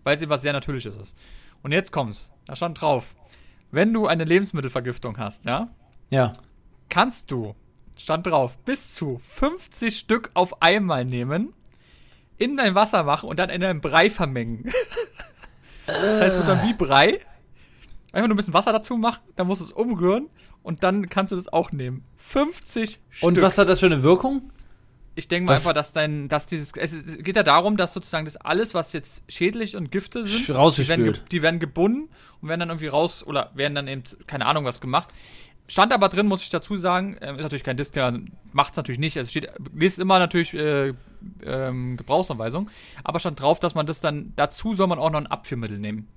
Weil 0.04 0.16
es 0.16 0.22
etwas 0.22 0.42
sehr 0.42 0.54
Natürliches 0.54 0.96
ist. 0.98 1.18
Und 1.62 1.72
jetzt 1.72 1.92
kommt's. 1.92 2.34
Da 2.46 2.56
stand 2.56 2.82
drauf. 2.82 3.16
Wenn 3.72 3.94
du 3.94 4.08
eine 4.08 4.24
Lebensmittelvergiftung 4.26 5.18
hast, 5.18 5.46
ja, 5.46 5.70
Ja. 6.10 6.34
kannst 6.90 7.32
du, 7.32 7.56
stand 7.98 8.28
drauf, 8.28 8.58
bis 8.60 8.94
zu 8.94 9.18
50 9.20 9.98
Stück 9.98 10.32
auf 10.34 10.62
einmal 10.62 11.06
nehmen, 11.06 11.54
in 12.38 12.58
dein 12.58 12.76
Wasser 12.76 13.04
machen 13.04 13.30
und 13.30 13.40
dann 13.40 13.50
in 13.50 13.64
einen 13.64 13.82
Brei 13.82 14.10
vermengen. 14.10 14.66
das 15.86 16.22
heißt, 16.22 16.38
wird 16.38 16.48
dann 16.48 16.68
wie 16.68 16.74
Brei. 16.74 17.20
Einfach 18.12 18.28
nur 18.28 18.36
ein 18.36 18.38
bisschen 18.38 18.54
Wasser 18.54 18.72
dazu 18.74 18.96
machen, 18.98 19.22
dann 19.36 19.48
musst 19.48 19.62
du 19.62 19.66
es 19.66 19.72
umrühren 19.72 20.30
und 20.62 20.84
dann 20.84 21.10
kannst 21.10 21.32
du 21.32 21.36
das 21.36 21.52
auch 21.52 21.72
nehmen. 21.72 22.04
50 22.18 23.00
Stück. 23.10 23.28
Und 23.28 23.42
was 23.42 23.58
hat 23.58 23.70
das 23.70 23.80
für 23.80 23.88
eine 23.88 24.04
Wirkung? 24.04 24.52
Ich 25.16 25.28
denke 25.28 25.46
mal 25.48 25.54
Das- 25.54 25.64
einfach, 25.64 25.74
dass 25.76 25.94
dein, 25.94 26.28
dass 26.28 26.48
dieses, 26.48 26.72
es 26.76 26.94
es 26.94 27.18
geht 27.20 27.36
ja 27.36 27.44
darum, 27.44 27.78
dass 27.78 27.94
sozusagen 27.94 28.26
das 28.26 28.36
alles, 28.38 28.74
was 28.74 28.94
jetzt 28.94 29.24
schädlich 29.32 29.76
und 29.76 29.92
Gifte 29.92 30.26
sind, 30.26 30.48
die 30.84 30.88
werden, 30.90 31.04
die 31.32 31.42
werden 31.42 31.60
gebunden 31.60 32.10
und 32.42 32.50
werden 32.50 32.62
dann 32.62 32.70
irgendwie 32.70 32.88
raus 32.88 33.24
oder 33.26 33.52
werden 33.54 33.76
dann 33.76 33.88
eben, 33.88 34.04
keine 34.26 34.46
Ahnung, 34.48 34.66
was 34.66 34.82
gemacht. 34.82 35.10
Stand 35.68 35.94
aber 35.94 36.10
drin, 36.10 36.26
muss 36.28 36.44
ich 36.44 36.50
dazu 36.50 36.76
sagen, 36.78 37.16
ähm, 37.22 37.36
ist 37.38 37.42
natürlich 37.44 37.64
kein 37.64 37.78
Disclaimer, 37.78 38.20
macht's 38.52 38.76
natürlich 38.76 39.00
nicht. 39.00 39.16
Es 39.16 39.30
steht, 39.32 39.50
liest 39.74 39.98
immer 39.98 40.20
natürlich 40.20 40.54
äh, 40.56 40.94
ähm, 41.46 41.96
Gebrauchsanweisung, 41.96 42.70
aber 43.04 43.20
stand 43.20 43.40
drauf, 43.40 43.60
dass 43.60 43.74
man 43.76 43.86
das 43.86 44.02
dann, 44.02 44.34
dazu 44.36 44.76
soll 44.76 44.88
man 44.88 45.00
auch 45.00 45.10
noch 45.12 45.20
ein 45.20 45.28
Abführmittel 45.28 45.78
nehmen. 45.80 46.08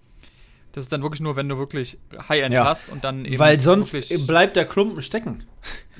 Das 0.77 0.85
ist 0.85 0.93
dann 0.93 1.01
wirklich 1.03 1.22
nur, 1.22 1.37
wenn 1.37 1.49
du 1.49 1.57
wirklich 1.57 1.97
High-End 2.29 2.55
Ja. 2.55 2.66
hast 2.66 2.91
und 2.91 3.03
dann 3.03 3.24
eben. 3.24 3.39
Weil 3.39 3.59
sonst 3.59 4.27
bleibt 4.27 4.57
der 4.57 4.66
Klumpen 4.66 5.01
stecken. 5.01 5.43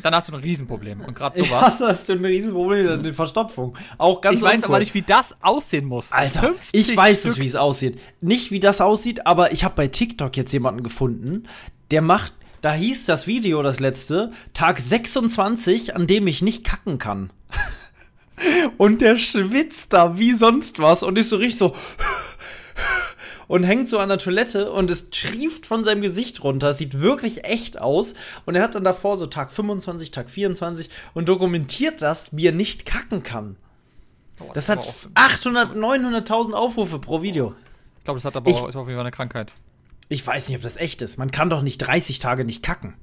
dann 0.03 0.15
hast 0.15 0.29
du 0.29 0.35
ein 0.35 0.41
Riesenproblem. 0.41 1.01
Und 1.01 1.15
gerade 1.17 1.41
Ja, 1.43 1.47
sowas. 1.47 1.81
hast 1.81 2.09
du 2.11 2.13
ein 2.13 2.23
Riesenproblem, 2.23 2.87
eine 2.87 3.15
Verstopfung. 3.15 3.75
Auch 3.97 4.21
ganz 4.21 4.37
ich 4.37 4.43
weiß 4.43 4.53
uncool. 4.57 4.67
aber 4.69 4.79
nicht, 4.81 4.93
wie 4.93 5.01
das 5.01 5.35
aussehen 5.41 5.87
muss. 5.87 6.13
Alter, 6.13 6.41
50 6.41 6.75
ich 6.91 6.95
weiß 6.95 7.25
es, 7.25 7.33
Stück. 7.33 7.43
wie 7.43 7.49
es 7.49 7.57
aussieht. 7.57 7.99
Nicht, 8.21 8.51
wie 8.51 8.61
das 8.61 8.83
aussieht, 8.83 9.27
aber 9.27 9.51
ich 9.53 9.65
habe 9.65 9.75
bei 9.75 9.89
TikTok 9.89 10.37
jetzt 10.37 10.53
jemanden 10.53 10.83
gefunden, 10.83 11.45
der 11.91 12.03
macht, 12.03 12.35
da 12.61 12.75
hieß 12.75 13.07
das 13.07 13.27
Video, 13.27 13.63
das 13.63 13.81
letzte, 13.81 14.31
Tag 14.53 14.79
26, 14.79 15.97
an 15.97 16.07
dem 16.07 16.27
ich 16.27 16.43
nicht 16.43 16.65
kacken 16.65 16.99
kann. 16.99 17.31
Und 18.77 19.01
der 19.01 19.17
schwitzt 19.17 19.95
da 19.95 20.19
wie 20.19 20.35
sonst 20.35 20.79
was 20.81 21.03
und 21.03 21.17
ist 21.17 21.31
so 21.31 21.37
richtig 21.37 21.57
so 21.57 21.75
und 23.49 23.63
hängt 23.65 23.89
so 23.89 23.99
an 23.99 24.09
der 24.09 24.19
Toilette 24.19 24.71
und 24.73 24.91
es 24.91 25.11
trieft 25.11 25.67
von 25.67 25.85
seinem 25.85 26.03
Gesicht 26.03 26.43
runter. 26.43 26.71
Es 26.71 26.79
sieht 26.79 27.01
wirklich 27.01 27.45
echt 27.45 27.81
aus. 27.81 28.15
Und 28.45 28.55
er 28.57 28.63
hat 28.63 28.75
dann 28.75 28.85
davor 28.85 29.19
so 29.19 29.27
Tag 29.27 29.53
25, 29.53 30.11
Tag 30.11 30.31
24 30.31 30.91
und 31.15 31.29
dokumentiert 31.29 32.03
das, 32.03 32.37
wie 32.37 32.47
er 32.49 32.53
nicht 32.53 32.87
kacken 32.87 33.23
kann. 33.23 33.57
Oh, 34.41 34.51
Das 34.55 34.65
ist 34.65 34.69
hat 34.71 34.79
aber 34.79 34.89
auch- 34.89 34.95
800, 35.15 35.75
900.000 35.77 36.53
Aufrufe 36.55 36.99
pro 36.99 37.23
Video. 37.23 37.55
Ich 37.99 38.05
glaube, 38.05 38.19
das 38.19 38.25
hat 38.25 38.37
aber 38.37 38.51
Ich- 38.51 38.57
auch, 38.57 38.69
ist 38.69 38.77
auf 38.77 38.87
jeden 38.87 38.97
Fall 38.99 39.07
eine 39.07 39.11
Krankheit. 39.11 39.53
Ich 40.09 40.25
weiß 40.25 40.49
nicht, 40.49 40.57
ob 40.57 40.63
das 40.63 40.77
echt 40.77 41.03
ist. 41.03 41.17
Man 41.19 41.31
kann 41.31 41.51
doch 41.51 41.63
nicht 41.63 41.79
30 41.79 42.19
Tage 42.19 42.45
nicht 42.45 42.63
kacken. 42.63 42.95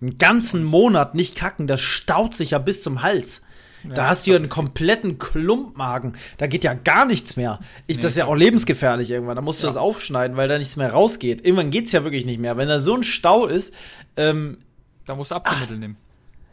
Einen 0.00 0.18
ganzen 0.18 0.64
Monat 0.64 1.14
nicht 1.14 1.36
kacken, 1.36 1.66
das 1.66 1.80
staut 1.80 2.34
sich 2.34 2.52
ja 2.52 2.58
bis 2.58 2.82
zum 2.82 3.02
Hals. 3.02 3.42
Da 3.84 4.02
Ja, 4.02 4.08
hast 4.08 4.26
du 4.26 4.30
ja 4.32 4.36
einen 4.36 4.48
kompletten 4.48 5.18
Klumpmagen. 5.18 6.14
Da 6.38 6.46
geht 6.46 6.64
ja 6.64 6.74
gar 6.74 7.04
nichts 7.06 7.36
mehr. 7.36 7.60
Ich, 7.86 7.96
Nee, 7.96 8.02
das 8.02 8.12
ist 8.12 8.18
ja 8.18 8.26
auch 8.26 8.34
lebensgefährlich 8.34 9.10
irgendwann. 9.10 9.36
Da 9.36 9.42
musst 9.42 9.60
du 9.62 9.66
Ja. 9.66 9.68
das 9.70 9.76
aufschneiden, 9.76 10.36
weil 10.36 10.48
da 10.48 10.58
nichts 10.58 10.76
mehr 10.76 10.92
rausgeht. 10.92 11.44
Irgendwann 11.44 11.70
geht's 11.70 11.92
ja 11.92 12.04
wirklich 12.04 12.24
nicht 12.26 12.40
mehr. 12.40 12.56
Wenn 12.56 12.68
da 12.68 12.78
so 12.78 12.94
ein 12.94 13.02
Stau 13.02 13.46
ist, 13.46 13.74
ähm, 14.16 14.58
Da 15.06 15.14
musst 15.14 15.30
du 15.30 15.34
Abführmittel 15.36 15.78
nehmen. 15.78 15.96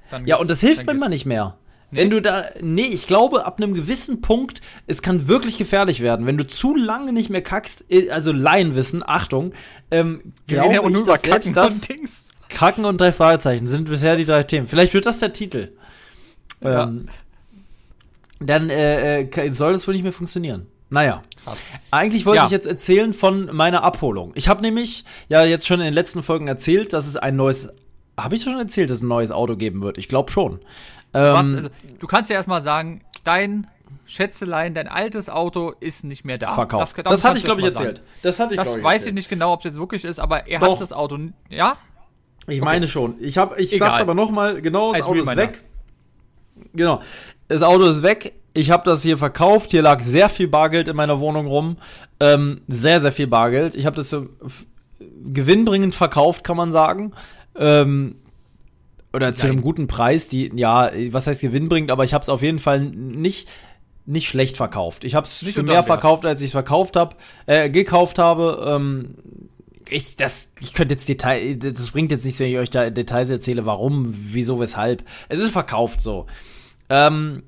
Dann 0.10 0.26
Ja, 0.26 0.38
und 0.38 0.50
das 0.50 0.62
hilft 0.62 0.86
manchmal 0.86 1.10
nicht 1.10 1.26
mehr. 1.26 1.58
Wenn 1.90 2.10
du 2.10 2.22
da, 2.22 2.44
nee, 2.62 2.82
ich 2.82 3.08
glaube, 3.08 3.46
ab 3.46 3.62
einem 3.62 3.74
gewissen 3.74 4.20
Punkt, 4.22 4.60
es 4.88 5.02
kann 5.02 5.30
wirklich 5.30 5.58
gefährlich 5.58 6.02
werden. 6.02 6.26
Wenn 6.26 6.38
du 6.38 6.46
zu 6.46 6.76
lange 6.76 7.14
nicht 7.14 7.30
mehr 7.30 7.42
kackst, 7.42 7.86
äh, 7.90 8.10
also 8.10 8.34
Laienwissen, 8.34 9.04
Achtung, 9.08 9.54
ähm, 9.90 10.34
Wir 10.48 10.58
ja 10.58 10.64
glaube 10.68 10.92
nur 10.92 11.02
ich, 11.02 11.08
dass 11.08 11.22
selbst 11.22 11.56
das. 11.56 11.82
Kacken 12.50 12.84
und 12.86 13.00
drei 13.00 13.12
Fragezeichen 13.14 13.68
sind 13.68 13.90
bisher 13.90 14.16
die 14.18 14.26
drei 14.26 14.44
Themen. 14.44 14.68
Vielleicht 14.68 14.94
wird 14.94 15.06
das 15.06 15.20
der 15.20 15.32
Titel. 15.34 15.70
Ja. 16.62 16.84
Ähm, 16.84 17.06
dann 18.40 18.70
äh, 18.70 19.22
äh, 19.22 19.52
soll 19.52 19.74
das 19.74 19.88
wohl 19.88 19.94
nicht 19.94 20.04
mehr 20.04 20.14
funktionieren. 20.14 20.68
Naja. 20.90 21.22
Krass. 21.44 21.60
Eigentlich 21.92 22.26
wollte 22.26 22.38
Ja. 22.38 22.46
ich 22.46 22.52
jetzt 22.52 22.68
erzählen 22.68 23.14
von 23.14 23.54
meiner 23.56 23.84
Abholung. 23.84 24.32
Ich 24.36 24.48
habe 24.48 24.62
nämlich 24.62 25.06
ja 25.28 25.44
jetzt 25.44 25.68
schon 25.68 25.80
in 25.80 25.86
den 25.86 25.94
letzten 25.94 26.24
Folgen 26.24 26.48
erzählt, 26.48 26.94
dass 26.94 27.08
es 27.08 27.18
ein 27.18 27.36
neues. 27.36 27.74
Habe 28.18 28.36
ich 28.36 28.44
schon 28.44 28.58
erzählt, 28.58 28.90
dass 28.90 29.00
es 29.00 29.04
ein 29.04 29.08
neues 29.10 29.32
Auto 29.32 29.56
geben 29.56 29.82
wird? 29.84 29.98
Ich 29.98 30.08
glaube 30.08 30.32
schon. 30.32 30.60
Was, 31.12 31.46
Ähm, 31.48 31.56
also, 31.56 31.70
du 32.00 32.08
kannst 32.08 32.30
ja 32.30 32.36
erstmal 32.36 32.62
sagen, 32.62 33.02
dein 33.24 33.68
Schätzelein, 34.06 34.74
dein 34.74 34.88
altes 34.88 35.30
Auto 35.30 35.74
ist 35.80 36.04
nicht 36.04 36.26
mehr 36.26 36.38
da. 36.38 36.54
verkauft. 36.56 36.96
Das, 36.98 37.04
Das, 37.04 37.24
hatte 37.24 37.38
ich, 37.38 37.44
glaube 37.44 37.60
ich, 37.62 37.68
erzählt. 37.68 38.02
Das 38.24 38.40
hatte 38.40 38.54
ich, 38.54 38.60
Sagen. 38.60 38.70
Das 38.76 38.84
weiß 38.84 38.94
erzählt. 38.94 39.08
ich 39.08 39.14
nicht 39.16 39.30
genau, 39.30 39.54
ob 39.54 39.60
es 39.60 39.66
jetzt 39.66 39.80
wirklich 39.80 40.06
ist, 40.06 40.20
aber 40.20 40.48
er 40.48 40.60
Doch. 40.60 40.74
hat 40.74 40.82
das 40.82 40.92
Auto. 40.94 41.20
Ja? 41.50 41.78
Ich 42.48 42.62
meine 42.62 42.88
schon. 42.88 43.16
Ich 43.20 43.38
habe, 43.38 43.60
ich 43.62 43.74
Egal. 43.74 43.90
sag's 43.90 44.02
aber 44.02 44.14
noch 44.14 44.32
mal. 44.32 44.62
Genau, 44.62 44.94
das 44.94 45.02
Als 45.02 45.10
Auto 45.10 45.20
ist 45.20 45.36
weg. 45.36 45.64
Genau, 46.74 47.02
das 47.48 47.62
Auto 47.64 47.86
ist 47.86 48.04
weg. 48.04 48.34
Ich 48.54 48.72
habe 48.72 48.84
das 48.84 49.04
hier 49.04 49.18
verkauft. 49.18 49.72
Hier 49.72 49.82
lag 49.82 50.02
sehr 50.02 50.30
viel 50.30 50.48
Bargeld 50.48 50.88
in 50.88 50.96
meiner 50.96 51.20
Wohnung 51.20 51.48
rum. 51.48 51.78
Ähm, 52.20 52.62
sehr, 52.68 53.02
sehr 53.02 53.12
viel 53.12 53.28
Bargeld. 53.28 53.76
Ich 53.76 53.86
habe 53.86 53.96
das 53.96 54.16
gewinnbringend 55.26 55.94
verkauft, 55.94 56.44
kann 56.44 56.58
man 56.58 56.72
sagen. 56.72 57.14
Ähm, 57.56 58.16
oder 59.14 59.36
zu 59.36 59.46
Nein. 59.46 59.54
einem 59.54 59.62
guten 59.62 59.88
Preis. 59.88 60.28
Die, 60.28 60.52
ja, 60.56 60.92
was 61.12 61.28
heißt 61.28 61.42
gewinnbringend? 61.42 61.92
Aber 61.92 62.04
ich 62.04 62.14
habe 62.14 62.24
es 62.24 62.30
auf 62.30 62.42
jeden 62.42 62.60
Fall 62.60 62.82
nicht 62.82 63.48
nicht 64.08 64.30
schlecht 64.30 64.56
verkauft. 64.56 65.04
Ich 65.04 65.16
habe 65.16 65.28
es 65.28 65.44
mehr 65.58 65.84
verkauft, 65.84 66.26
als 66.26 66.40
ich 66.40 66.48
es 66.48 66.52
verkauft 66.54 66.96
habe, 66.96 67.18
äh, 67.46 67.70
gekauft 67.70 68.18
habe. 68.18 68.64
Ähm, 68.66 69.16
ich, 69.90 70.16
das, 70.16 70.52
ich 70.60 70.74
könnte 70.74 70.96
jetzt 70.96 71.08
Detail, 71.08 71.56
das 71.56 71.92
bringt 71.92 72.12
jetzt 72.12 72.26
nichts, 72.26 72.40
wenn 72.40 72.52
ich 72.52 72.58
euch 72.58 72.70
da 72.70 72.90
Details 72.90 73.30
erzähle, 73.30 73.66
warum, 73.66 74.14
wieso, 74.16 74.60
weshalb. 74.60 75.04
Es 75.30 75.40
ist 75.40 75.52
verkauft 75.52 76.02
so. 76.02 76.26
Ähm, 76.90 77.44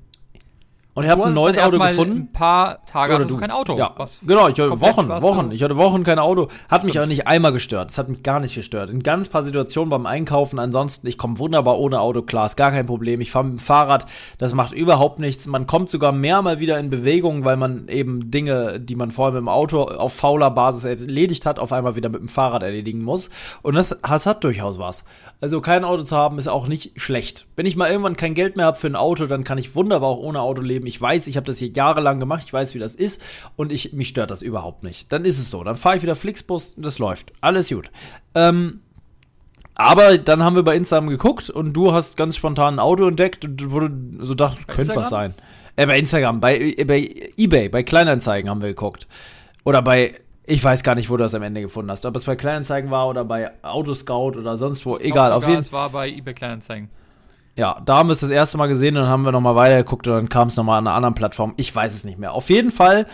und 1.00 1.04
ich 1.06 1.10
habe 1.10 1.22
Du 1.22 1.28
ein 1.28 1.34
neues 1.34 1.58
Auto 1.58 1.78
gefunden. 1.78 2.16
Ein 2.16 2.32
paar 2.32 2.82
Tage 2.86 3.14
Oder 3.16 3.24
du 3.24 3.36
kein 3.36 3.50
Auto. 3.50 3.76
Ja, 3.76 3.94
genau, 4.22 4.48
ich 4.48 4.58
hatte 4.58 4.80
Wochen, 4.80 5.08
Wochen. 5.08 5.52
Ich 5.52 5.62
hatte 5.62 5.76
Wochen 5.76 6.04
kein 6.04 6.18
Auto. 6.18 6.48
Hat 6.68 6.84
mich 6.84 6.96
aber 6.98 7.06
nicht 7.06 7.26
einmal 7.26 7.52
gestört. 7.52 7.90
Das 7.90 7.98
hat 7.98 8.08
mich 8.08 8.22
gar 8.22 8.40
nicht 8.40 8.54
gestört. 8.54 8.90
In 8.90 9.02
ganz 9.02 9.28
paar 9.28 9.42
Situationen 9.42 9.90
beim 9.90 10.06
Einkaufen. 10.06 10.58
Ansonsten, 10.58 11.06
ich 11.06 11.18
komme 11.18 11.38
wunderbar 11.38 11.78
ohne 11.78 12.00
Auto 12.00 12.22
klar. 12.22 12.46
Ist 12.46 12.56
gar 12.56 12.70
kein 12.70 12.86
Problem. 12.86 13.20
Ich 13.20 13.30
fahre 13.30 13.44
mit 13.44 13.54
dem 13.54 13.58
Fahrrad. 13.58 14.06
Das 14.38 14.54
macht 14.54 14.72
überhaupt 14.72 15.18
nichts. 15.18 15.46
Man 15.46 15.66
kommt 15.66 15.88
sogar 15.88 16.12
mehr 16.12 16.42
mal 16.42 16.60
wieder 16.60 16.78
in 16.78 16.90
Bewegung, 16.90 17.44
weil 17.44 17.56
man 17.56 17.88
eben 17.88 18.30
Dinge, 18.30 18.80
die 18.80 18.94
man 18.94 19.10
vorher 19.10 19.32
mit 19.32 19.46
dem 19.46 19.48
Auto 19.48 19.82
auf 19.82 20.12
fauler 20.12 20.50
Basis 20.50 20.84
erledigt 20.84 21.46
hat, 21.46 21.58
auf 21.58 21.72
einmal 21.72 21.96
wieder 21.96 22.08
mit 22.08 22.20
dem 22.20 22.28
Fahrrad 22.28 22.62
erledigen 22.62 23.02
muss. 23.04 23.30
Und 23.62 23.74
das, 23.74 23.96
das 24.02 24.26
hat 24.26 24.44
durchaus 24.44 24.78
was. 24.78 25.04
Also 25.40 25.60
kein 25.60 25.84
Auto 25.84 26.02
zu 26.02 26.16
haben 26.16 26.38
ist 26.38 26.48
auch 26.48 26.68
nicht 26.68 27.00
schlecht. 27.00 27.46
Wenn 27.56 27.66
ich 27.66 27.76
mal 27.76 27.90
irgendwann 27.90 28.16
kein 28.16 28.34
Geld 28.34 28.56
mehr 28.56 28.66
habe 28.66 28.76
für 28.76 28.88
ein 28.88 28.96
Auto, 28.96 29.26
dann 29.26 29.44
kann 29.44 29.58
ich 29.58 29.74
wunderbar 29.74 30.10
auch 30.10 30.18
ohne 30.18 30.40
Auto 30.40 30.60
leben. 30.60 30.86
Ich 30.90 31.00
weiß, 31.00 31.26
ich 31.26 31.36
habe 31.36 31.46
das 31.46 31.58
hier 31.58 31.68
jahrelang 31.68 32.20
gemacht, 32.20 32.42
ich 32.44 32.52
weiß, 32.52 32.74
wie 32.74 32.78
das 32.78 32.94
ist 32.94 33.22
und 33.56 33.72
ich, 33.72 33.92
mich 33.92 34.08
stört 34.08 34.30
das 34.30 34.42
überhaupt 34.42 34.82
nicht. 34.82 35.12
Dann 35.12 35.24
ist 35.24 35.38
es 35.38 35.50
so. 35.50 35.64
Dann 35.64 35.76
fahre 35.76 35.96
ich 35.96 36.02
wieder 36.02 36.16
Flixbus 36.16 36.74
und 36.74 36.84
das 36.84 36.98
läuft. 36.98 37.32
Alles 37.40 37.68
gut. 37.68 37.90
Ähm, 38.34 38.80
aber 39.74 40.18
dann 40.18 40.44
haben 40.44 40.56
wir 40.56 40.62
bei 40.62 40.76
Instagram 40.76 41.08
geguckt 41.08 41.48
und 41.48 41.72
du 41.72 41.92
hast 41.92 42.16
ganz 42.16 42.36
spontan 42.36 42.74
ein 42.74 42.78
Auto 42.80 43.08
entdeckt 43.08 43.44
und 43.44 43.56
du 43.56 44.24
so 44.24 44.34
dachtest, 44.34 44.68
könnte 44.68 44.82
Instagram? 44.82 45.02
was 45.02 45.10
sein. 45.10 45.34
Äh, 45.76 45.86
bei 45.86 45.98
Instagram, 45.98 46.40
bei, 46.40 46.58
äh, 46.58 46.84
bei 46.84 47.30
Ebay, 47.36 47.68
bei 47.68 47.82
Kleinanzeigen 47.82 48.50
haben 48.50 48.60
wir 48.60 48.68
geguckt. 48.68 49.06
Oder 49.64 49.80
bei, 49.80 50.20
ich 50.44 50.62
weiß 50.62 50.82
gar 50.82 50.94
nicht, 50.94 51.08
wo 51.08 51.16
du 51.16 51.22
das 51.22 51.34
am 51.34 51.42
Ende 51.42 51.62
gefunden 51.62 51.90
hast. 51.90 52.04
Ob 52.04 52.16
es 52.16 52.24
bei 52.24 52.36
Kleinanzeigen 52.36 52.90
war 52.90 53.08
oder 53.08 53.24
bei 53.24 53.50
Autoscout 53.62 54.32
oder 54.36 54.56
sonst 54.56 54.84
wo. 54.84 54.96
Ich 54.96 55.06
Egal, 55.06 55.32
auf 55.32 55.44
sogar, 55.44 55.50
jeden 55.50 55.60
Es 55.60 55.72
war 55.72 55.88
bei 55.90 56.10
eBay 56.10 56.34
Kleinanzeigen. 56.34 56.90
Ja, 57.60 57.78
da 57.84 57.98
haben 57.98 58.08
wir 58.08 58.14
es 58.14 58.20
das 58.20 58.30
erste 58.30 58.56
Mal 58.56 58.68
gesehen 58.68 58.96
und 58.96 59.02
dann 59.02 59.10
haben 59.10 59.22
wir 59.22 59.32
nochmal 59.32 59.54
weitergeguckt 59.54 60.08
und 60.08 60.14
dann 60.14 60.28
kam 60.30 60.48
es 60.48 60.56
nochmal 60.56 60.78
an 60.78 60.86
einer 60.86 60.96
anderen 60.96 61.14
Plattform. 61.14 61.52
Ich 61.58 61.74
weiß 61.74 61.94
es 61.94 62.04
nicht 62.04 62.18
mehr. 62.18 62.32
Auf 62.32 62.48
jeden 62.48 62.70
Fall 62.70 63.06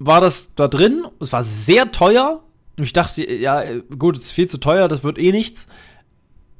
war 0.00 0.20
das 0.20 0.56
da 0.56 0.66
drin. 0.66 1.04
Es 1.20 1.32
war 1.32 1.44
sehr 1.44 1.92
teuer. 1.92 2.42
Ich 2.76 2.92
dachte, 2.92 3.24
ja, 3.24 3.62
gut, 3.96 4.16
es 4.16 4.24
ist 4.24 4.30
viel 4.32 4.48
zu 4.48 4.58
teuer, 4.58 4.88
das 4.88 5.04
wird 5.04 5.16
eh 5.16 5.30
nichts. 5.30 5.68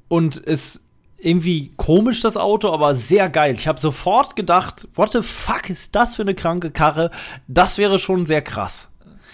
Und 0.06 0.46
es 0.46 0.84
irgendwie 1.18 1.72
komisch, 1.76 2.20
das 2.20 2.36
Auto, 2.36 2.72
aber 2.72 2.94
sehr 2.94 3.28
geil. 3.28 3.54
Ich 3.54 3.66
habe 3.66 3.80
sofort 3.80 4.36
gedacht, 4.36 4.86
what 4.94 5.10
the 5.10 5.22
fuck 5.22 5.70
ist 5.70 5.96
das 5.96 6.14
für 6.14 6.22
eine 6.22 6.36
kranke 6.36 6.70
Karre? 6.70 7.10
Das 7.48 7.78
wäre 7.78 7.98
schon 7.98 8.26
sehr 8.26 8.42
krass. 8.42 8.90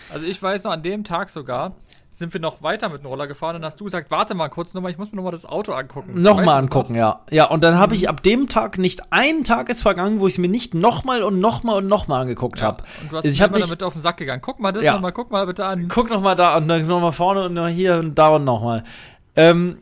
Also 0.09 0.25
ich 0.25 0.43
weiß 0.43 0.65
noch, 0.65 0.71
an 0.71 0.83
dem 0.83 1.05
Tag 1.05 1.29
sogar 1.29 1.75
sind 2.19 2.33
wir 2.35 2.41
noch 2.41 2.63
weiter 2.63 2.89
mit 2.89 3.03
dem 3.03 3.07
Roller 3.07 3.27
gefahren 3.27 3.57
und 3.57 3.63
dann 3.63 3.71
hast 3.71 3.81
du 3.81 3.85
gesagt, 3.85 4.11
warte 4.11 4.35
mal 4.35 4.49
kurz 4.49 4.75
nochmal, 4.75 4.91
ich 4.91 4.99
muss 4.99 5.11
mir 5.13 5.17
nochmal 5.17 5.33
das 5.33 5.47
Auto 5.47 5.73
angucken. 5.73 6.21
Nochmal 6.21 6.59
angucken, 6.59 6.95
ja. 6.95 7.21
Ja, 7.31 7.47
und 7.49 7.63
dann 7.63 7.79
habe 7.79 7.95
ich 7.95 8.09
ab 8.09 8.23
dem 8.23 8.49
Tag 8.49 8.77
nicht 8.79 9.03
ein 9.13 9.45
Tag 9.45 9.69
ist 9.69 9.83
vergangen, 9.83 10.21
wo 10.21 10.27
ich 10.27 10.35
es 10.35 10.39
mir 10.39 10.49
nicht 10.49 10.75
nochmal 10.75 11.23
und 11.23 11.41
nochmal 11.41 11.77
und 11.79 11.87
nochmal 11.89 12.23
angeguckt 12.23 12.61
Ja. 12.61 12.67
habe. 12.67 12.85
Und 13.03 13.13
du 13.13 13.17
hast 13.19 13.25
ich 13.25 13.41
immer 13.41 13.51
mich 13.53 13.63
damit 13.63 13.83
auf 13.83 13.93
den 13.93 14.03
Sack 14.03 14.17
gegangen. 14.17 14.43
Guck 14.43 14.59
mal 14.61 14.73
das 14.73 14.83
Ja. 14.85 14.95
nochmal, 14.95 15.13
guck 15.13 15.31
mal 15.31 15.47
bitte 15.47 15.65
an. 15.65 15.89
guck 15.89 16.11
noch 16.11 16.21
mal 16.21 16.35
da 16.35 16.57
und 16.57 16.69
dann 16.69 16.87
noch 16.87 17.01
mal 17.01 17.13
vorne 17.13 17.45
und 17.45 17.55
noch 17.55 17.69
hier 17.69 17.97
und 17.99 18.15
da 18.17 18.29
und 18.29 18.45
noch 18.45 18.63
mal. 18.63 18.85
Ähm, 19.37 19.79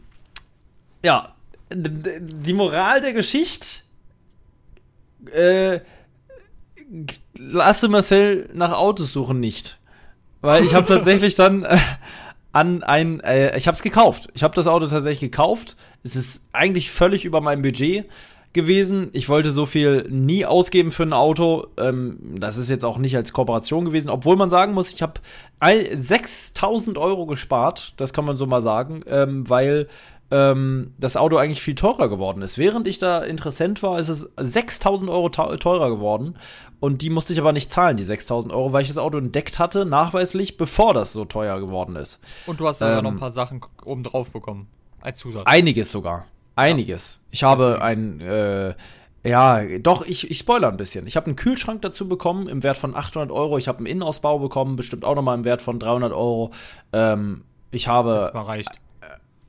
ja, 1.03 1.31
die 1.73 2.53
Moral 2.53 3.01
der 3.01 3.13
Geschichte 3.13 3.67
äh, 5.33 5.81
lasse 7.39 7.89
Marcel 7.89 8.49
nach 8.53 8.73
Autos 8.73 9.13
suchen 9.13 9.41
nicht. 9.41 9.79
Weil 10.41 10.65
ich 10.65 10.75
habe 10.75 10.87
tatsächlich 10.95 11.35
dann 11.35 11.65
äh, 11.65 11.79
an 12.57 12.83
ein, 12.83 13.21
äh, 13.21 13.55
ich 13.59 13.67
habe 13.67 13.75
es 13.75 13.83
gekauft. 13.83 14.31
Ich 14.33 14.43
habe 14.43 14.55
das 14.55 14.67
Auto 14.67 14.87
tatsächlich 14.87 15.31
gekauft. 15.31 15.77
Es 16.03 16.17
ist 16.17 16.49
eigentlich 16.55 16.91
völlig 16.91 17.27
über 17.27 17.43
mein 17.43 17.61
Budget 17.61 18.07
gewesen. 18.55 19.11
Ich 19.13 19.29
wollte 19.29 19.51
so 19.51 19.67
viel 19.67 20.07
nie 20.09 20.47
ausgeben 20.47 20.91
für 20.91 21.03
ein 21.03 21.13
Auto. 21.13 21.67
Ähm, 21.77 22.17
das 22.39 22.57
ist 22.57 22.71
jetzt 22.71 22.87
auch 22.87 22.97
nicht 22.97 23.15
als 23.15 23.35
Kooperation 23.35 23.85
gewesen, 23.85 24.09
obwohl 24.09 24.37
man 24.37 24.49
sagen 24.49 24.73
muss, 24.73 24.91
ich 24.91 25.03
habe 25.03 25.21
6000 25.61 26.97
Euro 26.97 27.27
gespart. 27.27 27.93
Das 27.99 28.15
kann 28.15 28.25
man 28.25 28.39
so 28.39 28.47
mal 28.47 28.63
sagen, 28.63 29.03
ähm, 29.07 29.47
weil 29.51 29.89
ähm, 30.31 30.93
das 30.99 31.17
Auto 31.17 31.37
eigentlich 31.37 31.63
viel 31.63 31.75
teurer 31.75 32.09
geworden 32.09 32.43
ist. 32.43 32.59
Während 32.59 32.87
ich 32.87 32.99
da 32.99 33.21
Interessent 33.23 33.83
war, 33.83 33.99
ist 33.99 34.09
es 34.09 34.29
6000 34.37 35.11
Euro 35.11 35.29
teu- 35.29 35.57
teurer 35.57 35.91
geworden. 35.91 36.37
Und 36.81 37.01
die 37.03 37.11
musste 37.11 37.33
ich 37.33 37.39
aber 37.41 37.53
nicht 37.53 37.71
zahlen, 37.71 37.97
die 37.97 38.05
6000 38.05 38.53
Euro, 38.53 38.73
weil 38.73 38.83
ich 38.83 38.89
das 38.89 38.99
Auto 38.99 39.19
entdeckt 39.19 39.59
hatte, 39.59 39.85
nachweislich, 39.87 40.57
bevor 40.57 40.93
das 40.95 41.13
so 41.13 41.25
teuer 41.25 41.59
geworden 41.61 41.97
ist. 41.97 42.21
Und 42.47 42.61
du 42.61 42.67
hast 42.69 42.81
sogar 42.81 42.99
Ähm, 42.99 43.05
noch 43.05 43.11
ein 43.13 43.19
paar 43.19 43.31
Sachen 43.31 43.61
oben 43.85 44.03
drauf 44.03 44.31
bekommen. 44.31 44.69
Als 45.01 45.19
Zusatz. 45.19 45.43
Einiges 45.47 45.91
sogar. 45.93 46.27
Einiges. 46.57 47.25
Ich 47.31 47.45
habe 47.45 47.81
ein, 47.83 48.21
äh, 48.21 48.75
Ja, 49.25 49.61
doch, 49.81 50.05
ich, 50.07 50.31
ich 50.31 50.39
spoiler 50.39 50.69
ein 50.69 50.77
bisschen. 50.77 51.07
Ich 51.07 51.17
habe 51.17 51.27
einen 51.27 51.35
Kühlschrank 51.37 51.83
dazu 51.83 52.07
bekommen 52.09 52.49
im 52.49 52.63
Wert 52.63 52.77
von 52.77 52.95
800 52.95 53.33
Euro. 53.33 53.59
Ich 53.59 53.67
habe 53.69 53.79
einen 53.79 53.87
Innenausbau 53.87 54.39
bekommen, 54.39 54.77
bestimmt 54.77 55.05
auch 55.05 55.15
nochmal 55.17 55.37
im 55.37 55.45
Wert 55.45 55.63
von 55.63 55.79
300 55.81 56.13
Euro. 56.13 56.53
Ähm, 56.93 57.43
ich 57.73 57.89
habe 57.89 58.21
Das 58.27 58.35
war 58.35 58.47
reicht. 58.49 58.71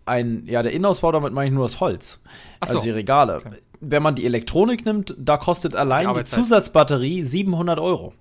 Ein, 0.07 0.43
ja, 0.45 0.63
der 0.63 0.71
Innenausbau, 0.71 1.11
damit 1.11 1.33
meine 1.33 1.47
ich 1.47 1.53
nur 1.53 1.65
das 1.65 1.79
Holz. 1.79 2.23
Ach 2.59 2.67
so. 2.67 2.73
Also 2.73 2.83
die 2.83 2.91
Regale. 2.91 3.37
Okay. 3.37 3.49
Wenn 3.79 4.01
man 4.01 4.15
die 4.15 4.25
Elektronik 4.25 4.85
nimmt, 4.85 5.15
da 5.17 5.37
kostet 5.37 5.75
allein 5.75 6.03
die, 6.03 6.07
Arbeitszeit. 6.07 6.43
Zusatzbatterie 6.43 7.23
700 7.23 7.79
Euro. 7.79 8.13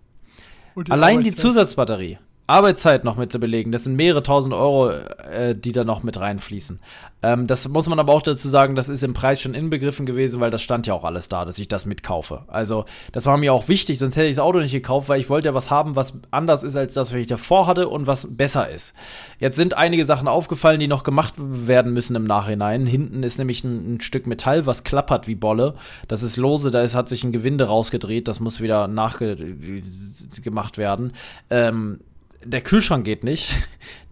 Und 0.74 0.90
Allein 0.90 1.22
die 1.22 1.32
Zusatzbatterie. 1.32 2.18
Arbeitszeit 2.46 3.04
noch 3.04 3.16
mit 3.16 3.32
zu 3.32 3.40
belegen, 3.40 3.72
das 3.72 3.84
sind 3.84 3.96
mehrere 3.96 4.22
tausend 4.22 4.54
Euro, 4.54 4.90
äh, 4.90 5.54
die 5.54 5.72
da 5.72 5.84
noch 5.84 6.02
mit 6.02 6.18
reinfließen. 6.20 6.78
Ähm, 7.22 7.46
das 7.48 7.68
muss 7.68 7.88
man 7.88 7.98
aber 7.98 8.12
auch 8.12 8.22
dazu 8.22 8.48
sagen, 8.48 8.76
das 8.76 8.88
ist 8.88 9.02
im 9.02 9.14
Preis 9.14 9.40
schon 9.40 9.54
inbegriffen 9.54 10.06
gewesen, 10.06 10.38
weil 10.38 10.52
das 10.52 10.62
stand 10.62 10.86
ja 10.86 10.94
auch 10.94 11.02
alles 11.02 11.28
da, 11.28 11.44
dass 11.44 11.58
ich 11.58 11.66
das 11.66 11.86
mitkaufe. 11.86 12.42
Also, 12.46 12.84
das 13.10 13.26
war 13.26 13.36
mir 13.36 13.52
auch 13.52 13.66
wichtig, 13.66 13.98
sonst 13.98 14.14
hätte 14.16 14.28
ich 14.28 14.36
das 14.36 14.44
Auto 14.44 14.60
nicht 14.60 14.70
gekauft, 14.70 15.08
weil 15.08 15.20
ich 15.20 15.28
wollte 15.28 15.48
ja 15.48 15.54
was 15.54 15.70
haben, 15.70 15.96
was 15.96 16.20
anders 16.30 16.62
ist 16.62 16.76
als 16.76 16.94
das, 16.94 17.12
was 17.12 17.18
ich 17.18 17.26
davor 17.26 17.66
hatte 17.66 17.88
und 17.88 18.06
was 18.06 18.36
besser 18.36 18.68
ist. 18.68 18.94
Jetzt 19.40 19.56
sind 19.56 19.76
einige 19.76 20.04
Sachen 20.04 20.28
aufgefallen, 20.28 20.78
die 20.78 20.86
noch 20.86 21.02
gemacht 21.02 21.34
werden 21.38 21.92
müssen 21.92 22.14
im 22.14 22.24
Nachhinein. 22.24 22.86
Hinten 22.86 23.24
ist 23.24 23.38
nämlich 23.38 23.64
ein, 23.64 23.94
ein 23.94 24.00
Stück 24.00 24.28
Metall, 24.28 24.66
was 24.66 24.84
klappert 24.84 25.26
wie 25.26 25.34
Bolle. 25.34 25.74
Das 26.06 26.22
ist 26.22 26.36
lose, 26.36 26.70
da 26.70 26.82
ist, 26.82 26.94
hat 26.94 27.08
sich 27.08 27.24
ein 27.24 27.32
Gewinde 27.32 27.64
rausgedreht, 27.64 28.28
das 28.28 28.38
muss 28.38 28.60
wieder 28.60 28.86
nachgemacht 28.86 30.78
werden. 30.78 31.12
Ähm, 31.50 31.98
der 32.46 32.60
Kühlschrank 32.60 33.04
geht 33.04 33.24
nicht. 33.24 33.50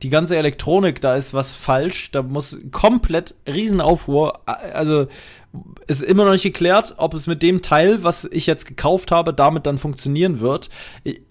Die 0.02 0.10
ganze 0.10 0.36
Elektronik, 0.36 1.00
da 1.00 1.16
ist 1.16 1.32
was 1.32 1.52
falsch. 1.52 2.10
Da 2.10 2.22
muss 2.22 2.58
komplett 2.70 3.34
Riesenaufruhr. 3.46 4.40
Also 4.46 5.06
ist 5.86 6.02
immer 6.02 6.24
noch 6.24 6.32
nicht 6.32 6.42
geklärt, 6.42 6.94
ob 6.96 7.14
es 7.14 7.26
mit 7.26 7.42
dem 7.42 7.62
Teil, 7.62 8.02
was 8.02 8.24
ich 8.24 8.46
jetzt 8.46 8.66
gekauft 8.66 9.12
habe, 9.12 9.32
damit 9.32 9.66
dann 9.66 9.78
funktionieren 9.78 10.40
wird. 10.40 10.68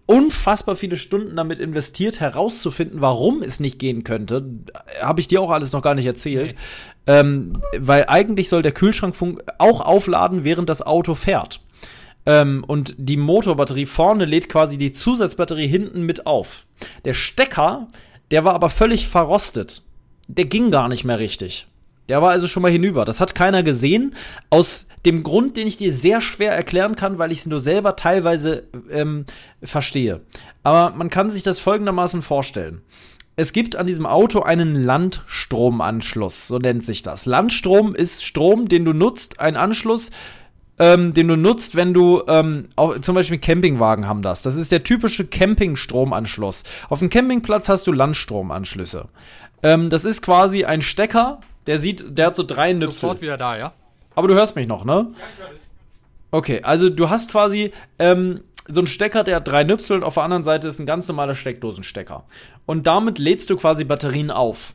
Unfassbar 0.06 0.76
viele 0.76 0.96
Stunden 0.96 1.36
damit 1.36 1.60
investiert, 1.60 2.20
herauszufinden, 2.20 3.02
warum 3.02 3.42
es 3.44 3.60
nicht 3.60 3.80
gehen 3.80 4.04
könnte. 4.04 4.46
Habe 5.02 5.20
ich 5.22 5.28
dir 5.28 5.42
auch 5.42 5.52
alles 5.52 5.74
noch 5.74 5.82
gar 5.82 5.96
nicht 5.96 6.06
erzählt. 6.06 6.56
Ähm, 7.06 7.54
weil 7.78 8.06
eigentlich 8.08 8.48
soll 8.48 8.62
der 8.62 8.72
Kühlschrank 8.72 9.16
auch 9.58 9.82
aufladen, 9.82 10.44
während 10.46 10.70
das 10.70 10.82
Auto 10.82 11.16
fährt. 11.16 11.63
Ähm, 12.26 12.64
und 12.66 12.96
die 12.98 13.18
Motorbatterie 13.18 13.86
vorne 13.86 14.26
lädt 14.26 14.50
quasi 14.50 14.78
die 14.78 14.94
Zusatzbatterie 14.94 15.68
hinten 15.68 16.04
mit 16.04 16.26
auf. 16.26 16.66
Der 17.06 17.14
Stecker, 17.14 17.88
der 18.32 18.44
war 18.46 18.54
aber 18.54 18.70
völlig 18.70 19.08
verrostet. 19.08 19.84
Der 20.28 20.46
ging 20.46 20.72
gar 20.72 20.88
nicht 20.88 21.04
mehr 21.04 21.20
richtig. 21.20 21.68
Der 22.10 22.22
war 22.22 22.32
also 22.32 22.48
schon 22.48 22.64
mal 22.64 22.72
hinüber. 22.72 23.06
Das 23.06 23.22
hat 23.22 23.36
keiner 23.36 23.64
gesehen. 23.64 24.16
Aus 24.50 24.88
dem 25.06 25.24
Grund, 25.24 25.56
den 25.58 25.68
ich 25.68 25.78
dir 25.78 25.92
sehr 25.92 26.22
schwer 26.22 26.54
erklären 26.54 26.96
kann, 26.96 27.18
weil 27.18 27.32
ich 27.32 27.40
es 27.40 27.46
nur 27.46 27.60
selber 27.60 27.96
teilweise 27.96 28.64
ähm, 28.90 29.26
verstehe. 29.62 30.22
Aber 30.64 30.96
man 30.96 31.10
kann 31.10 31.30
sich 31.30 31.44
das 31.44 31.60
folgendermaßen 31.60 32.22
vorstellen. 32.22 32.82
Es 33.36 33.52
gibt 33.52 33.76
an 33.76 33.88
diesem 33.88 34.06
Auto 34.06 34.42
einen 34.42 34.76
Landstromanschluss, 34.76 36.48
so 36.48 36.60
nennt 36.60 36.86
sich 36.86 37.02
das. 37.02 37.26
Landstrom 37.26 37.96
ist 37.96 38.24
Strom, 38.24 38.68
den 38.68 38.86
du 38.86 38.94
nutzt, 38.94 39.40
ein 39.40 39.56
Anschluss, 39.56 40.12
ähm, 40.84 41.14
den 41.14 41.30
du 41.30 41.38
nutzt, 41.38 41.78
wenn 41.78 41.94
du 41.94 42.24
ähm, 42.28 42.68
auch, 42.76 43.00
zum 43.00 43.16
Beispiel 43.16 43.38
Campingwagen 43.38 44.06
haben 44.06 44.22
das. 44.22 44.42
Das 44.42 44.58
ist 44.58 44.70
der 44.74 44.84
typische 44.84 45.26
Campingstromanschluss. 45.26 46.66
Auf 46.90 47.00
dem 47.00 47.10
Campingplatz 47.10 47.70
hast 47.70 47.88
du 47.88 47.94
Landstromanschlüsse. 47.94 49.06
Ähm, 49.64 49.90
das 49.90 50.04
ist 50.04 50.22
quasi 50.22 50.66
ein 50.66 50.82
Stecker, 50.82 51.40
der 51.68 51.78
sieht, 51.78 52.18
der 52.18 52.28
hat 52.28 52.36
so 52.36 52.44
drei 52.44 52.74
Nüpsel. 52.74 53.00
Sofort 53.00 53.22
wieder 53.22 53.38
da, 53.38 53.58
ja? 53.58 53.72
Aber 54.14 54.28
du 54.28 54.34
hörst 54.34 54.58
mich 54.58 54.68
noch, 54.68 54.84
ne? 54.84 55.08
Okay, 56.32 56.62
also 56.64 56.90
du 56.90 57.10
hast 57.10 57.32
quasi 57.32 57.72
ähm, 57.98 58.42
so 58.68 58.82
einen 58.82 58.88
Stecker, 58.88 59.24
der 59.24 59.38
hat 59.38 59.48
drei 59.48 59.64
Nüpsel 59.64 59.96
und 59.96 60.04
auf 60.04 60.16
der 60.16 60.24
anderen 60.24 60.44
Seite 60.44 60.68
ist 60.68 60.80
ein 60.80 60.86
ganz 60.86 61.08
normaler 61.08 61.36
Steckdosenstecker. 61.36 62.26
Und 62.66 62.88
damit 62.88 63.20
lädst 63.20 63.50
du 63.50 63.56
quasi 63.56 63.86
Batterien 63.86 64.32
auf. 64.32 64.74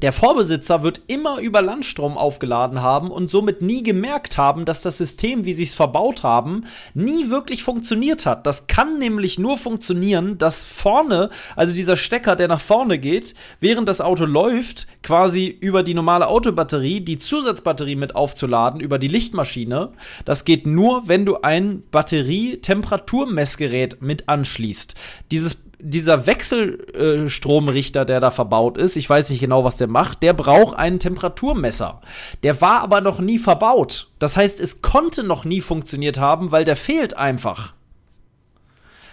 Der 0.00 0.12
Vorbesitzer 0.12 0.84
wird 0.84 1.00
immer 1.08 1.40
über 1.40 1.60
Landstrom 1.60 2.16
aufgeladen 2.16 2.82
haben 2.82 3.10
und 3.10 3.32
somit 3.32 3.62
nie 3.62 3.82
gemerkt 3.82 4.38
haben, 4.38 4.64
dass 4.64 4.80
das 4.80 4.96
System, 4.96 5.44
wie 5.44 5.54
sie 5.54 5.64
es 5.64 5.74
verbaut 5.74 6.22
haben, 6.22 6.66
nie 6.94 7.30
wirklich 7.30 7.64
funktioniert 7.64 8.24
hat. 8.24 8.46
Das 8.46 8.68
kann 8.68 9.00
nämlich 9.00 9.40
nur 9.40 9.56
funktionieren, 9.56 10.38
dass 10.38 10.62
vorne, 10.62 11.30
also 11.56 11.74
dieser 11.74 11.96
Stecker, 11.96 12.36
der 12.36 12.46
nach 12.46 12.60
vorne 12.60 13.00
geht, 13.00 13.34
während 13.58 13.88
das 13.88 14.00
Auto 14.00 14.24
läuft, 14.24 14.86
quasi 15.02 15.48
über 15.48 15.82
die 15.82 15.94
normale 15.94 16.28
Autobatterie 16.28 17.00
die 17.00 17.18
Zusatzbatterie 17.18 17.96
mit 17.96 18.14
aufzuladen, 18.14 18.78
über 18.78 19.00
die 19.00 19.08
Lichtmaschine. 19.08 19.90
Das 20.24 20.44
geht 20.44 20.64
nur, 20.64 21.08
wenn 21.08 21.26
du 21.26 21.42
ein 21.42 21.82
Batterie-Temperaturmessgerät 21.90 24.00
mit 24.00 24.28
anschließt. 24.28 24.94
Dieses 25.32 25.67
dieser 25.80 26.26
Wechselstromrichter, 26.26 28.04
der 28.04 28.20
da 28.20 28.30
verbaut 28.30 28.76
ist, 28.76 28.96
ich 28.96 29.08
weiß 29.08 29.30
nicht 29.30 29.40
genau, 29.40 29.64
was 29.64 29.76
der 29.76 29.86
macht, 29.86 30.22
der 30.22 30.32
braucht 30.32 30.76
einen 30.78 30.98
Temperaturmesser. 30.98 32.00
Der 32.42 32.60
war 32.60 32.80
aber 32.80 33.00
noch 33.00 33.20
nie 33.20 33.38
verbaut. 33.38 34.10
Das 34.18 34.36
heißt, 34.36 34.60
es 34.60 34.82
konnte 34.82 35.22
noch 35.22 35.44
nie 35.44 35.60
funktioniert 35.60 36.18
haben, 36.18 36.50
weil 36.50 36.64
der 36.64 36.76
fehlt 36.76 37.16
einfach. 37.16 37.74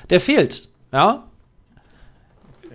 Der 0.09 0.19
fehlt, 0.19 0.69
ja. 0.91 1.23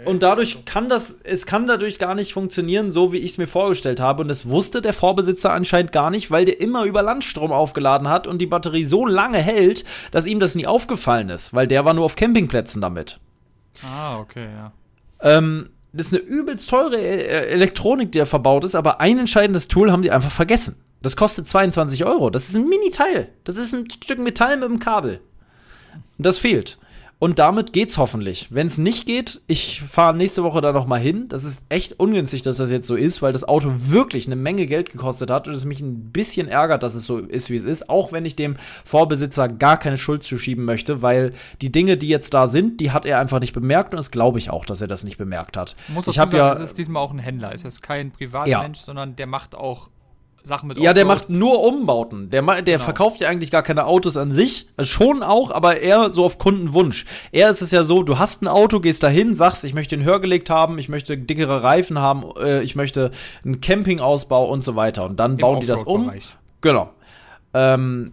Und 0.07 0.23
dadurch 0.23 0.65
kann 0.65 0.89
das, 0.89 1.21
es 1.25 1.45
kann 1.45 1.67
dadurch 1.67 1.99
gar 1.99 2.15
nicht 2.15 2.33
funktionieren, 2.33 2.91
so 2.91 3.13
wie 3.13 3.19
ich 3.19 3.33
es 3.33 3.39
mir 3.39 3.47
vorgestellt 3.47 4.01
habe. 4.01 4.23
Und 4.23 4.29
das 4.29 4.49
wusste 4.49 4.81
der 4.81 4.95
Vorbesitzer 4.95 5.53
anscheinend 5.53 5.93
gar 5.93 6.11
nicht, 6.11 6.31
weil 6.31 6.47
der 6.47 6.61
immer 6.61 6.85
über 6.85 7.03
Landstrom 7.03 7.53
aufgeladen 7.53 8.09
hat 8.09 8.27
und 8.27 8.39
die 8.39 8.47
Batterie 8.47 8.87
so 8.87 9.05
lange 9.05 9.39
hält, 9.39 9.85
dass 10.11 10.27
ihm 10.27 10.41
das 10.41 10.55
nie 10.55 10.67
aufgefallen 10.67 11.29
ist, 11.29 11.53
weil 11.53 11.67
der 11.67 11.85
war 11.85 11.93
nur 11.93 12.07
auf 12.07 12.17
Campingplätzen 12.17 12.81
damit. 12.81 13.21
Ah, 13.83 14.19
okay, 14.19 14.47
ja. 14.47 14.73
Ähm, 15.23 15.71
das 15.93 16.07
ist 16.07 16.15
eine 16.15 16.23
übelst 16.23 16.69
teure 16.69 16.99
äh, 16.99 17.49
Elektronik, 17.51 18.13
die 18.13 18.19
da 18.19 18.27
verbaut 18.27 18.65
ist, 18.65 18.75
aber 18.75 19.01
ein 19.01 19.19
entscheidendes 19.19 19.69
Tool 19.69 19.91
haben 19.91 20.03
die 20.03 20.11
einfach 20.11 20.31
vergessen. 20.31 20.77
Das 21.03 21.17
kostet 21.17 21.49
22 21.49 22.05
Euro. 22.05 22.31
Das 22.31 22.49
ist 22.49 22.57
ein 22.57 22.69
Mini-Teil. 22.69 23.29
Das 23.45 23.57
ist 23.57 23.73
ein 23.73 23.91
Stück 23.91 24.19
Metall 24.19 24.57
mit 24.57 24.67
einem 24.67 24.79
Kabel. 24.79 25.21
Und 26.19 26.27
das 26.27 26.39
fehlt. 26.39 26.79
Und 27.21 27.39
damit 27.39 27.75
geht's 27.75 27.99
hoffentlich. 27.99 28.49
Wenn 28.49 28.67
es 28.67 28.79
nicht 28.79 29.05
geht, 29.05 29.43
ich 29.47 29.83
fahre 29.83 30.17
nächste 30.17 30.43
Woche 30.43 30.63
da 30.63 30.73
noch 30.73 30.87
mal 30.87 30.99
hin. 30.99 31.29
Das 31.29 31.45
ist 31.45 31.63
echt 31.69 32.01
ungünstig, 32.01 32.41
dass 32.41 32.57
das 32.57 32.71
jetzt 32.71 32.87
so 32.87 32.97
ist, 32.97 33.21
weil 33.21 33.35
das 33.35 33.47
Auto 33.47 33.71
wirklich 33.77 34.27
eine 34.27 34.37
Menge 34.37 34.67
Geld 34.67 34.91
gekostet 34.91 35.31
hat 35.31 35.47
und 35.47 35.53
es 35.53 35.67
mich 35.67 35.83
ein 35.83 36.13
bisschen 36.13 36.49
ärgert, 36.49 36.83
dass 36.83 36.95
es 36.95 37.05
so 37.05 37.19
ist, 37.19 37.51
wie 37.51 37.57
es 37.57 37.67
ist. 37.67 37.91
Auch 37.91 38.11
wenn 38.11 38.25
ich 38.25 38.37
dem 38.37 38.57
Vorbesitzer 38.87 39.49
gar 39.49 39.77
keine 39.77 39.99
Schuld 39.99 40.23
zuschieben 40.23 40.65
möchte, 40.65 41.03
weil 41.03 41.35
die 41.61 41.71
Dinge, 41.71 41.99
die 41.99 42.09
jetzt 42.09 42.33
da 42.33 42.47
sind, 42.47 42.81
die 42.81 42.91
hat 42.91 43.05
er 43.05 43.21
einfach 43.21 43.39
nicht 43.41 43.53
bemerkt 43.53 43.93
und 43.93 43.99
das 43.99 44.11
glaube 44.11 44.39
ich 44.39 44.49
auch, 44.49 44.65
dass 44.65 44.81
er 44.81 44.89
das 44.89 45.05
nicht 45.05 45.19
bemerkt 45.19 45.59
hat. 45.59 45.77
Muss 45.89 46.07
ich 46.07 46.19
habe 46.19 46.35
ja 46.39 46.55
es 46.55 46.61
ist 46.61 46.79
diesmal 46.79 47.03
auch 47.03 47.13
ein 47.13 47.19
Händler. 47.19 47.53
Es 47.53 47.67
ist 47.67 47.83
kein 47.83 48.07
Ja. 48.07 48.13
Privatmensch, 48.17 48.79
sondern 48.81 49.15
der 49.17 49.27
macht 49.27 49.55
auch 49.55 49.91
Sachen 50.43 50.69
mit 50.69 50.79
Ja, 50.79 50.93
der 50.93 51.05
macht 51.05 51.29
nur 51.31 51.63
Umbauten. 51.63 52.31
Der, 52.31 52.43
der 52.43 52.63
Genau. 52.63 52.79
verkauft 52.85 53.21
ja 53.21 53.29
eigentlich 53.29 53.51
gar 53.51 53.63
keine 53.63 53.87
Autos 53.87 54.17
an 54.17 54.33
sich. 54.33 54.67
Also 54.77 54.91
schon 54.91 55.23
auch, 55.23 55.51
aber 55.51 55.81
eher 55.81 56.11
so 56.11 56.25
auf 56.25 56.39
Kundenwunsch. 56.39 57.05
Er 57.33 57.51
ist 57.51 57.61
es 57.61 57.71
ja 57.71 57.85
so, 57.85 58.03
du 58.03 58.19
hast 58.19 58.43
ein 58.43 58.49
Auto, 58.49 58.81
gehst 58.81 59.03
dahin, 59.03 59.35
sagst, 59.35 59.65
ich 59.65 59.75
möchte 59.75 59.95
ihn 59.95 60.05
hörgelegt 60.05 60.51
haben, 60.51 60.79
ich 60.79 60.89
möchte 60.89 61.17
dickere 61.17 61.63
Reifen 61.63 61.99
haben, 61.99 62.25
äh, 62.41 62.63
ich 62.63 62.75
möchte 62.77 63.11
einen 63.45 63.61
Campingausbau 63.61 64.47
und 64.49 64.65
so 64.65 64.77
weiter. 64.77 65.05
Und 65.05 65.21
dann 65.21 65.33
Im 65.33 65.39
bauen 65.39 65.61
die 65.61 65.67
das 65.67 65.83
um. 65.83 66.11
Genau. 66.61 66.91
Ähm, 67.55 68.13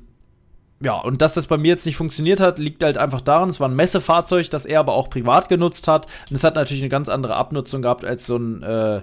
ja, 0.79 0.93
und 0.99 1.21
dass 1.21 1.33
das 1.33 1.47
bei 1.47 1.57
mir 1.57 1.69
jetzt 1.69 1.85
nicht 1.85 1.97
funktioniert 1.97 2.39
hat, 2.39 2.59
liegt 2.59 2.83
halt 2.83 2.97
einfach 2.97 3.21
daran, 3.21 3.49
es 3.49 3.59
war 3.59 3.67
ein 3.67 3.75
Messefahrzeug, 3.75 4.49
das 4.51 4.65
er 4.65 4.79
aber 4.79 4.93
auch 4.93 5.09
privat 5.09 5.49
genutzt 5.49 5.87
hat. 5.87 6.05
Und 6.29 6.35
es 6.35 6.43
hat 6.43 6.55
natürlich 6.55 6.83
eine 6.83 6.89
ganz 6.89 7.09
andere 7.09 7.35
Abnutzung 7.35 7.81
gehabt 7.81 8.05
als 8.05 8.27
so 8.27 8.37
ein, 8.37 8.61
äh, 8.61 9.01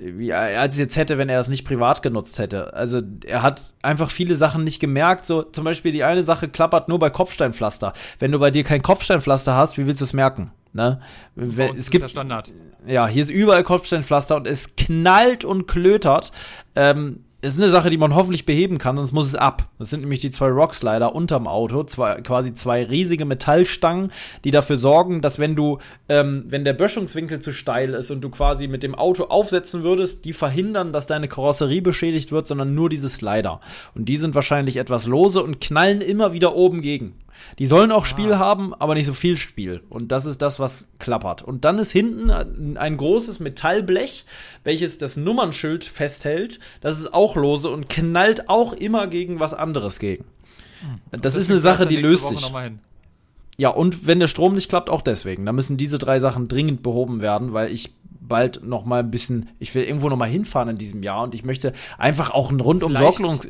wie, 0.00 0.32
als 0.32 0.74
es 0.74 0.78
jetzt 0.80 0.96
hätte, 0.96 1.18
wenn 1.18 1.28
er 1.28 1.38
das 1.38 1.48
nicht 1.48 1.64
privat 1.64 2.02
genutzt 2.02 2.38
hätte. 2.38 2.72
Also 2.74 3.00
er 3.26 3.42
hat 3.42 3.60
einfach 3.82 4.10
viele 4.10 4.36
Sachen 4.36 4.64
nicht 4.64 4.80
gemerkt. 4.80 5.26
So 5.26 5.42
zum 5.42 5.64
Beispiel 5.64 5.92
die 5.92 6.04
eine 6.04 6.22
Sache 6.22 6.48
klappert 6.48 6.88
nur 6.88 6.98
bei 6.98 7.10
Kopfsteinpflaster. 7.10 7.92
Wenn 8.18 8.32
du 8.32 8.38
bei 8.38 8.50
dir 8.50 8.64
kein 8.64 8.82
Kopfsteinpflaster 8.82 9.54
hast, 9.56 9.76
wie 9.78 9.86
willst 9.86 10.00
du 10.00 10.04
es 10.04 10.12
merken? 10.12 10.52
Ne? 10.72 11.00
Wenn- 11.34 11.74
Es 11.74 11.80
ist 11.84 11.90
gibt 11.90 12.02
der 12.04 12.08
Standard. 12.08 12.52
ja, 12.86 13.06
hier 13.08 13.22
ist 13.22 13.30
überall 13.30 13.64
Kopfsteinpflaster 13.64 14.36
und 14.36 14.46
es 14.46 14.76
knallt 14.76 15.44
und 15.44 15.66
klötert. 15.66 16.30
Ähm, 16.76 17.24
es 17.40 17.54
ist 17.54 17.62
eine 17.62 17.70
Sache, 17.70 17.88
die 17.88 17.98
man 17.98 18.16
hoffentlich 18.16 18.46
beheben 18.46 18.78
kann, 18.78 18.96
sonst 18.96 19.12
muss 19.12 19.28
es 19.28 19.36
ab. 19.36 19.68
Das 19.78 19.90
sind 19.90 20.00
nämlich 20.00 20.18
die 20.18 20.30
zwei 20.30 20.48
Rockslider 20.48 21.14
unterm 21.14 21.46
Auto, 21.46 21.84
zwei, 21.84 22.20
quasi 22.20 22.52
zwei 22.52 22.82
riesige 22.84 23.24
Metallstangen, 23.24 24.10
die 24.42 24.50
dafür 24.50 24.76
sorgen, 24.76 25.22
dass 25.22 25.38
wenn 25.38 25.54
du, 25.54 25.78
ähm, 26.08 26.46
wenn 26.48 26.64
der 26.64 26.72
Böschungswinkel 26.72 27.38
zu 27.38 27.52
steil 27.52 27.94
ist 27.94 28.10
und 28.10 28.22
du 28.22 28.30
quasi 28.30 28.66
mit 28.66 28.82
dem 28.82 28.96
Auto 28.96 29.24
aufsetzen 29.24 29.84
würdest, 29.84 30.24
die 30.24 30.32
verhindern, 30.32 30.92
dass 30.92 31.06
deine 31.06 31.28
Karosserie 31.28 31.80
beschädigt 31.80 32.32
wird, 32.32 32.48
sondern 32.48 32.74
nur 32.74 32.88
diese 32.88 33.08
Slider. 33.08 33.60
Und 33.94 34.06
die 34.08 34.16
sind 34.16 34.34
wahrscheinlich 34.34 34.76
etwas 34.76 35.06
lose 35.06 35.40
und 35.40 35.60
knallen 35.60 36.00
immer 36.00 36.32
wieder 36.32 36.56
oben 36.56 36.82
gegen. 36.82 37.14
Die 37.58 37.66
sollen 37.66 37.92
auch 37.92 38.06
Spiel 38.06 38.38
haben, 38.38 38.74
aber 38.74 38.94
nicht 38.94 39.06
so 39.06 39.14
viel 39.14 39.36
Spiel. 39.36 39.82
Und 39.88 40.12
das 40.12 40.26
ist 40.26 40.42
das, 40.42 40.58
was 40.58 40.88
klappert. 40.98 41.42
Und 41.42 41.64
dann 41.64 41.78
ist 41.78 41.90
hinten 41.90 42.30
ein 42.76 42.96
großes 42.96 43.40
Metallblech, 43.40 44.24
welches 44.64 44.98
das 44.98 45.16
Nummernschild 45.16 45.84
festhält. 45.84 46.58
Das 46.80 46.98
ist 46.98 47.12
auch 47.12 47.27
lose 47.36 47.68
und 47.70 47.88
knallt 47.88 48.48
auch 48.48 48.72
immer 48.72 49.06
gegen 49.06 49.40
was 49.40 49.54
anderes 49.54 49.98
gegen. 49.98 50.24
Mhm. 51.12 51.20
Das 51.22 51.34
ist 51.34 51.50
eine 51.50 51.58
Sache, 51.60 51.86
die 51.86 51.96
löst 51.96 52.28
sich. 52.28 52.52
Ja, 53.60 53.70
und 53.70 54.06
wenn 54.06 54.20
der 54.20 54.28
Strom 54.28 54.54
nicht 54.54 54.68
klappt, 54.68 54.88
auch 54.88 55.02
deswegen. 55.02 55.44
Da 55.44 55.52
müssen 55.52 55.76
diese 55.76 55.98
drei 55.98 56.20
Sachen 56.20 56.46
dringend 56.46 56.82
behoben 56.84 57.20
werden, 57.20 57.52
weil 57.52 57.72
ich 57.72 57.92
bald 58.20 58.62
noch 58.62 58.84
mal 58.84 59.00
ein 59.00 59.10
bisschen, 59.10 59.48
ich 59.58 59.74
will 59.74 59.82
irgendwo 59.84 60.08
noch 60.08 60.16
mal 60.16 60.28
hinfahren 60.28 60.68
in 60.68 60.76
diesem 60.76 61.02
Jahr 61.02 61.22
und 61.24 61.34
ich 61.34 61.44
möchte 61.44 61.72
einfach 61.96 62.30
auch 62.30 62.50
ein 62.50 62.60
rundum. 62.60 62.94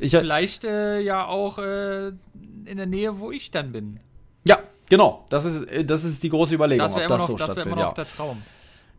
Ich, 0.00 0.12
vielleicht 0.12 0.64
äh, 0.64 1.00
ja 1.00 1.26
auch 1.26 1.58
äh, 1.58 2.08
in 2.64 2.76
der 2.76 2.86
Nähe, 2.86 3.18
wo 3.18 3.30
ich 3.32 3.50
dann 3.50 3.72
bin. 3.72 4.00
ja, 4.44 4.58
genau. 4.88 5.26
Das 5.30 5.44
ist, 5.44 5.64
äh, 5.64 5.84
das 5.84 6.04
ist 6.04 6.22
die 6.22 6.30
große 6.30 6.54
Überlegung, 6.54 6.86
Das 6.86 6.94
wäre 6.94 7.04
ob 7.04 7.10
immer, 7.10 7.18
das 7.18 7.28
noch, 7.28 7.38
so 7.38 7.44
das 7.46 7.56
wär 7.56 7.64
immer 7.66 7.74
stattfindet. 7.76 7.84
noch 7.84 7.98
Ja. 7.98 8.04
der 8.04 8.16
Traum. 8.16 8.42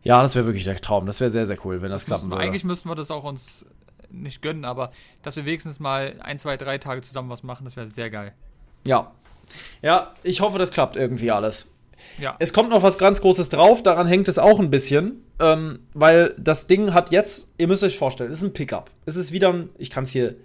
ja, 0.04 0.22
das 0.22 0.34
wäre 0.36 0.46
wirklich 0.46 0.64
der 0.64 0.76
Traum. 0.80 1.06
Das 1.06 1.18
wäre 1.20 1.30
sehr, 1.30 1.46
sehr 1.46 1.56
cool, 1.64 1.80
wenn 1.82 1.90
das, 1.90 2.04
klappen 2.04 2.24
Müssen 2.28 2.30
würde. 2.32 2.44
eigentlich 2.44 2.64
müssten 2.64 2.88
wir 2.88 2.94
das 2.94 3.10
auch 3.10 3.24
uns 3.24 3.64
nicht 4.10 4.42
gönnen, 4.42 4.64
aber 4.64 4.92
dass 5.22 5.36
wir 5.36 5.44
wenigstens 5.44 5.80
mal 5.80 6.16
ein, 6.20 6.38
zwei, 6.38 6.56
drei 6.56 6.78
Tage 6.78 7.00
zusammen 7.02 7.30
was 7.30 7.42
machen, 7.42 7.64
das 7.64 7.76
wäre 7.76 7.86
sehr 7.86 8.10
geil. 8.10 8.32
Ja. 8.86 9.12
Ja, 9.82 10.14
ich 10.22 10.40
hoffe, 10.40 10.58
das 10.58 10.70
klappt 10.70 10.96
irgendwie 10.96 11.30
alles. 11.30 11.74
Ja. 12.18 12.36
Es 12.38 12.52
kommt 12.52 12.70
noch 12.70 12.82
was 12.82 12.96
ganz 12.98 13.20
Großes 13.20 13.48
drauf, 13.50 13.82
daran 13.82 14.06
hängt 14.06 14.26
es 14.28 14.38
auch 14.38 14.58
ein 14.58 14.70
bisschen, 14.70 15.22
ähm, 15.38 15.80
weil 15.92 16.34
das 16.38 16.66
Ding 16.66 16.94
hat 16.94 17.10
jetzt, 17.10 17.48
ihr 17.58 17.68
müsst 17.68 17.82
euch 17.82 17.98
vorstellen, 17.98 18.30
es 18.30 18.38
ist 18.38 18.44
ein 18.44 18.52
Pickup. 18.52 18.90
Es 19.06 19.16
ist 19.16 19.32
wieder 19.32 19.52
ein, 19.52 19.68
ich 19.76 19.90
kann 19.90 20.04
es 20.04 20.10
hier, 20.10 20.36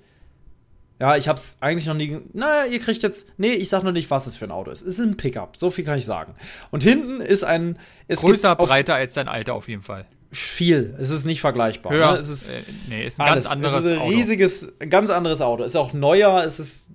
ja, 0.99 1.16
ich 1.16 1.28
hab's 1.28 1.57
eigentlich 1.61 1.86
noch 1.88 1.93
nie, 1.93 2.07
ge- 2.07 2.22
na, 2.34 2.66
ihr 2.66 2.80
kriegt 2.80 3.03
jetzt, 3.03 3.30
nee, 3.38 3.51
ich 3.53 3.70
sag 3.70 3.84
noch 3.84 3.91
nicht, 3.91 4.09
was 4.09 4.28
es 4.28 4.36
für 4.36 4.45
ein 4.45 4.51
Auto 4.51 4.72
ist. 4.72 4.82
Es 4.82 4.97
ist 4.99 5.05
ein 5.05 5.18
Pickup, 5.18 5.55
so 5.55 5.70
viel 5.70 5.86
kann 5.86 5.97
ich 5.97 6.05
sagen. 6.05 6.36
Und 6.72 6.84
hinten 6.84 7.22
ist 7.22 7.43
ein, 7.43 7.78
es 8.07 8.22
Größer, 8.22 8.55
breiter 8.55 8.95
als 8.95 9.13
dein 9.13 9.28
Alter 9.28 9.53
auf 9.53 9.68
jeden 9.70 9.82
Fall. 9.82 10.05
Viel, 10.38 10.95
es 10.99 11.09
ist 11.09 11.25
nicht 11.25 11.41
vergleichbar. 11.41 11.91
Höher. 11.93 12.13
Ne? 12.13 12.19
Es 12.19 12.29
ist, 12.29 12.49
äh, 12.49 12.61
nee, 12.89 13.05
ist 13.05 13.19
ein 13.19 13.27
alles. 13.27 13.45
ganz 13.45 13.53
anderes 13.53 13.75
es 13.79 13.86
ist 13.86 13.91
ein 13.93 13.99
Auto. 13.99 14.09
riesiges, 14.09 14.73
ganz 14.89 15.09
anderes 15.09 15.41
Auto. 15.41 15.63
Ist 15.63 15.75
auch 15.75 15.93
neuer, 15.93 16.43
es 16.43 16.59
ist 16.59 16.88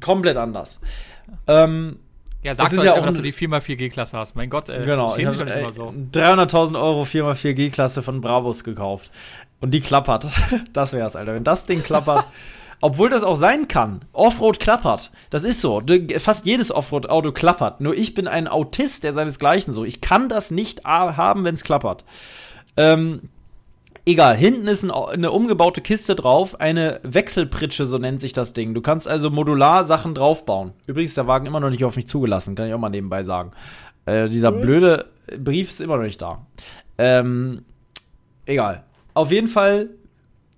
komplett 0.00 0.36
anders. 0.36 0.80
Ähm, 1.46 1.98
Ja, 2.42 2.54
sag 2.54 2.70
doch 2.70 2.84
ja 2.84 2.94
einfach, 2.94 3.02
auch 3.02 3.06
dass 3.06 3.16
du 3.16 3.22
die 3.22 3.32
4x4G-Klasse 3.32 4.16
hast. 4.18 4.36
Mein 4.36 4.50
Gott, 4.50 4.68
äh, 4.68 4.82
Genau, 4.84 5.14
schäm 5.14 5.30
ich 5.30 5.38
dich 5.38 5.46
doch 5.46 5.54
habe 5.54 5.66
nicht 5.66 5.78
immer 5.78 5.92
so. 5.92 6.20
300.000 6.20 6.80
Euro 6.80 7.02
4x4 7.04 7.52
G-Klasse 7.54 8.02
von 8.02 8.20
Brabus 8.20 8.64
gekauft. 8.64 9.10
Und 9.60 9.72
die 9.72 9.80
klappert. 9.80 10.28
Das 10.72 10.92
wär's, 10.92 11.16
Alter. 11.16 11.34
Wenn 11.34 11.44
das 11.44 11.64
Ding 11.66 11.82
klappert, 11.82 12.26
obwohl 12.82 13.08
das 13.08 13.22
auch 13.22 13.36
sein 13.36 13.66
kann. 13.68 14.04
Offroad 14.12 14.60
klappert. 14.60 15.10
Das 15.30 15.42
ist 15.42 15.60
so. 15.62 15.82
Fast 16.18 16.44
jedes 16.44 16.70
Offroad-Auto 16.70 17.32
klappert. 17.32 17.80
Nur 17.80 17.96
ich 17.96 18.12
bin 18.12 18.28
ein 18.28 18.46
Autist, 18.46 19.04
der 19.04 19.14
seinesgleichen 19.14 19.72
so. 19.72 19.84
Ich 19.84 20.02
kann 20.02 20.28
das 20.28 20.50
nicht 20.50 20.84
haben, 20.84 21.44
wenn 21.44 21.54
es 21.54 21.64
klappert. 21.64 22.04
Ähm, 22.76 23.28
Egal, 24.06 24.36
hinten 24.36 24.68
ist 24.68 24.82
ein, 24.82 24.90
eine 24.90 25.30
umgebaute 25.30 25.80
Kiste 25.80 26.14
drauf, 26.14 26.60
eine 26.60 27.00
Wechselpritsche, 27.04 27.86
so 27.86 27.96
nennt 27.96 28.20
sich 28.20 28.34
das 28.34 28.52
Ding. 28.52 28.74
Du 28.74 28.82
kannst 28.82 29.08
also 29.08 29.30
modular 29.30 29.84
Sachen 29.84 30.14
draufbauen. 30.14 30.72
Übrigens 30.86 31.12
ist 31.12 31.16
der 31.16 31.26
Wagen 31.26 31.46
immer 31.46 31.60
noch 31.60 31.70
nicht 31.70 31.84
auf 31.84 31.96
mich 31.96 32.06
zugelassen, 32.06 32.54
kann 32.54 32.68
ich 32.68 32.74
auch 32.74 32.78
mal 32.78 32.90
nebenbei 32.90 33.22
sagen. 33.22 33.52
Äh, 34.04 34.28
dieser 34.28 34.52
blöde 34.52 35.06
Brief 35.38 35.70
ist 35.70 35.80
immer 35.80 35.96
noch 35.96 36.04
nicht 36.04 36.20
da. 36.20 36.44
Ähm, 36.98 37.62
egal. 38.44 38.84
Auf 39.14 39.30
jeden 39.30 39.48
Fall, 39.48 39.88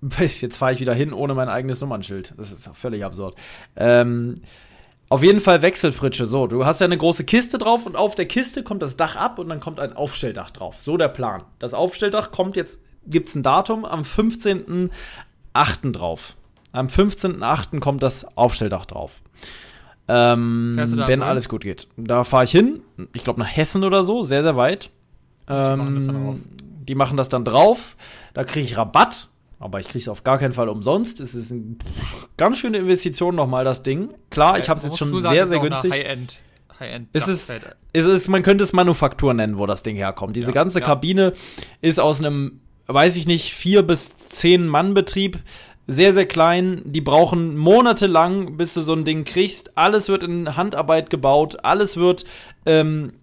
jetzt 0.19 0.57
fahre 0.57 0.73
ich 0.73 0.81
wieder 0.81 0.93
hin 0.93 1.13
ohne 1.13 1.33
mein 1.33 1.47
eigenes 1.47 1.79
Nummernschild. 1.79 2.33
Das 2.35 2.51
ist 2.51 2.69
völlig 2.73 3.05
absurd. 3.05 3.35
Ähm, 3.77 4.41
auf 5.09 5.23
jeden 5.23 5.39
Fall 5.39 5.61
Wechselfritsche. 5.61 6.25
So, 6.25 6.47
du 6.47 6.65
hast 6.65 6.79
ja 6.79 6.85
eine 6.85 6.97
große 6.97 7.23
Kiste 7.23 7.57
drauf 7.57 7.85
und 7.85 7.95
auf 7.95 8.15
der 8.15 8.25
Kiste 8.25 8.63
kommt 8.63 8.81
das 8.81 8.97
Dach 8.97 9.15
ab 9.15 9.39
und 9.39 9.49
dann 9.49 9.59
kommt 9.59 9.79
ein 9.79 9.93
Aufstelldach 9.93 10.51
drauf. 10.51 10.81
So 10.81 10.97
der 10.97 11.07
Plan. 11.07 11.43
Das 11.59 11.73
Aufstelldach 11.73 12.31
kommt 12.31 12.55
jetzt, 12.55 12.83
gibt's 13.05 13.35
ein 13.35 13.43
Datum, 13.43 13.85
am 13.85 14.01
15.8. 14.01 15.91
drauf. 15.91 16.35
Am 16.71 16.87
15.8. 16.87 17.79
kommt 17.79 18.03
das 18.03 18.37
Aufstelldach 18.37 18.85
drauf. 18.85 19.21
Ähm, 20.09 20.75
wenn 20.77 20.97
wohin? 20.97 21.21
alles 21.21 21.49
gut 21.49 21.61
geht. 21.61 21.87
Da 21.97 22.23
fahre 22.23 22.45
ich 22.45 22.51
hin. 22.51 22.81
Ich 23.13 23.23
glaube 23.23 23.39
nach 23.39 23.55
Hessen 23.55 23.83
oder 23.83 24.03
so, 24.03 24.23
sehr, 24.23 24.43
sehr 24.43 24.55
weit. 24.55 24.89
machen. 25.47 26.09
Ähm, 26.09 26.43
die 26.87 26.95
machen 26.95 27.17
das 27.17 27.29
dann 27.29 27.43
drauf. 27.45 27.95
Da 28.33 28.43
kriege 28.43 28.65
ich 28.65 28.77
Rabatt. 28.77 29.27
Aber 29.59 29.79
ich 29.79 29.87
kriege 29.87 29.99
es 29.99 30.07
auf 30.07 30.23
gar 30.23 30.37
keinen 30.37 30.53
Fall 30.53 30.69
umsonst. 30.69 31.19
Es 31.19 31.33
ist 31.33 31.51
eine 31.51 31.77
ganz 32.37 32.57
schöne 32.57 32.77
Investition 32.77 33.35
nochmal, 33.35 33.65
das 33.65 33.81
Ding. 33.81 34.09
Klar, 34.29 34.59
ich 34.59 34.69
habe 34.69 34.77
es 34.77 34.83
jetzt 34.83 34.97
schon 34.97 35.09
zusagen, 35.09 35.33
sehr, 35.33 35.47
sehr 35.47 35.59
günstig. 35.59 35.91
High-End. 35.91 36.41
High-End. 36.79 37.09
Es 37.13 37.27
ist, 37.27 37.51
es 37.93 38.05
ist, 38.05 38.27
man 38.27 38.43
könnte 38.43 38.63
es 38.63 38.71
Manufaktur 38.73 39.33
nennen, 39.33 39.57
wo 39.57 39.65
das 39.65 39.81
Ding 39.81 39.95
herkommt. 39.95 40.35
Diese 40.35 40.51
Ja, 40.51 40.53
ganze 40.53 40.79
ja. 40.79 40.85
Kabine 40.85 41.33
ist 41.81 41.99
aus 41.99 42.19
einem, 42.19 42.59
weiß 42.85 43.15
ich 43.15 43.25
nicht, 43.25 43.53
vier 43.53 43.81
bis 43.81 44.17
zehn 44.17 44.67
Mann 44.67 44.93
Betrieb. 44.93 45.39
Sehr, 45.87 46.13
sehr 46.13 46.27
klein. 46.27 46.81
Die 46.85 47.01
brauchen 47.01 47.57
monatelang, 47.57 48.57
bis 48.57 48.73
du 48.75 48.81
so 48.81 48.93
ein 48.93 49.05
Ding 49.05 49.23
kriegst. 49.23 49.75
Alles 49.77 50.09
wird 50.09 50.21
in 50.21 50.55
Handarbeit 50.55 51.09
gebaut. 51.09 51.63
Alles 51.63 51.97
wird, 51.97 52.25
ähm, 52.65 53.13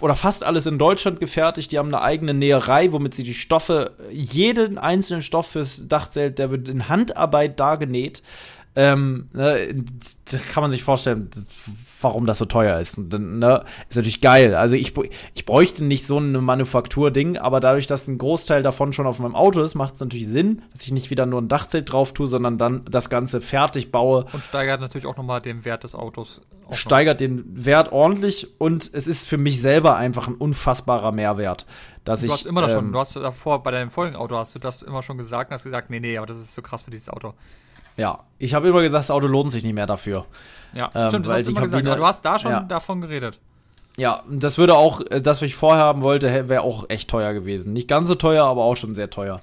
oder 0.00 0.16
fast 0.16 0.44
alles 0.44 0.66
in 0.66 0.78
Deutschland 0.78 1.20
gefertigt. 1.20 1.70
Die 1.70 1.78
haben 1.78 1.94
eine 1.94 2.02
eigene 2.02 2.34
Näherei, 2.34 2.92
womit 2.92 3.14
sie 3.14 3.22
die 3.22 3.34
Stoffe, 3.34 3.92
jeden 4.10 4.76
einzelnen 4.76 5.22
Stoff 5.22 5.48
fürs 5.48 5.86
Dachzelt, 5.86 6.38
der 6.38 6.50
wird 6.50 6.68
in 6.68 6.88
Handarbeit 6.88 7.60
da 7.60 7.76
genäht. 7.76 8.22
Ähm, 8.76 9.28
ne, 9.32 9.74
da 10.30 10.38
kann 10.38 10.62
man 10.62 10.70
sich 10.70 10.84
vorstellen, 10.84 11.30
warum 12.00 12.26
das 12.26 12.38
so 12.38 12.44
teuer 12.44 12.78
ist. 12.78 12.96
Ne, 12.96 13.64
ist 13.88 13.96
natürlich 13.96 14.20
geil. 14.20 14.54
Also 14.54 14.76
ich, 14.76 14.94
ich 15.34 15.46
bräuchte 15.46 15.82
nicht 15.84 16.06
so 16.06 16.18
ein 16.18 16.32
Manufakturding, 16.32 17.38
aber 17.38 17.58
dadurch, 17.60 17.86
dass 17.86 18.06
ein 18.06 18.18
Großteil 18.18 18.62
davon 18.62 18.92
schon 18.92 19.06
auf 19.06 19.18
meinem 19.18 19.34
Auto 19.34 19.60
ist, 19.62 19.74
macht 19.74 19.94
es 19.94 20.00
natürlich 20.00 20.28
Sinn, 20.28 20.62
dass 20.72 20.82
ich 20.82 20.92
nicht 20.92 21.10
wieder 21.10 21.26
nur 21.26 21.40
ein 21.40 21.48
Dachzelt 21.48 21.90
drauf 21.92 22.12
tue, 22.12 22.28
sondern 22.28 22.58
dann 22.58 22.84
das 22.88 23.10
Ganze 23.10 23.40
fertig 23.40 23.90
baue. 23.90 24.26
Und 24.32 24.44
steigert 24.44 24.80
natürlich 24.80 25.06
auch 25.06 25.16
nochmal 25.16 25.40
den 25.40 25.64
Wert 25.64 25.82
des 25.82 25.94
Autos. 25.94 26.40
auch 26.66 26.70
noch. 26.70 26.76
Steigert 26.76 27.20
den 27.20 27.44
Wert 27.64 27.90
ordentlich 27.90 28.48
und 28.58 28.90
es 28.92 29.08
ist 29.08 29.26
für 29.26 29.38
mich 29.38 29.60
selber 29.60 29.96
einfach 29.96 30.28
ein 30.28 30.34
unfassbarer 30.34 31.10
Mehrwert. 31.10 31.66
Dass 32.04 32.20
Du 32.20 32.26
ich, 32.26 32.32
hast 32.32 32.46
immer 32.46 32.62
das 32.62 32.72
schon, 32.72 32.86
ähm, 32.86 32.92
du 32.92 32.98
hast 33.00 33.16
davor 33.16 33.62
bei 33.62 33.70
deinem 33.70 33.90
Folgenauto 33.90 34.36
hast 34.36 34.54
du 34.54 34.58
das 34.58 34.82
immer 34.82 35.02
schon 35.02 35.18
gesagt 35.18 35.50
und 35.50 35.54
hast 35.54 35.64
gesagt, 35.64 35.90
nee, 35.90 36.00
nee, 36.00 36.16
aber 36.16 36.26
das 36.26 36.38
ist 36.38 36.54
so 36.54 36.62
krass 36.62 36.82
für 36.82 36.90
dieses 36.90 37.08
Auto. 37.08 37.34
Ja, 37.98 38.20
ich 38.38 38.54
habe 38.54 38.68
immer 38.68 38.80
gesagt, 38.80 39.02
das 39.04 39.10
Auto 39.10 39.26
lohnt 39.26 39.50
sich 39.50 39.62
nicht 39.64 39.74
mehr 39.74 39.86
dafür. 39.86 40.24
Ja, 40.72 40.90
Ähm, 40.94 41.08
stimmt, 41.08 41.26
das 41.26 41.30
weil 41.30 41.38
hast 41.40 41.46
du 41.46 41.50
die 41.50 41.56
immer 41.56 41.60
gesagt, 41.66 41.70
Kabine- 41.82 41.90
aber 41.92 42.00
du 42.00 42.06
hast 42.06 42.24
da 42.24 42.38
schon 42.38 42.52
Ja. 42.52 42.60
davon 42.60 43.00
geredet. 43.02 43.38
Ja, 43.98 44.22
das 44.30 44.56
würde 44.58 44.76
auch, 44.76 45.00
äh, 45.10 45.20
das, 45.20 45.38
was 45.42 45.46
ich 45.48 45.56
vorher 45.56 45.82
haben 45.84 46.02
wollte, 46.02 46.48
wäre 46.48 46.62
auch 46.62 46.88
echt 46.88 47.10
teuer 47.10 47.34
gewesen. 47.34 47.72
Nicht 47.72 47.88
ganz 47.88 48.06
so 48.08 48.14
teuer, 48.14 48.44
aber 48.44 48.62
auch 48.62 48.76
schon 48.76 48.94
sehr 48.94 49.10
teuer. 49.10 49.40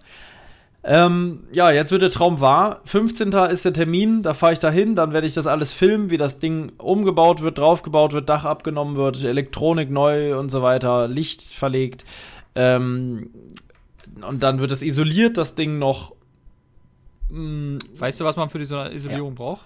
Ähm, 0.88 1.44
ja, 1.52 1.72
jetzt 1.72 1.92
wird 1.92 2.04
der 2.04 2.12
Traum 2.12 2.42
wahr. 2.42 2.80
15. 2.86 3.48
ist 3.48 3.66
der 3.66 3.74
Termin, 3.74 4.22
da 4.22 4.34
fahre 4.36 4.54
ich 4.54 4.60
da 4.60 4.70
hin, 4.70 4.96
dann 4.96 5.14
werde 5.14 5.26
ich 5.26 5.34
das 5.34 5.48
alles 5.48 5.74
filmen, 5.74 6.10
wie 6.12 6.18
das 6.18 6.38
Ding 6.40 6.72
umgebaut 6.78 7.42
wird, 7.42 7.58
draufgebaut 7.58 8.14
wird, 8.14 8.30
Dach 8.30 8.46
abgenommen 8.46 8.96
wird, 8.96 9.24
Elektronik 9.24 9.90
neu 9.90 10.38
und 10.38 10.52
so 10.52 10.62
weiter, 10.62 11.08
Licht 11.08 11.42
verlegt. 11.42 12.06
Ähm, 12.54 13.32
und 14.30 14.44
dann 14.44 14.60
wird 14.60 14.72
es 14.72 14.84
isoliert, 14.84 15.38
das 15.38 15.56
Ding 15.56 15.80
noch. 15.80 16.14
Mm, 17.30 17.78
Weißt 17.98 18.20
du, 18.20 18.26
was 18.26 18.36
man 18.36 18.50
für 18.50 18.60
diese 18.60 18.92
Isolierung 18.94 19.36
braucht? 19.36 19.66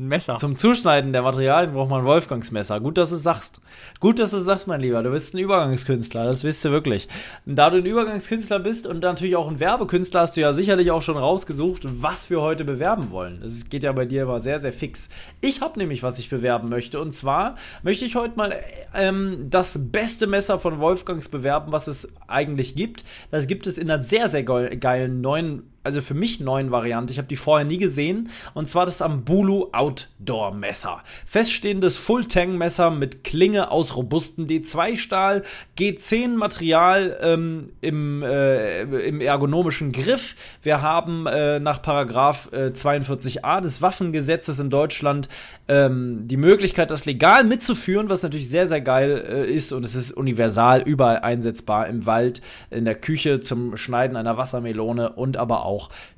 Ein 0.00 0.08
Messer. 0.08 0.36
Zum 0.38 0.56
Zuschneiden 0.56 1.12
der 1.12 1.20
Materialien 1.20 1.74
braucht 1.74 1.90
man 1.90 2.06
Wolfgangsmesser. 2.06 2.80
Gut, 2.80 2.96
dass 2.96 3.10
du 3.10 3.16
es 3.16 3.22
sagst. 3.22 3.60
Gut, 4.00 4.18
dass 4.18 4.30
du 4.30 4.38
es 4.38 4.44
sagst, 4.44 4.66
mein 4.66 4.80
Lieber. 4.80 5.02
Du 5.02 5.10
bist 5.10 5.34
ein 5.34 5.38
Übergangskünstler, 5.38 6.24
das 6.24 6.42
wisst 6.42 6.64
du 6.64 6.70
wirklich. 6.70 7.06
Da 7.44 7.68
du 7.68 7.76
ein 7.76 7.84
Übergangskünstler 7.84 8.60
bist 8.60 8.86
und 8.86 9.00
natürlich 9.00 9.36
auch 9.36 9.48
ein 9.50 9.60
Werbekünstler, 9.60 10.20
hast 10.20 10.38
du 10.38 10.40
ja 10.40 10.54
sicherlich 10.54 10.90
auch 10.90 11.02
schon 11.02 11.18
rausgesucht, 11.18 11.82
was 12.00 12.30
wir 12.30 12.40
heute 12.40 12.64
bewerben 12.64 13.10
wollen. 13.10 13.42
Es 13.42 13.68
geht 13.68 13.82
ja 13.82 13.92
bei 13.92 14.06
dir 14.06 14.22
immer 14.22 14.40
sehr, 14.40 14.58
sehr 14.58 14.72
fix. 14.72 15.10
Ich 15.42 15.60
habe 15.60 15.78
nämlich, 15.78 16.02
was 16.02 16.18
ich 16.18 16.30
bewerben 16.30 16.70
möchte. 16.70 16.98
Und 16.98 17.12
zwar 17.12 17.56
möchte 17.82 18.06
ich 18.06 18.16
heute 18.16 18.38
mal 18.38 18.56
ähm, 18.94 19.48
das 19.50 19.90
beste 19.92 20.26
Messer 20.26 20.58
von 20.58 20.80
Wolfgangs 20.80 21.28
bewerben, 21.28 21.72
was 21.72 21.88
es 21.88 22.10
eigentlich 22.26 22.74
gibt. 22.74 23.04
Das 23.30 23.46
gibt 23.46 23.66
es 23.66 23.76
in 23.76 23.90
einer 23.90 24.02
sehr, 24.02 24.30
sehr 24.30 24.44
geil- 24.44 24.78
geilen 24.78 25.20
neuen 25.20 25.69
also 25.82 26.02
für 26.02 26.14
mich 26.14 26.40
neuen 26.40 26.70
Variante. 26.70 27.12
Ich 27.12 27.18
habe 27.18 27.28
die 27.28 27.36
vorher 27.36 27.64
nie 27.64 27.78
gesehen. 27.78 28.28
Und 28.52 28.68
zwar 28.68 28.84
das 28.84 29.00
Ambulu 29.00 29.68
Outdoor 29.72 30.52
Messer. 30.52 31.02
Feststehendes 31.24 31.96
Full-Tang-Messer 31.96 32.90
mit 32.90 33.24
Klinge 33.24 33.70
aus 33.70 33.96
robustem 33.96 34.46
D2-Stahl, 34.46 35.42
G10 35.78 36.36
Material 36.36 37.18
ähm, 37.22 37.72
im, 37.80 38.22
äh, 38.22 38.82
im 38.82 39.20
ergonomischen 39.22 39.92
Griff. 39.92 40.36
Wir 40.62 40.82
haben 40.82 41.26
äh, 41.26 41.60
nach 41.60 41.80
Paragraph 41.80 42.50
äh, 42.52 42.72
42a 42.74 43.62
des 43.62 43.80
Waffengesetzes 43.80 44.58
in 44.58 44.68
Deutschland 44.68 45.28
ähm, 45.68 46.28
die 46.28 46.36
Möglichkeit, 46.36 46.90
das 46.90 47.06
legal 47.06 47.44
mitzuführen, 47.44 48.10
was 48.10 48.22
natürlich 48.22 48.50
sehr, 48.50 48.68
sehr 48.68 48.82
geil 48.82 49.24
äh, 49.26 49.50
ist. 49.50 49.72
Und 49.72 49.84
es 49.84 49.94
ist 49.94 50.12
universal 50.12 50.82
überall 50.82 51.20
einsetzbar. 51.20 51.86
Im 51.86 52.04
Wald, 52.04 52.42
in 52.70 52.84
der 52.84 52.96
Küche, 52.96 53.40
zum 53.40 53.78
Schneiden 53.78 54.16
einer 54.18 54.36
Wassermelone 54.36 55.12
und 55.12 55.38
aber 55.38 55.64
auch 55.64 55.69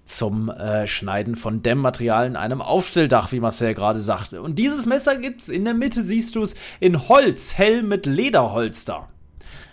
zum 0.05 0.49
äh, 0.49 0.87
Schneiden 0.87 1.37
von 1.37 1.63
Dämmmaterial 1.63 2.27
in 2.27 2.37
einem 2.37 2.61
Aufstelldach, 2.61 3.33
wie 3.33 3.41
Marcel 3.41 3.75
gerade 3.75 4.01
sagte. 4.01 4.43
Und 4.43 4.59
dieses 4.59 4.87
Messer 4.87 5.17
gibt's 5.17 5.49
in 5.49 5.65
der 5.65 5.75
Mitte, 5.75 6.03
siehst 6.03 6.35
du 6.35 6.43
es, 6.43 6.55
in 6.81 7.09
Holz, 7.09 7.57
hell 7.57 7.83
mit 7.83 8.07
Lederholster. 8.07 9.09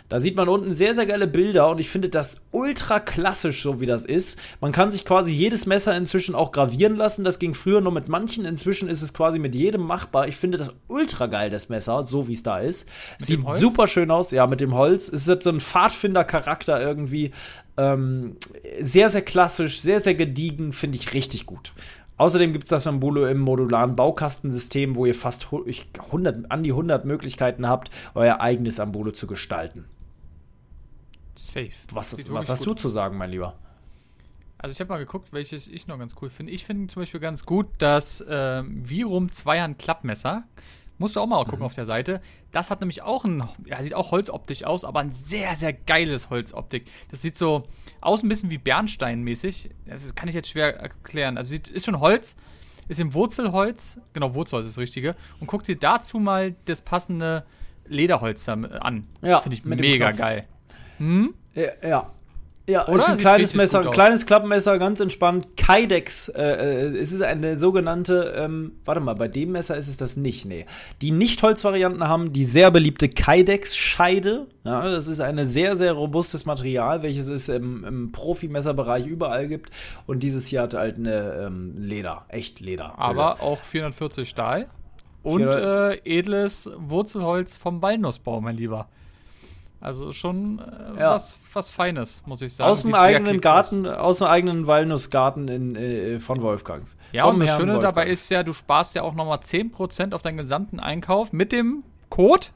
Da 0.09 0.19
sieht 0.19 0.35
man 0.35 0.49
unten 0.49 0.73
sehr, 0.73 0.95
sehr 0.95 1.05
geile 1.05 1.27
Bilder 1.27 1.69
und 1.69 1.77
ich 1.79 1.87
finde 1.87 2.09
das 2.09 2.41
ultra 2.51 2.99
klassisch, 2.99 3.61
so 3.61 3.79
wie 3.79 3.85
das 3.85 4.05
ist. 4.05 4.39
Man 4.59 4.71
kann 4.71 4.89
sich 4.89 5.05
quasi 5.05 5.31
jedes 5.31 5.67
Messer 5.67 5.95
inzwischen 5.95 6.33
auch 6.33 6.51
gravieren 6.51 6.95
lassen. 6.95 7.23
Das 7.23 7.37
ging 7.37 7.53
früher 7.53 7.79
nur 7.79 7.91
mit 7.91 8.09
manchen. 8.09 8.43
Inzwischen 8.43 8.89
ist 8.89 9.03
es 9.03 9.13
quasi 9.13 9.37
mit 9.37 9.53
jedem 9.53 9.81
machbar. 9.81 10.27
Ich 10.27 10.35
finde 10.35 10.57
das 10.57 10.71
ultra 10.87 11.27
geil, 11.27 11.51
das 11.51 11.69
Messer, 11.69 12.01
so 12.01 12.27
wie 12.27 12.33
es 12.33 12.41
da 12.41 12.57
ist. 12.57 12.87
Mit 13.19 13.27
Sieht 13.27 13.53
super 13.55 13.87
schön 13.87 14.09
aus, 14.09 14.31
ja, 14.31 14.47
mit 14.47 14.59
dem 14.61 14.73
Holz. 14.73 15.09
Es 15.09 15.27
hat 15.29 15.43
so 15.43 15.51
einen 15.51 15.59
Pfadfinder-Charakter 15.59 16.81
irgendwie. 16.81 17.31
Ähm, 17.77 18.35
sehr, 18.81 19.09
sehr 19.09 19.21
klassisch, 19.21 19.79
sehr, 19.79 19.99
sehr 19.99 20.15
gediegen, 20.15 20.73
finde 20.73 20.97
ich 20.97 21.13
richtig 21.13 21.45
gut. 21.45 21.73
Außerdem 22.17 22.51
gibt 22.51 22.63
es 22.65 22.69
das 22.69 22.87
Ambulo 22.87 23.25
im 23.27 23.39
modularen 23.39 23.95
Baukastensystem, 23.95 24.95
wo 24.95 25.05
ihr 25.05 25.15
fast 25.15 25.51
hu- 25.51 25.63
ich- 25.65 25.87
100, 26.11 26.51
an 26.51 26.63
die 26.63 26.71
100 26.73 27.05
Möglichkeiten 27.05 27.69
habt, 27.69 27.91
euer 28.15 28.41
eigenes 28.41 28.79
Ambulo 28.79 29.11
zu 29.11 29.27
gestalten. 29.27 29.85
Safe. 31.39 31.71
Was, 31.91 32.15
was 32.29 32.49
hast 32.49 32.65
gut 32.65 32.79
du 32.79 32.81
zu 32.81 32.89
sagen, 32.89 33.17
mein 33.17 33.31
Lieber? 33.31 33.55
Also 34.57 34.73
ich 34.73 34.79
habe 34.81 34.89
mal 34.89 34.97
geguckt, 34.97 35.31
welches 35.31 35.67
ich 35.67 35.87
noch 35.87 35.97
ganz 35.97 36.15
cool 36.21 36.29
finde. 36.29 36.51
Ich 36.51 36.65
finde 36.65 36.87
zum 36.87 37.01
Beispiel 37.01 37.21
ganz 37.21 37.45
gut 37.45 37.67
das 37.77 38.23
ähm, 38.29 38.87
Virum 38.87 39.29
Zweihand 39.29 39.79
Klappmesser. 39.79 40.43
Musst 40.97 41.15
du 41.15 41.21
auch 41.21 41.27
mal 41.27 41.45
gucken 41.45 41.63
auf 41.63 41.73
der 41.73 41.85
Seite. 41.85 42.19
Das 42.51 42.69
hat 42.69 42.81
nämlich 42.81 43.01
auch 43.01 43.23
ein, 43.23 43.41
ja, 43.65 43.81
sieht 43.81 43.93
auch 43.93 44.11
holzoptisch 44.11 44.65
aus, 44.65 44.83
aber 44.83 44.99
ein 44.99 45.11
sehr, 45.11 45.55
sehr 45.55 45.71
geiles 45.71 46.29
Holzoptik. 46.29 46.91
Das 47.09 47.21
sieht 47.21 47.37
so 47.37 47.63
aus 48.01 48.21
ein 48.21 48.27
bisschen 48.27 48.49
wie 48.49 48.57
Bernstein-mäßig. 48.57 49.69
Das 49.85 50.13
kann 50.13 50.27
ich 50.27 50.35
jetzt 50.35 50.49
schwer 50.49 50.75
erklären. 50.77 51.37
Also 51.37 51.51
sieht, 51.51 51.69
ist 51.69 51.85
schon 51.85 52.01
Holz, 52.01 52.35
ist 52.89 52.99
im 52.99 53.13
Wurzelholz, 53.13 53.97
genau, 54.11 54.33
Wurzelholz 54.33 54.67
ist 54.67 54.75
das 54.75 54.81
Richtige. 54.81 55.15
Und 55.39 55.47
guck 55.47 55.63
dir 55.63 55.77
dazu 55.77 56.19
mal 56.19 56.53
das 56.65 56.81
passende 56.81 57.45
Lederholz 57.87 58.43
da 58.43 58.53
an. 58.53 59.07
Ja, 59.21 59.39
Finde 59.39 59.55
ich 59.55 59.63
mega 59.63 60.11
Knopf. 60.11 60.58
Geil. 60.99 61.29
Ja. 61.55 61.89
ja. 61.89 62.11
Ja, 62.69 62.87
Oder? 62.87 62.97
ist 62.97 63.09
ein 63.09 63.17
Sieht 63.17 63.25
kleines 63.25 63.53
Messer, 63.55 63.81
ein 63.81 63.89
kleines 63.89 64.25
Klappmesser, 64.27 64.77
ganz 64.77 64.99
entspannt. 64.99 65.57
Kydex, 65.57 66.29
äh, 66.29 66.41
äh, 66.43 66.97
es 66.97 67.11
ist 67.11 67.23
eine 67.23 67.57
sogenannte, 67.57 68.35
ähm, 68.37 68.73
warte 68.85 69.01
mal, 69.01 69.15
bei 69.15 69.27
dem 69.27 69.53
Messer 69.53 69.75
ist 69.75 69.87
es 69.87 69.97
das 69.97 70.17
nicht, 70.17 70.45
nee. 70.45 70.67
Die 71.01 71.09
Nicht-Holz-Varianten 71.09 72.07
haben 72.07 72.31
die 72.31 72.45
sehr 72.45 72.69
beliebte 72.69 73.09
Kydex-Scheide. 73.09 74.45
Ja, 74.65 74.83
das 74.83 75.07
ist 75.07 75.19
ein 75.19 75.43
sehr, 75.47 75.77
sehr 75.77 75.93
robustes 75.93 76.45
Material, 76.45 77.01
welches 77.01 77.27
es 77.27 77.49
im, 77.49 77.83
im 77.83 78.11
Profimesserbereich 78.11 79.07
überall 79.07 79.47
gibt. 79.47 79.71
Und 80.05 80.21
dieses 80.21 80.45
hier 80.45 80.61
hat 80.61 80.75
halt 80.75 80.97
eine 80.97 81.47
ähm, 81.47 81.73
Leder, 81.75 82.25
echt 82.27 82.59
Leder. 82.59 82.99
Aber 82.99 83.41
auch 83.41 83.63
440 83.63 84.29
Stahl. 84.29 84.67
Und 85.23 85.41
400 85.41 86.05
äh, 86.05 86.19
edles 86.19 86.69
Wurzelholz 86.77 87.57
vom 87.57 87.81
Walnussbaum, 87.81 88.43
mein 88.43 88.57
Lieber. 88.57 88.87
Also 89.81 90.11
schon 90.11 90.59
äh, 90.59 90.99
Ja. 90.99 91.11
was, 91.11 91.37
was 91.53 91.69
Feines, 91.69 92.23
muss 92.25 92.41
ich 92.41 92.53
sagen. 92.53 92.69
aus 92.69 92.81
dem 92.81 92.91
Sieht 92.91 92.99
eigenen 92.99 93.39
Garten, 93.39 93.85
aus. 93.87 93.97
aus 93.97 94.17
dem 94.17 94.27
eigenen 94.27 94.67
Walnussgarten 94.67 95.47
in, 95.47 95.75
äh, 95.75 96.19
von 96.19 96.41
Wolfgangs. 96.41 96.97
Ja, 97.13 97.23
Vom 97.23 97.35
und 97.35 97.39
das 97.41 97.49
Herrn 97.51 97.59
Schöne 97.61 97.73
dabei 97.79 98.01
Wolfgangs. 98.01 98.11
ist 98.21 98.29
ja, 98.29 98.43
du 98.43 98.51
sparst 98.53 98.95
ja 98.95 99.03
auch 99.03 99.13
nochmal 99.13 99.37
10% 99.39 100.13
auf 100.13 100.21
deinen 100.21 100.37
gesamten 100.37 100.79
Einkauf 100.81 101.31
mit 101.31 101.51
dem 101.53 101.83
Code. 102.09 102.47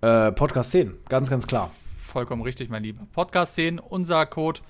Äh, 0.00 0.30
Podcast 0.32 0.70
10, 0.72 0.94
ganz, 1.08 1.28
ganz 1.30 1.46
klar. 1.46 1.70
Vollkommen 1.96 2.42
richtig, 2.42 2.68
mein 2.68 2.82
Lieber. 2.84 3.02
Podcast 3.12 3.54
10, 3.54 3.78
unser 3.80 4.24
Code. 4.26 4.60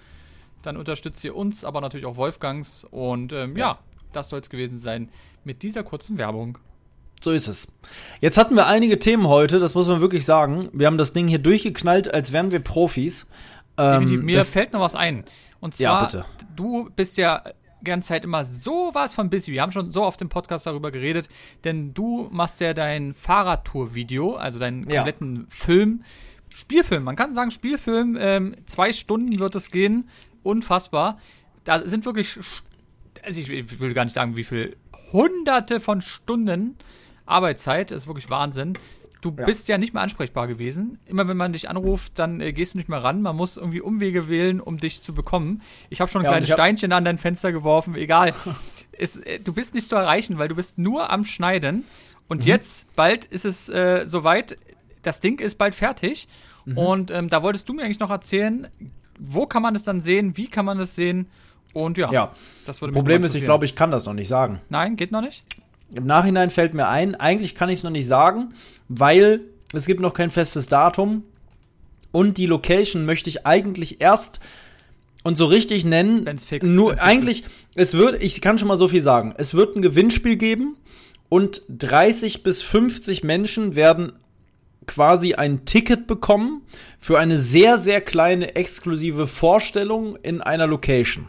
Dann 0.63 0.79
unterstützt 0.79 1.23
ihr 1.25 1.37
uns, 1.37 1.65
aber 1.67 1.83
natürlich 1.83 2.07
auch 2.07 2.17
Wolfgangs. 2.17 2.85
Und 2.91 3.33
ähm, 3.35 3.57
ja. 3.57 3.67
Ja. 3.73 3.79
das 4.15 4.31
soll 4.31 4.41
es 4.41 4.49
gewesen 4.49 4.79
sein 4.79 5.11
mit 5.45 5.63
dieser 5.63 5.83
kurzen 5.83 6.17
Werbung. 6.17 6.57
So 7.25 7.31
ist 7.33 7.49
es. 7.49 7.73
Jetzt 8.21 8.37
hatten 8.37 8.55
wir 8.55 8.67
einige 8.67 8.99
Themen 8.99 9.29
heute, 9.29 9.59
das 9.59 9.75
muss 9.75 9.89
man 9.89 10.03
wirklich 10.03 10.27
sagen. 10.27 10.69
Wir 10.75 10.87
haben 10.87 10.99
das 10.99 11.15
Ding 11.15 11.27
hier 11.27 11.39
durchgeknallt, 11.39 12.13
als 12.13 12.33
wären 12.33 12.51
wir 12.51 12.61
Profis. 12.61 13.27
Ähm, 13.79 14.25
Mir 14.27 14.43
fällt 14.43 14.75
noch 14.75 14.81
was 14.81 14.95
ein. 14.95 15.25
Und 15.59 15.79
Ja, 15.79 15.91
zwar, 15.93 16.05
bitte. 16.07 16.25
du 16.55 16.91
bist 16.95 17.17
ja 17.17 17.43
die 17.81 17.85
ganze 17.87 18.09
Zeit 18.09 18.25
immer 18.25 18.45
sowas 18.45 19.15
von 19.15 19.31
busy. 19.31 19.53
Wir 19.53 19.63
haben 19.63 19.73
schon 19.73 19.91
so 19.91 20.05
auf 20.05 20.19
dem 20.19 20.29
Podcast 20.29 20.67
darüber 20.67 20.91
geredet, 20.91 21.31
denn 21.65 21.95
du 21.95 22.29
machst 22.31 22.61
ja 22.61 22.75
dein 22.75 23.15
Fahrradtour-Video, 23.15 24.35
also 24.35 24.59
deinen 24.59 24.87
Ja. 24.91 24.97
kompletten 24.97 25.47
Film. 25.49 26.05
Spielfilm, 26.51 27.05
man 27.05 27.17
kann 27.17 27.33
sagen 27.33 27.51
Spielfilm, 27.51 28.19
ähm, 28.21 28.55
zwei 28.67 28.93
Stunden 28.93 29.39
wird 29.39 29.55
es 29.55 29.71
gehen, 29.71 30.11
unfassbar. 30.43 31.19
Da 31.65 31.89
sind 31.89 32.05
wirklich, 32.05 32.39
also 33.23 33.41
ich, 33.41 33.49
ich 33.49 33.81
will 33.81 33.95
gar 33.95 34.05
nicht 34.05 34.13
sagen, 34.15 34.37
wie 34.37 34.45
viel, 34.45 34.77
hunderte 35.13 35.81
von 35.81 36.03
Stunden 36.03 36.77
Arbeitszeit, 37.27 37.91
das 37.91 38.03
ist 38.03 38.07
wirklich 38.07 38.31
Wahnsinn. 38.31 38.75
Du 39.21 39.31
Ja. 39.39 39.47
bist 39.47 39.69
ja 39.69 39.79
nicht 39.79 39.95
mehr 39.95 40.03
ansprechbar 40.03 40.47
gewesen. 40.47 40.99
Immer 41.07 41.27
wenn 41.27 41.39
man 41.39 41.53
dich 41.55 41.71
anruft, 41.71 42.19
dann 42.19 42.41
äh, 42.41 42.53
gehst 42.53 42.75
du 42.75 42.79
nicht 42.79 42.91
mehr 42.91 43.03
ran. 43.03 43.23
Man 43.23 43.35
muss 43.37 43.57
irgendwie 43.57 43.81
Umwege 43.81 44.29
wählen, 44.29 44.61
um 44.61 44.77
dich 44.79 45.03
zu 45.03 45.15
bekommen. 45.15 45.63
Ich 45.89 46.01
habe 46.03 46.11
schon 46.11 46.21
ein 46.21 46.25
Ja, 46.27 46.31
kleines 46.33 46.51
Steinchen 46.51 46.93
an 46.93 47.05
dein 47.07 47.17
Fenster 47.17 47.51
geworfen, 47.51 47.95
egal. 47.95 48.35
es, 48.93 49.17
äh, 49.19 49.41
du 49.41 49.55
bist 49.55 49.73
nicht 49.73 49.89
zu 49.89 49.97
erreichen, 49.97 50.39
weil 50.39 50.49
du 50.49 50.55
bist 50.55 50.77
nur 50.79 51.11
am 51.11 51.25
Schneiden. 51.25 51.85
Und 52.29 52.43
Mhm. 52.43 52.49
jetzt, 52.49 52.95
bald 52.97 53.25
ist 53.25 53.47
es 53.47 53.69
äh, 53.71 54.05
soweit, 54.07 54.59
das 55.03 55.21
Ding 55.21 55.41
ist 55.41 55.57
bald 55.57 55.75
fertig. 55.75 56.29
Mhm. 56.67 56.79
Und 56.79 57.11
ähm, 57.11 57.31
da 57.31 57.43
wolltest 57.43 57.67
du 57.69 57.73
mir 57.73 57.85
eigentlich 57.85 58.01
noch 58.01 58.11
erzählen, 58.11 58.69
wo 59.19 59.47
kann 59.47 59.63
man 59.63 59.75
es 59.75 59.85
dann 59.85 60.03
sehen, 60.03 60.37
wie 60.37 60.49
kann 60.49 60.67
man 60.67 60.79
es 60.81 60.97
sehen? 60.97 61.29
Und 61.73 61.97
ja, 61.99 62.11
Ja. 62.13 62.33
das 62.67 62.81
würde 62.83 62.93
mich 62.93 62.99
Problem 62.99 63.25
ist, 63.25 63.35
ich 63.35 63.45
glaube, 63.45 63.65
ich 63.65 63.75
kann 63.75 63.91
das 63.91 64.05
noch 64.05 64.15
nicht 64.15 64.29
sagen. 64.29 64.61
Nein, 64.69 64.97
geht 64.97 65.13
noch 65.13 65.21
nicht? 65.23 65.45
Im 65.95 66.07
Nachhinein 66.07 66.51
fällt 66.51 66.75
mir 66.75 66.89
ein, 66.89 67.15
eigentlich 67.15 67.55
kann 67.55 67.69
ich 67.69 67.79
es 67.79 67.83
noch 67.85 67.91
nicht 67.91 68.07
sagen, 68.07 68.55
weil 68.89 69.41
es 69.73 69.87
gibt 69.87 70.01
noch 70.01 70.15
kein 70.15 70.31
festes 70.31 70.67
Datum 70.67 71.25
und 72.13 72.39
die 72.39 72.47
Location 72.47 73.05
möchte 73.05 73.31
ich 73.31 73.47
eigentlich 73.47 74.01
erst 74.01 74.41
und 75.23 75.39
so 75.39 75.47
richtig 75.47 75.85
nennen. 75.85 76.27
Wenn's 76.27 76.45
fix- 76.45 76.67
Nur 76.67 76.91
wenn's 76.91 77.01
fix 77.01 77.11
eigentlich, 77.11 77.45
es 77.75 77.95
wird, 77.95 78.23
ich 78.23 78.41
kann 78.41 78.59
schon 78.59 78.69
mal 78.69 78.77
so 78.79 78.89
viel 78.89 79.03
sagen. 79.03 79.35
Es 79.39 79.55
wird 79.55 79.77
ein 79.77 79.83
Gewinnspiel 79.83 80.37
geben 80.37 80.77
und 81.29 81.63
30 81.69 82.43
bis 82.43 82.63
50 82.63 83.25
Menschen 83.25 83.75
werden 83.75 84.13
quasi 84.87 85.35
ein 85.35 85.65
Ticket 85.65 86.07
bekommen 86.07 86.61
für 87.01 87.19
eine 87.19 87.39
sehr, 87.39 87.79
sehr 87.79 88.01
kleine 88.03 88.55
exklusive 88.55 89.27
Vorstellung 89.27 90.17
in 90.23 90.41
einer 90.43 90.67
Location. 90.67 91.29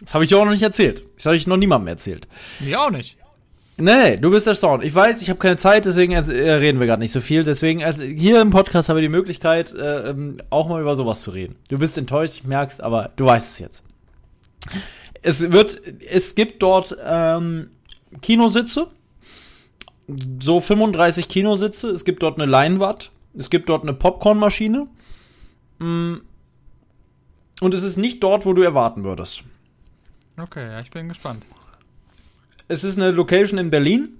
Das 0.00 0.14
habe 0.14 0.22
ich 0.22 0.32
auch 0.36 0.44
noch 0.44 0.52
nicht 0.52 0.62
erzählt. 0.62 1.02
Das 1.16 1.26
habe 1.26 1.34
ich 1.36 1.48
noch 1.48 1.56
niemandem 1.56 1.88
erzählt. 1.88 2.28
Mir 2.60 2.80
auch 2.80 2.90
nicht. 2.90 3.16
Nee, 3.80 4.16
du 4.16 4.30
bist 4.30 4.48
erstaunt. 4.48 4.82
Ich 4.82 4.92
weiß, 4.92 5.22
ich 5.22 5.30
habe 5.30 5.38
keine 5.38 5.56
Zeit, 5.56 5.84
deswegen 5.84 6.12
äh, 6.12 6.18
reden 6.18 6.80
wir 6.80 6.88
gerade 6.88 7.00
nicht 7.00 7.12
so 7.12 7.20
viel. 7.20 7.44
Deswegen, 7.44 7.84
also 7.84 8.02
hier 8.02 8.40
im 8.40 8.50
Podcast 8.50 8.88
haben 8.88 8.96
wir 8.96 9.02
die 9.02 9.08
Möglichkeit, 9.08 9.72
äh, 9.72 10.10
ähm, 10.10 10.38
auch 10.50 10.68
mal 10.68 10.80
über 10.80 10.96
sowas 10.96 11.22
zu 11.22 11.30
reden. 11.30 11.54
Du 11.68 11.78
bist 11.78 11.96
enttäuscht, 11.96 12.34
ich 12.34 12.44
merk's, 12.44 12.80
aber 12.80 13.12
du 13.14 13.26
weißt 13.26 13.52
es 13.52 13.58
jetzt. 13.60 13.84
Es 15.22 15.52
wird, 15.52 15.80
es 16.10 16.34
gibt 16.34 16.60
dort 16.60 16.96
ähm, 17.04 17.70
Kinositze, 18.20 18.88
so 20.40 20.58
35 20.58 21.28
Kinositze. 21.28 21.88
Es 21.90 22.04
gibt 22.04 22.24
dort 22.24 22.40
eine 22.40 22.50
Leinwand, 22.50 23.12
es 23.36 23.48
gibt 23.48 23.68
dort 23.68 23.84
eine 23.84 23.94
Popcornmaschine. 23.94 24.88
Mm. 25.78 26.14
Und 27.60 27.74
es 27.74 27.84
ist 27.84 27.96
nicht 27.96 28.22
dort, 28.24 28.44
wo 28.44 28.52
du 28.52 28.62
erwarten 28.62 29.04
würdest. 29.04 29.42
Okay, 30.36 30.66
ja, 30.66 30.80
ich 30.80 30.90
bin 30.90 31.08
gespannt. 31.08 31.44
Es 32.68 32.84
ist 32.84 32.98
eine 32.98 33.10
Location 33.10 33.58
in 33.58 33.70
Berlin. 33.70 34.14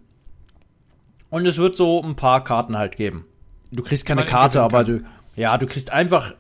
Und 1.31 1.47
es 1.47 1.59
wird 1.59 1.77
so 1.77 2.03
ein 2.03 2.17
paar 2.17 2.43
Karten 2.43 2.77
halt 2.79 2.97
geben. 2.97 3.27
Du 3.71 3.83
kriegst 3.83 4.07
keine 4.07 4.25
Karte, 4.25 4.63
aber 4.63 4.83
du. 4.85 5.05
Ja, 5.37 5.59
du 5.59 5.67
kriegst 5.67 5.91
einfach. 5.93 6.35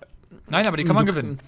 Nein, 0.48 0.66
aber 0.66 0.78
die 0.78 0.84
kann 0.84 0.94
man 0.96 1.04
du, 1.04 1.12
gewinnen. 1.12 1.40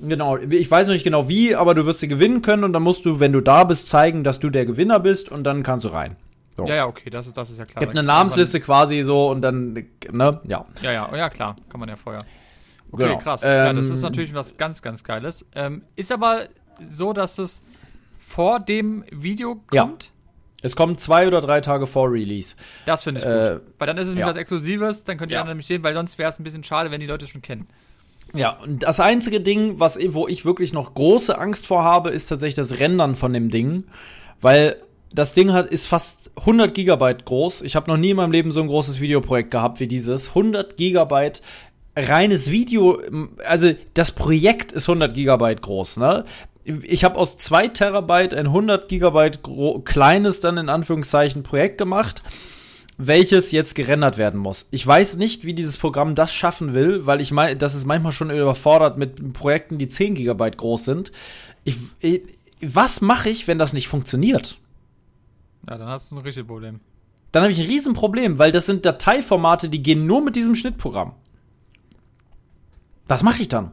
Genau, 0.00 0.38
ich 0.38 0.70
weiß 0.70 0.86
noch 0.86 0.94
nicht 0.94 1.04
genau 1.04 1.28
wie, 1.28 1.54
aber 1.54 1.74
du 1.74 1.84
wirst 1.84 2.00
sie 2.00 2.08
gewinnen 2.08 2.40
können 2.40 2.64
und 2.64 2.72
dann 2.72 2.82
musst 2.82 3.04
du, 3.04 3.20
wenn 3.20 3.32
du 3.32 3.40
da 3.42 3.64
bist, 3.64 3.88
zeigen, 3.88 4.24
dass 4.24 4.40
du 4.40 4.48
der 4.48 4.64
Gewinner 4.64 5.00
bist 5.00 5.28
und 5.30 5.44
dann 5.44 5.62
kannst 5.62 5.84
du 5.84 5.90
rein. 5.90 6.16
So. 6.56 6.66
Ja, 6.66 6.74
ja, 6.76 6.86
okay, 6.86 7.10
das 7.10 7.26
ist, 7.26 7.36
das 7.36 7.50
ist 7.50 7.58
ja 7.58 7.66
klar. 7.66 7.80
Gibt 7.80 7.96
eine 7.96 8.06
Namensliste 8.06 8.60
quasi 8.60 9.02
so 9.02 9.28
und 9.30 9.42
dann, 9.42 9.74
ne, 10.10 10.40
ja. 10.44 10.64
Ja, 10.82 10.92
ja, 10.92 11.16
ja, 11.16 11.28
klar, 11.28 11.56
kann 11.68 11.78
man 11.80 11.88
ja 11.88 11.96
vorher. 11.96 12.22
Okay, 12.90 13.04
Genau. 13.04 13.18
krass. 13.18 13.42
ja, 13.42 13.72
das 13.72 13.88
Ähm, 13.88 13.92
ist 13.94 14.02
natürlich 14.02 14.34
was 14.34 14.56
ganz, 14.56 14.80
ganz 14.82 15.04
Geiles. 15.04 15.46
Ähm, 15.54 15.82
ist 15.94 16.10
aber 16.10 16.46
so, 16.88 17.12
dass 17.12 17.38
es 17.38 17.60
vor 18.28 18.60
dem 18.60 19.04
Video 19.10 19.60
Ja. 19.72 19.82
kommt? 19.82 20.10
Es 20.60 20.74
kommt 20.76 21.00
zwei 21.00 21.26
oder 21.26 21.40
drei 21.40 21.60
Tage 21.60 21.86
vor 21.86 22.10
Release. 22.12 22.56
Das 22.84 23.04
finde 23.04 23.20
ich 23.20 23.26
Äh, 23.26 23.54
gut. 23.54 23.62
Weil 23.78 23.86
dann 23.86 23.96
ist 23.98 24.08
es 24.08 24.14
ja. 24.16 24.26
was 24.26 24.36
Exklusives, 24.36 25.04
dann 25.04 25.16
könnt 25.16 25.30
ihr 25.32 25.38
Ja. 25.38 25.44
nämlich 25.44 25.66
sehen, 25.66 25.82
weil 25.82 25.94
sonst 25.94 26.18
wäre 26.18 26.28
es 26.30 26.38
ein 26.38 26.44
bisschen 26.44 26.64
schade, 26.64 26.90
wenn 26.90 27.00
die 27.00 27.06
Leute 27.06 27.24
es 27.24 27.30
schon 27.30 27.42
kennen. 27.42 27.68
Ja, 28.34 28.58
und 28.62 28.82
das 28.82 29.00
einzige 29.00 29.40
Ding, 29.40 29.80
was, 29.80 29.98
wo 30.10 30.28
ich 30.28 30.44
wirklich 30.44 30.72
noch 30.72 30.92
große 30.94 31.38
Angst 31.38 31.66
vor 31.66 31.84
habe, 31.84 32.10
ist 32.10 32.26
tatsächlich 32.26 32.56
das 32.56 32.78
Rendern 32.80 33.16
von 33.16 33.32
dem 33.32 33.48
Ding. 33.50 33.84
Weil 34.42 34.76
das 35.14 35.32
Ding 35.32 35.52
hat, 35.52 35.68
ist 35.68 35.86
fast 35.86 36.30
100 36.36 36.74
Gigabyte 36.74 37.24
groß. 37.24 37.62
Ich 37.62 37.74
habe 37.76 37.90
noch 37.90 37.96
nie 37.96 38.10
in 38.10 38.16
meinem 38.16 38.32
Leben 38.32 38.52
so 38.52 38.60
ein 38.60 38.66
großes 38.66 39.00
Videoprojekt 39.00 39.50
gehabt 39.50 39.80
wie 39.80 39.86
dieses. 39.86 40.28
100 40.30 40.76
Gigabyte 40.76 41.40
reines 41.96 42.50
Video, 42.50 43.00
also 43.46 43.70
das 43.94 44.10
Projekt 44.12 44.72
ist 44.72 44.88
100 44.88 45.14
Gigabyte 45.14 45.62
groß, 45.62 45.96
ne? 45.96 46.24
Ich 46.82 47.04
habe 47.04 47.16
aus 47.16 47.38
2 47.38 47.68
Terabyte 47.68 48.34
ein 48.34 48.46
100 48.46 48.88
Gigabyte 48.88 49.40
kleines 49.84 50.40
dann 50.40 50.58
in 50.58 50.68
Anführungszeichen 50.68 51.42
Projekt 51.42 51.78
gemacht. 51.78 52.22
welches 53.00 53.52
jetzt 53.52 53.76
gerendert 53.76 54.18
werden 54.18 54.40
muss. 54.40 54.66
Ich 54.72 54.84
weiß 54.84 55.18
nicht, 55.18 55.44
wie 55.44 55.54
dieses 55.54 55.78
Programm 55.78 56.16
das 56.16 56.34
schaffen 56.34 56.74
will, 56.74 57.06
weil 57.06 57.20
ich 57.20 57.30
meine, 57.30 57.56
das 57.56 57.76
ist 57.76 57.86
manchmal 57.86 58.10
schon 58.10 58.30
überfordert 58.30 58.98
mit 58.98 59.32
Projekten, 59.32 59.78
die 59.78 59.88
10 59.88 60.16
GB 60.16 60.50
groß 60.50 60.84
sind. 60.84 61.12
Ich, 61.62 61.78
ich 62.00 62.22
was 62.60 63.00
mache 63.00 63.30
ich, 63.30 63.46
wenn 63.46 63.58
das 63.58 63.72
nicht 63.72 63.88
funktioniert? 63.88 64.58
Ja, 65.68 65.78
dann 65.78 65.88
hast 65.88 66.10
du 66.10 66.16
ein 66.16 66.22
richtiges 66.22 66.46
Problem. 66.46 66.80
Dann 67.30 67.42
habe 67.42 67.52
ich 67.52 67.60
ein 67.60 67.66
Riesenproblem, 67.66 68.38
weil 68.38 68.52
das 68.52 68.66
sind 68.66 68.84
Dateiformate, 68.84 69.68
die 69.68 69.82
gehen 69.82 70.06
nur 70.06 70.22
mit 70.22 70.34
diesem 70.34 70.54
Schnittprogramm. 70.54 71.12
Was 73.06 73.22
mache 73.22 73.42
ich 73.42 73.48
dann? 73.48 73.72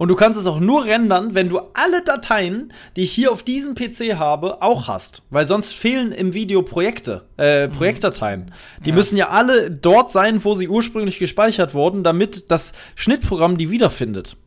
Und 0.00 0.08
du 0.08 0.14
kannst 0.14 0.40
es 0.40 0.46
auch 0.46 0.60
nur 0.60 0.86
rendern, 0.86 1.34
wenn 1.34 1.50
du 1.50 1.60
alle 1.74 2.02
Dateien, 2.02 2.72
die 2.96 3.02
ich 3.02 3.12
hier 3.12 3.30
auf 3.30 3.42
diesem 3.42 3.74
PC 3.74 4.18
habe, 4.18 4.62
auch 4.62 4.88
hast. 4.88 5.24
Weil 5.28 5.44
sonst 5.46 5.74
fehlen 5.74 6.10
im 6.12 6.32
Video 6.32 6.62
Projekte, 6.62 7.26
äh, 7.36 7.66
mhm. 7.66 7.72
Projektdateien. 7.72 8.54
Die 8.82 8.88
ja. 8.88 8.94
müssen 8.94 9.18
ja 9.18 9.28
alle 9.28 9.70
dort 9.70 10.10
sein, 10.10 10.42
wo 10.42 10.54
sie 10.54 10.68
ursprünglich 10.68 11.18
gespeichert 11.18 11.74
wurden, 11.74 12.02
damit 12.02 12.50
das 12.50 12.72
Schnittprogramm 12.94 13.58
die 13.58 13.68
wiederfindet. 13.68 14.38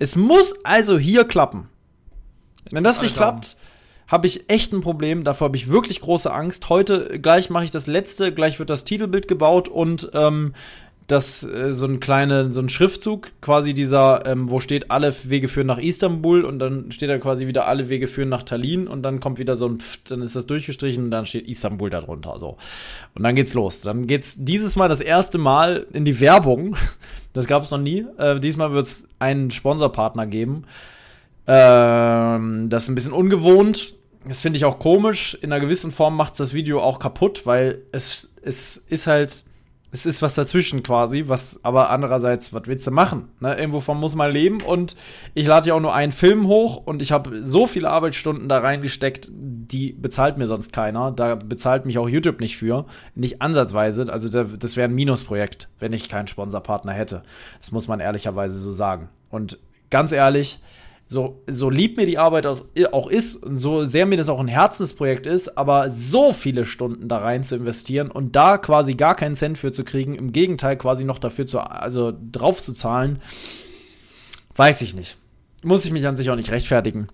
Es 0.00 0.16
muss 0.16 0.56
also 0.64 0.98
hier 0.98 1.22
klappen. 1.22 1.68
Wenn 2.72 2.82
das 2.82 3.00
nicht 3.00 3.14
klappt, 3.14 3.56
habe 4.08 4.26
ich 4.26 4.50
echt 4.50 4.72
ein 4.72 4.80
Problem. 4.80 5.22
Davor 5.22 5.44
habe 5.44 5.56
ich 5.56 5.68
wirklich 5.68 6.00
große 6.00 6.32
Angst. 6.32 6.68
Heute 6.68 7.20
gleich 7.20 7.48
mache 7.48 7.64
ich 7.64 7.70
das 7.70 7.86
letzte, 7.86 8.34
gleich 8.34 8.58
wird 8.58 8.70
das 8.70 8.82
Titelbild 8.84 9.28
gebaut 9.28 9.68
und 9.68 10.10
ähm, 10.14 10.52
das 11.06 11.44
äh, 11.44 11.72
so 11.72 11.86
ein 11.86 12.00
kleiner, 12.00 12.52
so 12.52 12.60
ein 12.60 12.68
Schriftzug, 12.68 13.30
quasi 13.42 13.74
dieser, 13.74 14.24
ähm, 14.26 14.50
wo 14.50 14.58
steht, 14.60 14.90
alle 14.90 15.14
Wege 15.24 15.48
führen 15.48 15.66
nach 15.66 15.78
Istanbul 15.78 16.44
und 16.44 16.58
dann 16.58 16.90
steht 16.92 17.10
da 17.10 17.18
quasi 17.18 17.46
wieder 17.46 17.66
alle 17.66 17.90
Wege 17.90 18.06
führen 18.06 18.30
nach 18.30 18.42
Tallinn 18.42 18.88
und 18.88 19.02
dann 19.02 19.20
kommt 19.20 19.38
wieder 19.38 19.54
so 19.54 19.66
ein 19.66 19.80
Pft, 19.80 20.10
dann 20.10 20.22
ist 20.22 20.34
das 20.34 20.46
durchgestrichen 20.46 21.04
und 21.04 21.10
dann 21.10 21.26
steht 21.26 21.46
Istanbul 21.46 21.90
darunter. 21.90 22.38
So. 22.38 22.56
Und 23.14 23.22
dann 23.22 23.34
geht's 23.34 23.52
los. 23.52 23.82
Dann 23.82 24.06
geht's 24.06 24.36
dieses 24.38 24.76
Mal 24.76 24.88
das 24.88 25.00
erste 25.02 25.36
Mal 25.36 25.86
in 25.92 26.04
die 26.04 26.20
Werbung. 26.20 26.76
Das 27.34 27.48
gab 27.48 27.64
es 27.64 27.72
noch 27.72 27.80
nie. 27.80 28.06
Äh, 28.16 28.38
diesmal 28.38 28.70
wird 28.70 28.86
es 28.86 29.08
einen 29.18 29.50
Sponsorpartner 29.50 30.24
geben. 30.24 30.66
Ähm, 31.48 32.68
das 32.70 32.84
ist 32.84 32.90
ein 32.90 32.94
bisschen 32.94 33.12
ungewohnt. 33.12 33.96
Das 34.24 34.40
finde 34.40 34.56
ich 34.56 34.64
auch 34.64 34.78
komisch. 34.78 35.36
In 35.42 35.52
einer 35.52 35.60
gewissen 35.60 35.90
Form 35.90 36.16
macht 36.16 36.38
das 36.38 36.54
Video 36.54 36.80
auch 36.80 37.00
kaputt, 37.00 37.44
weil 37.44 37.82
es, 37.90 38.32
es 38.40 38.76
ist 38.76 39.08
halt 39.08 39.42
es 39.94 40.06
ist 40.06 40.22
was 40.22 40.34
dazwischen 40.34 40.82
quasi, 40.82 41.28
was 41.28 41.60
aber 41.62 41.88
andererseits, 41.90 42.52
was 42.52 42.66
willst 42.66 42.84
du 42.84 42.90
machen? 42.90 43.28
Ne? 43.38 43.56
Irgendwovon 43.56 43.96
muss 43.96 44.16
man 44.16 44.32
leben 44.32 44.60
und 44.60 44.96
ich 45.34 45.46
lade 45.46 45.68
ja 45.68 45.74
auch 45.74 45.80
nur 45.80 45.94
einen 45.94 46.10
Film 46.10 46.48
hoch 46.48 46.82
und 46.84 47.00
ich 47.00 47.12
habe 47.12 47.42
so 47.46 47.68
viele 47.68 47.88
Arbeitsstunden 47.88 48.48
da 48.48 48.58
reingesteckt, 48.58 49.30
die 49.32 49.92
bezahlt 49.92 50.36
mir 50.36 50.48
sonst 50.48 50.72
keiner. 50.72 51.12
Da 51.12 51.36
bezahlt 51.36 51.86
mich 51.86 51.98
auch 51.98 52.08
YouTube 52.08 52.40
nicht 52.40 52.56
für, 52.56 52.86
nicht 53.14 53.40
ansatzweise. 53.40 54.12
Also 54.12 54.28
das 54.44 54.76
wäre 54.76 54.88
ein 54.88 54.96
Minusprojekt, 54.96 55.68
wenn 55.78 55.92
ich 55.92 56.08
keinen 56.08 56.26
Sponsorpartner 56.26 56.92
hätte. 56.92 57.22
Das 57.60 57.70
muss 57.70 57.86
man 57.86 58.00
ehrlicherweise 58.00 58.58
so 58.58 58.72
sagen. 58.72 59.10
Und 59.30 59.60
ganz 59.90 60.10
ehrlich, 60.10 60.58
so, 61.06 61.42
so 61.46 61.68
lieb 61.68 61.96
mir 61.96 62.06
die 62.06 62.18
Arbeit 62.18 62.46
auch 62.46 63.08
ist 63.08 63.36
und 63.36 63.56
so 63.58 63.84
sehr 63.84 64.06
mir 64.06 64.16
das 64.16 64.28
auch 64.28 64.40
ein 64.40 64.48
Herzensprojekt 64.48 65.26
ist, 65.26 65.58
aber 65.58 65.90
so 65.90 66.32
viele 66.32 66.64
Stunden 66.64 67.08
da 67.08 67.18
rein 67.18 67.44
zu 67.44 67.56
investieren 67.56 68.10
und 68.10 68.34
da 68.36 68.56
quasi 68.56 68.94
gar 68.94 69.14
keinen 69.14 69.34
Cent 69.34 69.58
für 69.58 69.72
zu 69.72 69.84
kriegen, 69.84 70.14
im 70.14 70.32
Gegenteil 70.32 70.76
quasi 70.76 71.04
noch 71.04 71.18
dafür 71.18 71.46
zu, 71.46 71.60
also 71.60 72.12
drauf 72.32 72.62
zu 72.62 72.72
zahlen, 72.72 73.18
weiß 74.56 74.80
ich 74.80 74.94
nicht. 74.94 75.18
Muss 75.62 75.84
ich 75.84 75.92
mich 75.92 76.06
an 76.06 76.16
sich 76.16 76.30
auch 76.30 76.36
nicht 76.36 76.50
rechtfertigen. 76.50 77.08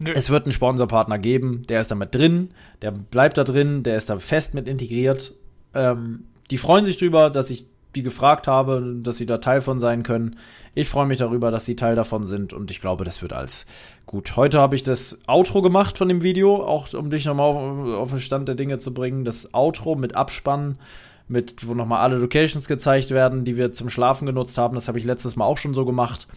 Nö. 0.00 0.12
Es 0.14 0.30
wird 0.30 0.44
einen 0.44 0.52
Sponsorpartner 0.52 1.18
geben, 1.18 1.64
der 1.68 1.80
ist 1.80 1.90
damit 1.90 2.14
drin, 2.14 2.50
der 2.82 2.92
bleibt 2.92 3.36
da 3.36 3.44
drin, 3.44 3.82
der 3.82 3.96
ist 3.96 4.08
da 4.08 4.18
fest 4.18 4.54
mit 4.54 4.68
integriert. 4.68 5.34
Ähm, 5.74 6.24
die 6.50 6.58
freuen 6.58 6.84
sich 6.84 6.96
drüber, 6.96 7.30
dass 7.30 7.50
ich 7.50 7.66
die 7.98 8.04
gefragt 8.04 8.46
habe, 8.46 8.96
dass 9.02 9.16
sie 9.16 9.26
da 9.26 9.38
Teil 9.38 9.60
von 9.60 9.80
sein 9.80 10.04
können. 10.04 10.36
Ich 10.74 10.88
freue 10.88 11.06
mich 11.06 11.18
darüber, 11.18 11.50
dass 11.50 11.64
sie 11.64 11.74
Teil 11.74 11.96
davon 11.96 12.24
sind 12.24 12.52
und 12.52 12.70
ich 12.70 12.80
glaube, 12.80 13.04
das 13.04 13.22
wird 13.22 13.32
alles 13.32 13.66
gut. 14.06 14.36
Heute 14.36 14.60
habe 14.60 14.76
ich 14.76 14.84
das 14.84 15.18
Outro 15.26 15.62
gemacht 15.62 15.98
von 15.98 16.08
dem 16.08 16.22
Video, 16.22 16.64
auch 16.64 16.92
um 16.94 17.10
dich 17.10 17.24
nochmal 17.24 17.48
auf, 17.48 17.88
auf 18.02 18.10
den 18.10 18.20
Stand 18.20 18.46
der 18.46 18.54
Dinge 18.54 18.78
zu 18.78 18.94
bringen. 18.94 19.24
Das 19.24 19.52
Outro 19.52 19.96
mit 19.96 20.14
Abspann, 20.14 20.78
mit, 21.26 21.66
wo 21.66 21.74
nochmal 21.74 22.00
alle 22.00 22.18
Locations 22.18 22.68
gezeigt 22.68 23.10
werden, 23.10 23.44
die 23.44 23.56
wir 23.56 23.72
zum 23.72 23.90
Schlafen 23.90 24.26
genutzt 24.26 24.56
haben. 24.56 24.76
Das 24.76 24.86
habe 24.86 24.98
ich 24.98 25.04
letztes 25.04 25.34
Mal 25.34 25.44
auch 25.44 25.58
schon 25.58 25.74
so 25.74 25.84
gemacht. 25.84 26.28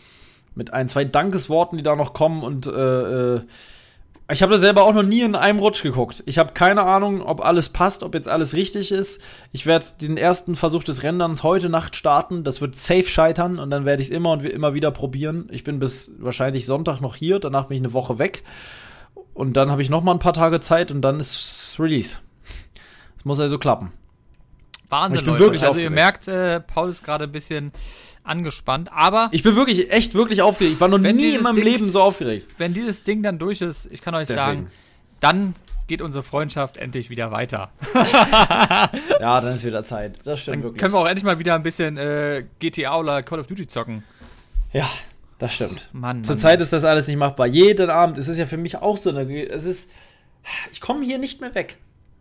Mit 0.55 0.73
ein, 0.73 0.87
zwei 0.87 1.05
Dankesworten, 1.05 1.77
die 1.77 1.83
da 1.83 1.95
noch 1.95 2.13
kommen 2.13 2.43
und 2.43 2.65
äh, 2.65 3.35
äh, 3.35 3.41
ich 4.31 4.41
habe 4.41 4.53
das 4.53 4.61
selber 4.61 4.83
auch 4.83 4.93
noch 4.93 5.03
nie 5.03 5.21
in 5.21 5.35
einem 5.35 5.59
Rutsch 5.59 5.83
geguckt. 5.83 6.23
Ich 6.25 6.37
habe 6.37 6.53
keine 6.53 6.83
Ahnung, 6.83 7.21
ob 7.21 7.43
alles 7.43 7.69
passt, 7.69 8.03
ob 8.03 8.13
jetzt 8.13 8.29
alles 8.29 8.55
richtig 8.55 8.91
ist. 8.91 9.21
Ich 9.51 9.65
werde 9.65 9.85
den 9.99 10.17
ersten 10.17 10.55
Versuch 10.55 10.83
des 10.83 11.03
Renderns 11.03 11.43
heute 11.43 11.69
Nacht 11.69 11.95
starten. 11.95 12.43
Das 12.43 12.61
wird 12.61 12.75
safe 12.75 13.07
scheitern 13.07 13.59
und 13.59 13.69
dann 13.69 13.85
werde 13.85 14.01
ich 14.01 14.09
es 14.09 14.13
immer 14.13 14.31
und 14.31 14.45
immer 14.45 14.73
wieder 14.73 14.91
probieren. 14.91 15.47
Ich 15.51 15.63
bin 15.63 15.79
bis 15.79 16.11
wahrscheinlich 16.19 16.65
Sonntag 16.65 17.01
noch 17.01 17.15
hier, 17.15 17.39
danach 17.39 17.65
bin 17.65 17.77
ich 17.77 17.83
eine 17.83 17.93
Woche 17.93 18.19
weg. 18.19 18.43
Und 19.33 19.53
dann 19.53 19.71
habe 19.71 19.81
ich 19.81 19.89
noch 19.89 20.03
mal 20.03 20.11
ein 20.13 20.19
paar 20.19 20.33
Tage 20.33 20.59
Zeit 20.59 20.91
und 20.91 21.01
dann 21.01 21.19
ist 21.19 21.75
Release. 21.79 22.17
Es 23.17 23.25
muss 23.25 23.39
also 23.39 23.57
klappen. 23.57 23.91
Wahnsinn, 24.89 25.19
ich 25.19 25.25
bin 25.25 25.33
Leute. 25.33 25.45
Wirklich 25.45 25.63
also 25.63 25.79
ihr 25.79 25.89
merkt, 25.89 26.27
äh, 26.27 26.59
Paul 26.59 26.89
ist 26.89 27.03
gerade 27.03 27.23
ein 27.23 27.31
bisschen 27.31 27.71
angespannt. 28.23 28.91
Aber 28.93 29.29
ich 29.31 29.43
bin 29.43 29.55
wirklich, 29.55 29.91
echt 29.91 30.13
wirklich 30.13 30.41
aufgeregt. 30.41 30.75
Ich 30.75 30.81
war 30.81 30.87
noch 30.87 30.97
nie 30.97 31.35
in 31.35 31.43
meinem 31.43 31.55
Ding, 31.55 31.63
Leben 31.63 31.89
so 31.89 32.01
aufgeregt. 32.01 32.55
Wenn 32.57 32.73
dieses 32.73 33.03
Ding 33.03 33.23
dann 33.23 33.39
durch 33.39 33.61
ist, 33.61 33.87
ich 33.91 34.01
kann 34.01 34.15
euch 34.15 34.27
Deswegen. 34.27 34.45
sagen, 34.45 34.71
dann 35.19 35.55
geht 35.87 36.01
unsere 36.01 36.23
Freundschaft 36.23 36.77
endlich 36.77 37.09
wieder 37.09 37.31
weiter. 37.31 37.71
ja, 39.19 39.41
dann 39.41 39.55
ist 39.55 39.65
wieder 39.65 39.83
Zeit. 39.83 40.19
Das 40.23 40.41
stimmt 40.41 40.57
dann 40.57 40.63
wirklich. 40.63 40.79
Können 40.79 40.93
wir 40.93 40.99
auch 40.99 41.07
endlich 41.07 41.25
mal 41.25 41.39
wieder 41.39 41.55
ein 41.55 41.63
bisschen 41.63 41.97
äh, 41.97 42.45
GTA 42.59 42.97
oder 42.97 43.23
Call 43.23 43.39
of 43.39 43.47
Duty 43.47 43.67
zocken. 43.67 44.03
Ja, 44.71 44.89
das 45.37 45.53
stimmt. 45.53 45.89
Mann. 45.91 46.23
Zurzeit 46.23 46.59
Mann. 46.59 46.63
ist 46.63 46.71
das 46.71 46.83
alles 46.85 47.07
nicht 47.07 47.17
machbar. 47.17 47.47
Jeden 47.47 47.89
Abend. 47.89 48.17
Es 48.17 48.27
ist 48.27 48.37
ja 48.37 48.45
für 48.45 48.57
mich 48.57 48.77
auch 48.77 48.97
so 48.97 49.09
eine. 49.09 49.45
Es 49.49 49.65
ist. 49.65 49.91
Ich 50.71 50.79
komme 50.79 51.03
hier 51.05 51.17
nicht 51.17 51.41
mehr 51.41 51.53
weg. 51.55 51.77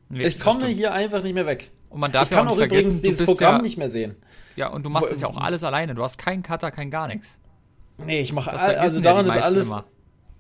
Nee, 0.09 0.27
ich 0.27 0.41
komme 0.41 0.67
hier 0.67 0.93
einfach 0.93 1.23
nicht 1.23 1.35
mehr 1.35 1.47
weg. 1.47 1.71
Und 1.91 2.01
man 2.01 2.13
darf 2.13 2.25
ich 2.25 2.31
ja 2.31 2.39
kann 2.39 2.49
auch, 2.49 2.53
auch 2.53 2.65
übrigens 2.65 3.03
dieses 3.03 3.27
Programm 3.27 3.57
ja, 3.57 3.63
nicht 3.63 3.77
mehr 3.77 3.89
sehen. 3.89 4.17
Ja, 4.57 4.69
und 4.69 4.87
du 4.87 4.91
machst 4.91 5.13
es 5.13 5.21
ja 5.21 5.29
auch 5.29 5.37
alles 5.37 5.63
alleine. 5.63 5.95
Du 5.95 6.03
hast 6.03 6.19
keinen 6.19 6.43
Cutter, 6.43 6.71
kein 6.71 6.91
gar 6.91 7.09
nichts. 7.09 7.37
Nee, 7.99 8.21
ich 8.21 8.33
mache 8.33 8.53
also 8.53 9.01
daran 9.01 9.27
ja 9.27 9.35
ist 9.35 9.43
alles 9.43 9.67
immer. 9.67 9.85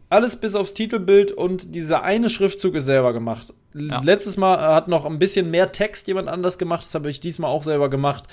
alles 0.08 0.36
bis 0.40 0.54
aufs 0.54 0.74
Titelbild 0.74 1.32
und 1.32 1.74
dieser 1.74 2.02
eine 2.02 2.30
Schriftzug 2.30 2.74
ist 2.74 2.86
selber 2.86 3.12
gemacht. 3.12 3.52
Ja. 3.74 4.00
Letztes 4.00 4.36
Mal 4.36 4.58
hat 4.58 4.88
noch 4.88 5.04
ein 5.04 5.18
bisschen 5.18 5.50
mehr 5.50 5.72
Text 5.72 6.06
jemand 6.06 6.28
anders 6.28 6.56
gemacht, 6.58 6.84
das 6.84 6.94
habe 6.94 7.10
ich 7.10 7.20
diesmal 7.20 7.50
auch 7.50 7.62
selber 7.62 7.90
gemacht. 7.90 8.24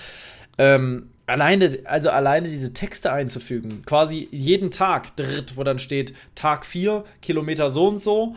Ähm, 0.58 1.10
alleine, 1.26 1.80
also 1.84 2.10
alleine 2.10 2.50
diese 2.50 2.74
Texte 2.74 3.12
einzufügen, 3.12 3.84
quasi 3.86 4.28
jeden 4.32 4.72
Tag, 4.72 5.16
dritt, 5.18 5.58
wo 5.58 5.64
dann 5.64 5.78
steht 5.78 6.16
Tag 6.36 6.66
4, 6.66 7.04
Kilometer 7.22 7.70
so 7.70 7.88
und 7.88 8.00
so 8.00 8.36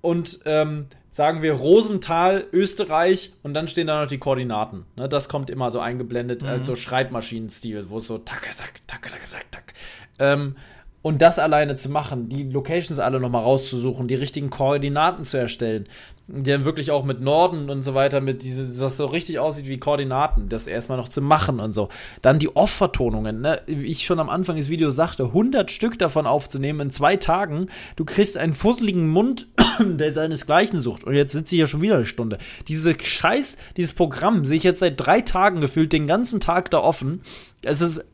und 0.00 0.40
ähm, 0.46 0.86
sagen 1.10 1.42
wir 1.42 1.52
Rosenthal, 1.54 2.46
Österreich 2.52 3.32
und 3.42 3.54
dann 3.54 3.68
stehen 3.68 3.88
da 3.88 4.00
noch 4.02 4.08
die 4.08 4.18
Koordinaten. 4.18 4.86
Ne, 4.96 5.08
das 5.08 5.28
kommt 5.28 5.50
immer 5.50 5.70
so 5.70 5.80
eingeblendet 5.80 6.42
mhm. 6.42 6.48
als 6.48 6.66
so 6.66 6.76
Schreibmaschinenstil, 6.76 7.90
wo 7.90 7.98
es 7.98 8.06
so 8.06 8.18
tak, 8.18 8.42
tak, 8.56 8.80
tak, 8.86 9.02
tak, 9.02 9.20
tak, 9.30 9.50
tak. 9.50 9.74
Ähm, 10.18 10.56
und 11.02 11.22
das 11.22 11.38
alleine 11.38 11.76
zu 11.76 11.88
machen, 11.88 12.28
die 12.28 12.44
Locations 12.44 12.98
alle 12.98 13.20
nochmal 13.20 13.42
rauszusuchen, 13.42 14.06
die 14.06 14.14
richtigen 14.14 14.50
Koordinaten 14.50 15.22
zu 15.22 15.38
erstellen, 15.38 15.86
die 16.28 16.50
dann 16.50 16.64
wirklich 16.64 16.90
auch 16.90 17.04
mit 17.04 17.20
Norden 17.20 17.70
und 17.70 17.82
so 17.82 17.94
weiter, 17.94 18.20
mit 18.20 18.42
diese, 18.42 18.78
das 18.78 18.96
so 18.96 19.06
richtig 19.06 19.38
aussieht 19.38 19.66
wie 19.66 19.78
Koordinaten, 19.78 20.48
das 20.48 20.66
erstmal 20.66 20.98
noch 20.98 21.08
zu 21.08 21.22
machen 21.22 21.58
und 21.58 21.72
so. 21.72 21.88
Dann 22.22 22.38
die 22.38 22.54
Off-Vertonungen, 22.54 23.40
ne? 23.40 23.62
Wie 23.66 23.86
ich 23.86 24.04
schon 24.04 24.20
am 24.20 24.28
Anfang 24.28 24.56
des 24.56 24.68
Videos 24.68 24.94
sagte, 24.94 25.24
100 25.24 25.70
Stück 25.70 25.98
davon 25.98 26.26
aufzunehmen 26.26 26.80
in 26.80 26.90
zwei 26.90 27.16
Tagen, 27.16 27.66
du 27.96 28.04
kriegst 28.04 28.36
einen 28.36 28.54
fusseligen 28.54 29.08
Mund, 29.08 29.48
der 29.80 30.12
seinesgleichen 30.12 30.80
sucht. 30.80 31.04
Und 31.04 31.14
jetzt 31.14 31.32
sitze 31.32 31.54
ich 31.54 31.60
ja 31.60 31.66
schon 31.66 31.82
wieder 31.82 31.96
eine 31.96 32.04
Stunde. 32.04 32.38
Diese 32.68 32.94
Scheiß, 33.00 33.56
dieses 33.76 33.94
Programm 33.94 34.44
sehe 34.44 34.58
ich 34.58 34.64
jetzt 34.64 34.80
seit 34.80 35.00
drei 35.00 35.22
Tagen 35.22 35.60
gefühlt 35.60 35.92
den 35.92 36.06
ganzen 36.06 36.40
Tag 36.40 36.70
da 36.70 36.78
offen. 36.78 37.22
Es 37.62 37.80
ist 37.80 38.04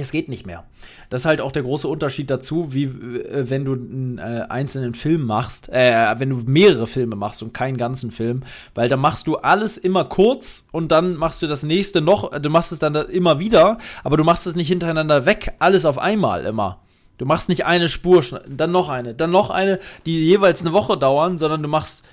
es 0.00 0.10
geht 0.10 0.28
nicht 0.28 0.46
mehr. 0.46 0.64
Das 1.10 1.22
ist 1.22 1.26
halt 1.26 1.40
auch 1.40 1.52
der 1.52 1.62
große 1.62 1.88
Unterschied 1.88 2.30
dazu, 2.30 2.72
wie 2.72 2.84
äh, 2.84 3.50
wenn 3.50 3.64
du 3.64 3.74
einen 3.74 4.18
äh, 4.18 4.46
einzelnen 4.48 4.94
Film 4.94 5.24
machst, 5.24 5.68
äh, 5.68 6.14
wenn 6.18 6.30
du 6.30 6.36
mehrere 6.46 6.86
Filme 6.86 7.16
machst 7.16 7.42
und 7.42 7.54
keinen 7.54 7.76
ganzen 7.76 8.10
Film, 8.10 8.42
weil 8.74 8.88
da 8.88 8.96
machst 8.96 9.26
du 9.26 9.36
alles 9.36 9.78
immer 9.78 10.04
kurz 10.04 10.66
und 10.72 10.90
dann 10.92 11.16
machst 11.16 11.42
du 11.42 11.46
das 11.46 11.62
nächste 11.62 12.00
noch, 12.00 12.30
du 12.38 12.50
machst 12.50 12.72
es 12.72 12.78
dann 12.78 12.94
immer 12.94 13.38
wieder, 13.38 13.78
aber 14.04 14.16
du 14.16 14.24
machst 14.24 14.46
es 14.46 14.56
nicht 14.56 14.68
hintereinander 14.68 15.26
weg, 15.26 15.54
alles 15.58 15.84
auf 15.84 15.98
einmal 15.98 16.44
immer. 16.44 16.80
Du 17.18 17.24
machst 17.24 17.48
nicht 17.48 17.64
eine 17.64 17.88
Spur, 17.88 18.22
dann 18.48 18.72
noch 18.72 18.88
eine, 18.88 19.14
dann 19.14 19.30
noch 19.30 19.50
eine, 19.50 19.78
die 20.04 20.24
jeweils 20.24 20.60
eine 20.60 20.72
Woche 20.72 20.98
dauern, 20.98 21.38
sondern 21.38 21.62
du 21.62 21.68
machst 21.68 22.04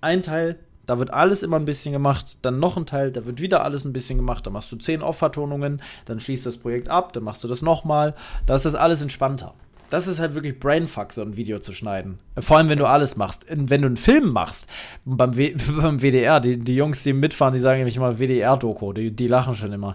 ein 0.00 0.22
Teil, 0.22 0.58
da 0.90 0.98
wird 0.98 1.14
alles 1.14 1.44
immer 1.44 1.56
ein 1.56 1.66
bisschen 1.66 1.92
gemacht, 1.92 2.38
dann 2.42 2.58
noch 2.58 2.76
ein 2.76 2.84
Teil, 2.84 3.12
da 3.12 3.24
wird 3.24 3.40
wieder 3.40 3.62
alles 3.62 3.84
ein 3.84 3.92
bisschen 3.92 4.16
gemacht, 4.18 4.44
dann 4.44 4.52
machst 4.52 4.72
du 4.72 4.76
zehn 4.76 5.02
Off-Vertonungen, 5.02 5.80
dann 6.04 6.18
schließt 6.18 6.44
das 6.44 6.56
Projekt 6.56 6.88
ab, 6.88 7.12
dann 7.12 7.22
machst 7.22 7.44
du 7.44 7.48
das 7.48 7.62
nochmal, 7.62 8.16
da 8.46 8.56
ist 8.56 8.64
das 8.64 8.74
alles 8.74 9.00
entspannter. 9.00 9.54
das 9.90 10.08
ist 10.08 10.18
halt 10.18 10.34
wirklich 10.34 10.58
Brainfuck, 10.58 11.12
so 11.12 11.22
ein 11.22 11.36
Video 11.36 11.60
zu 11.60 11.72
schneiden. 11.72 12.18
Vor 12.40 12.56
allem, 12.56 12.68
wenn 12.68 12.78
du 12.78 12.86
alles 12.86 13.16
machst. 13.16 13.46
Wenn 13.48 13.82
du 13.82 13.86
einen 13.86 13.96
Film 13.96 14.32
machst, 14.32 14.66
beim, 15.04 15.36
w 15.36 15.54
beim 15.80 16.00
WDR, 16.00 16.40
die, 16.40 16.56
die 16.56 16.74
Jungs, 16.74 17.04
die 17.04 17.12
mitfahren, 17.12 17.54
die 17.54 17.60
sagen 17.60 17.78
nämlich 17.78 17.96
immer 17.96 18.18
WDR-Doku, 18.18 18.92
die, 18.92 19.12
die 19.12 19.28
lachen 19.28 19.54
schon 19.54 19.72
immer. 19.72 19.94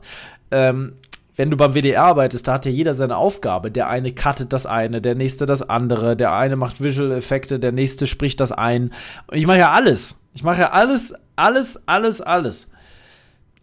Ähm, 0.50 0.94
wenn 1.36 1.52
du 1.52 1.58
beim 1.58 1.74
WDR 1.74 2.04
arbeitest, 2.04 2.48
da 2.48 2.54
hat 2.54 2.66
ja 2.66 2.72
jeder 2.72 2.94
seine 2.94 3.18
Aufgabe. 3.18 3.70
Der 3.70 3.90
eine 3.90 4.14
cuttet 4.14 4.54
das 4.54 4.66
eine, 4.66 5.02
der 5.02 5.16
nächste 5.16 5.46
das 5.46 5.62
andere, 5.62 6.16
der 6.16 6.34
eine 6.34 6.56
macht 6.56 6.82
Visual-Effekte, 6.82 7.60
der 7.60 7.74
nächste 7.74 8.08
spricht 8.08 8.40
das 8.40 8.54
ein. 8.54 8.94
Ich 9.34 9.46
mache 9.46 9.60
ja 9.60 9.72
alles. 9.72 10.25
Ich 10.36 10.44
mache 10.44 10.60
ja 10.60 10.72
alles, 10.72 11.16
alles, 11.38 11.88
alles, 11.88 12.22
alles. 12.22 12.70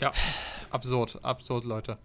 Ja, 0.00 0.10
absurd, 0.70 1.18
absurd, 1.22 1.64
Leute. 1.64 1.98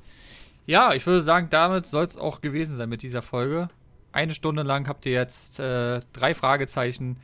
Ja, 0.65 0.93
ich 0.93 1.05
würde 1.07 1.21
sagen, 1.21 1.47
damit 1.49 1.87
soll 1.87 2.03
es 2.03 2.17
auch 2.17 2.41
gewesen 2.41 2.75
sein 2.75 2.89
mit 2.89 3.01
dieser 3.01 3.21
Folge. 3.21 3.69
Eine 4.11 4.33
Stunde 4.33 4.63
lang 4.63 4.89
habt 4.89 5.05
ihr 5.05 5.13
jetzt 5.13 5.61
äh, 5.61 6.01
drei 6.11 6.33
Fragezeichen, 6.33 7.17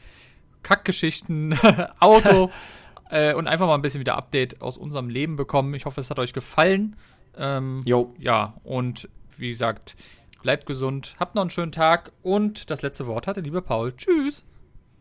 Kackgeschichten, 0.64 1.60
Auto 2.00 2.50
äh, 3.10 3.34
und 3.34 3.48
einfach 3.48 3.68
mal 3.68 3.76
ein 3.76 3.82
bisschen 3.82 4.00
wieder 4.00 4.16
Update 4.16 4.62
aus 4.62 4.78
unserem 4.78 5.10
Leben 5.10 5.36
bekommen. 5.36 5.74
Ich 5.74 5.86
hoffe, 5.86 6.00
es 6.00 6.10
hat 6.10 6.20
euch 6.20 6.32
gefallen. 6.32 6.96
Ähm, 7.38 7.82
Jo. 7.84 8.16
ja, 8.20 8.54
und 8.64 9.10
wie 9.38 9.50
gesagt, 9.50 9.98
bleibt 10.44 10.66
gesund, 10.66 11.18
habt 11.20 11.36
noch 11.36 11.42
einen 11.42 11.50
schönen 11.50 11.74
Tag 11.74 12.14
und 12.22 12.70
das 12.70 12.84
letzte 12.84 13.06
Wort 13.06 13.28
hatte 13.28 13.42
lieber 13.42 13.62
Paul. 13.62 13.94
Tschüss. 13.98 14.46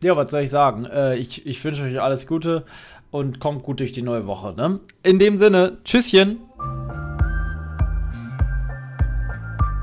Ja, 0.03 0.17
was 0.17 0.31
soll 0.31 0.41
ich 0.41 0.49
sagen? 0.49 0.83
Äh, 0.83 1.15
ich, 1.15 1.45
ich 1.45 1.63
wünsche 1.63 1.83
euch 1.83 2.01
alles 2.01 2.27
Gute 2.27 2.65
und 3.09 3.39
kommt 3.39 3.63
gut 3.63 3.79
durch 3.79 3.93
die 3.93 4.01
neue 4.01 4.27
Woche. 4.27 4.53
Ne? 4.53 4.81
In 5.01 5.17
dem 5.17 5.37
Sinne, 5.37 5.77
Tschüsschen. 5.85 6.41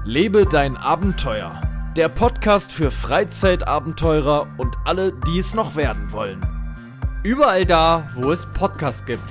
Lebe 0.04 0.44
dein 0.44 0.76
Abenteuer. 0.76 1.58
Der 1.96 2.10
Podcast 2.10 2.70
für 2.70 2.90
Freizeitabenteurer 2.90 4.46
und 4.58 4.76
alle, 4.84 5.14
die 5.26 5.38
es 5.38 5.54
noch 5.54 5.74
werden 5.74 6.12
wollen. 6.12 6.40
Überall 7.22 7.64
da, 7.64 8.06
wo 8.14 8.30
es 8.30 8.44
Podcasts 8.44 9.06
gibt. 9.06 9.22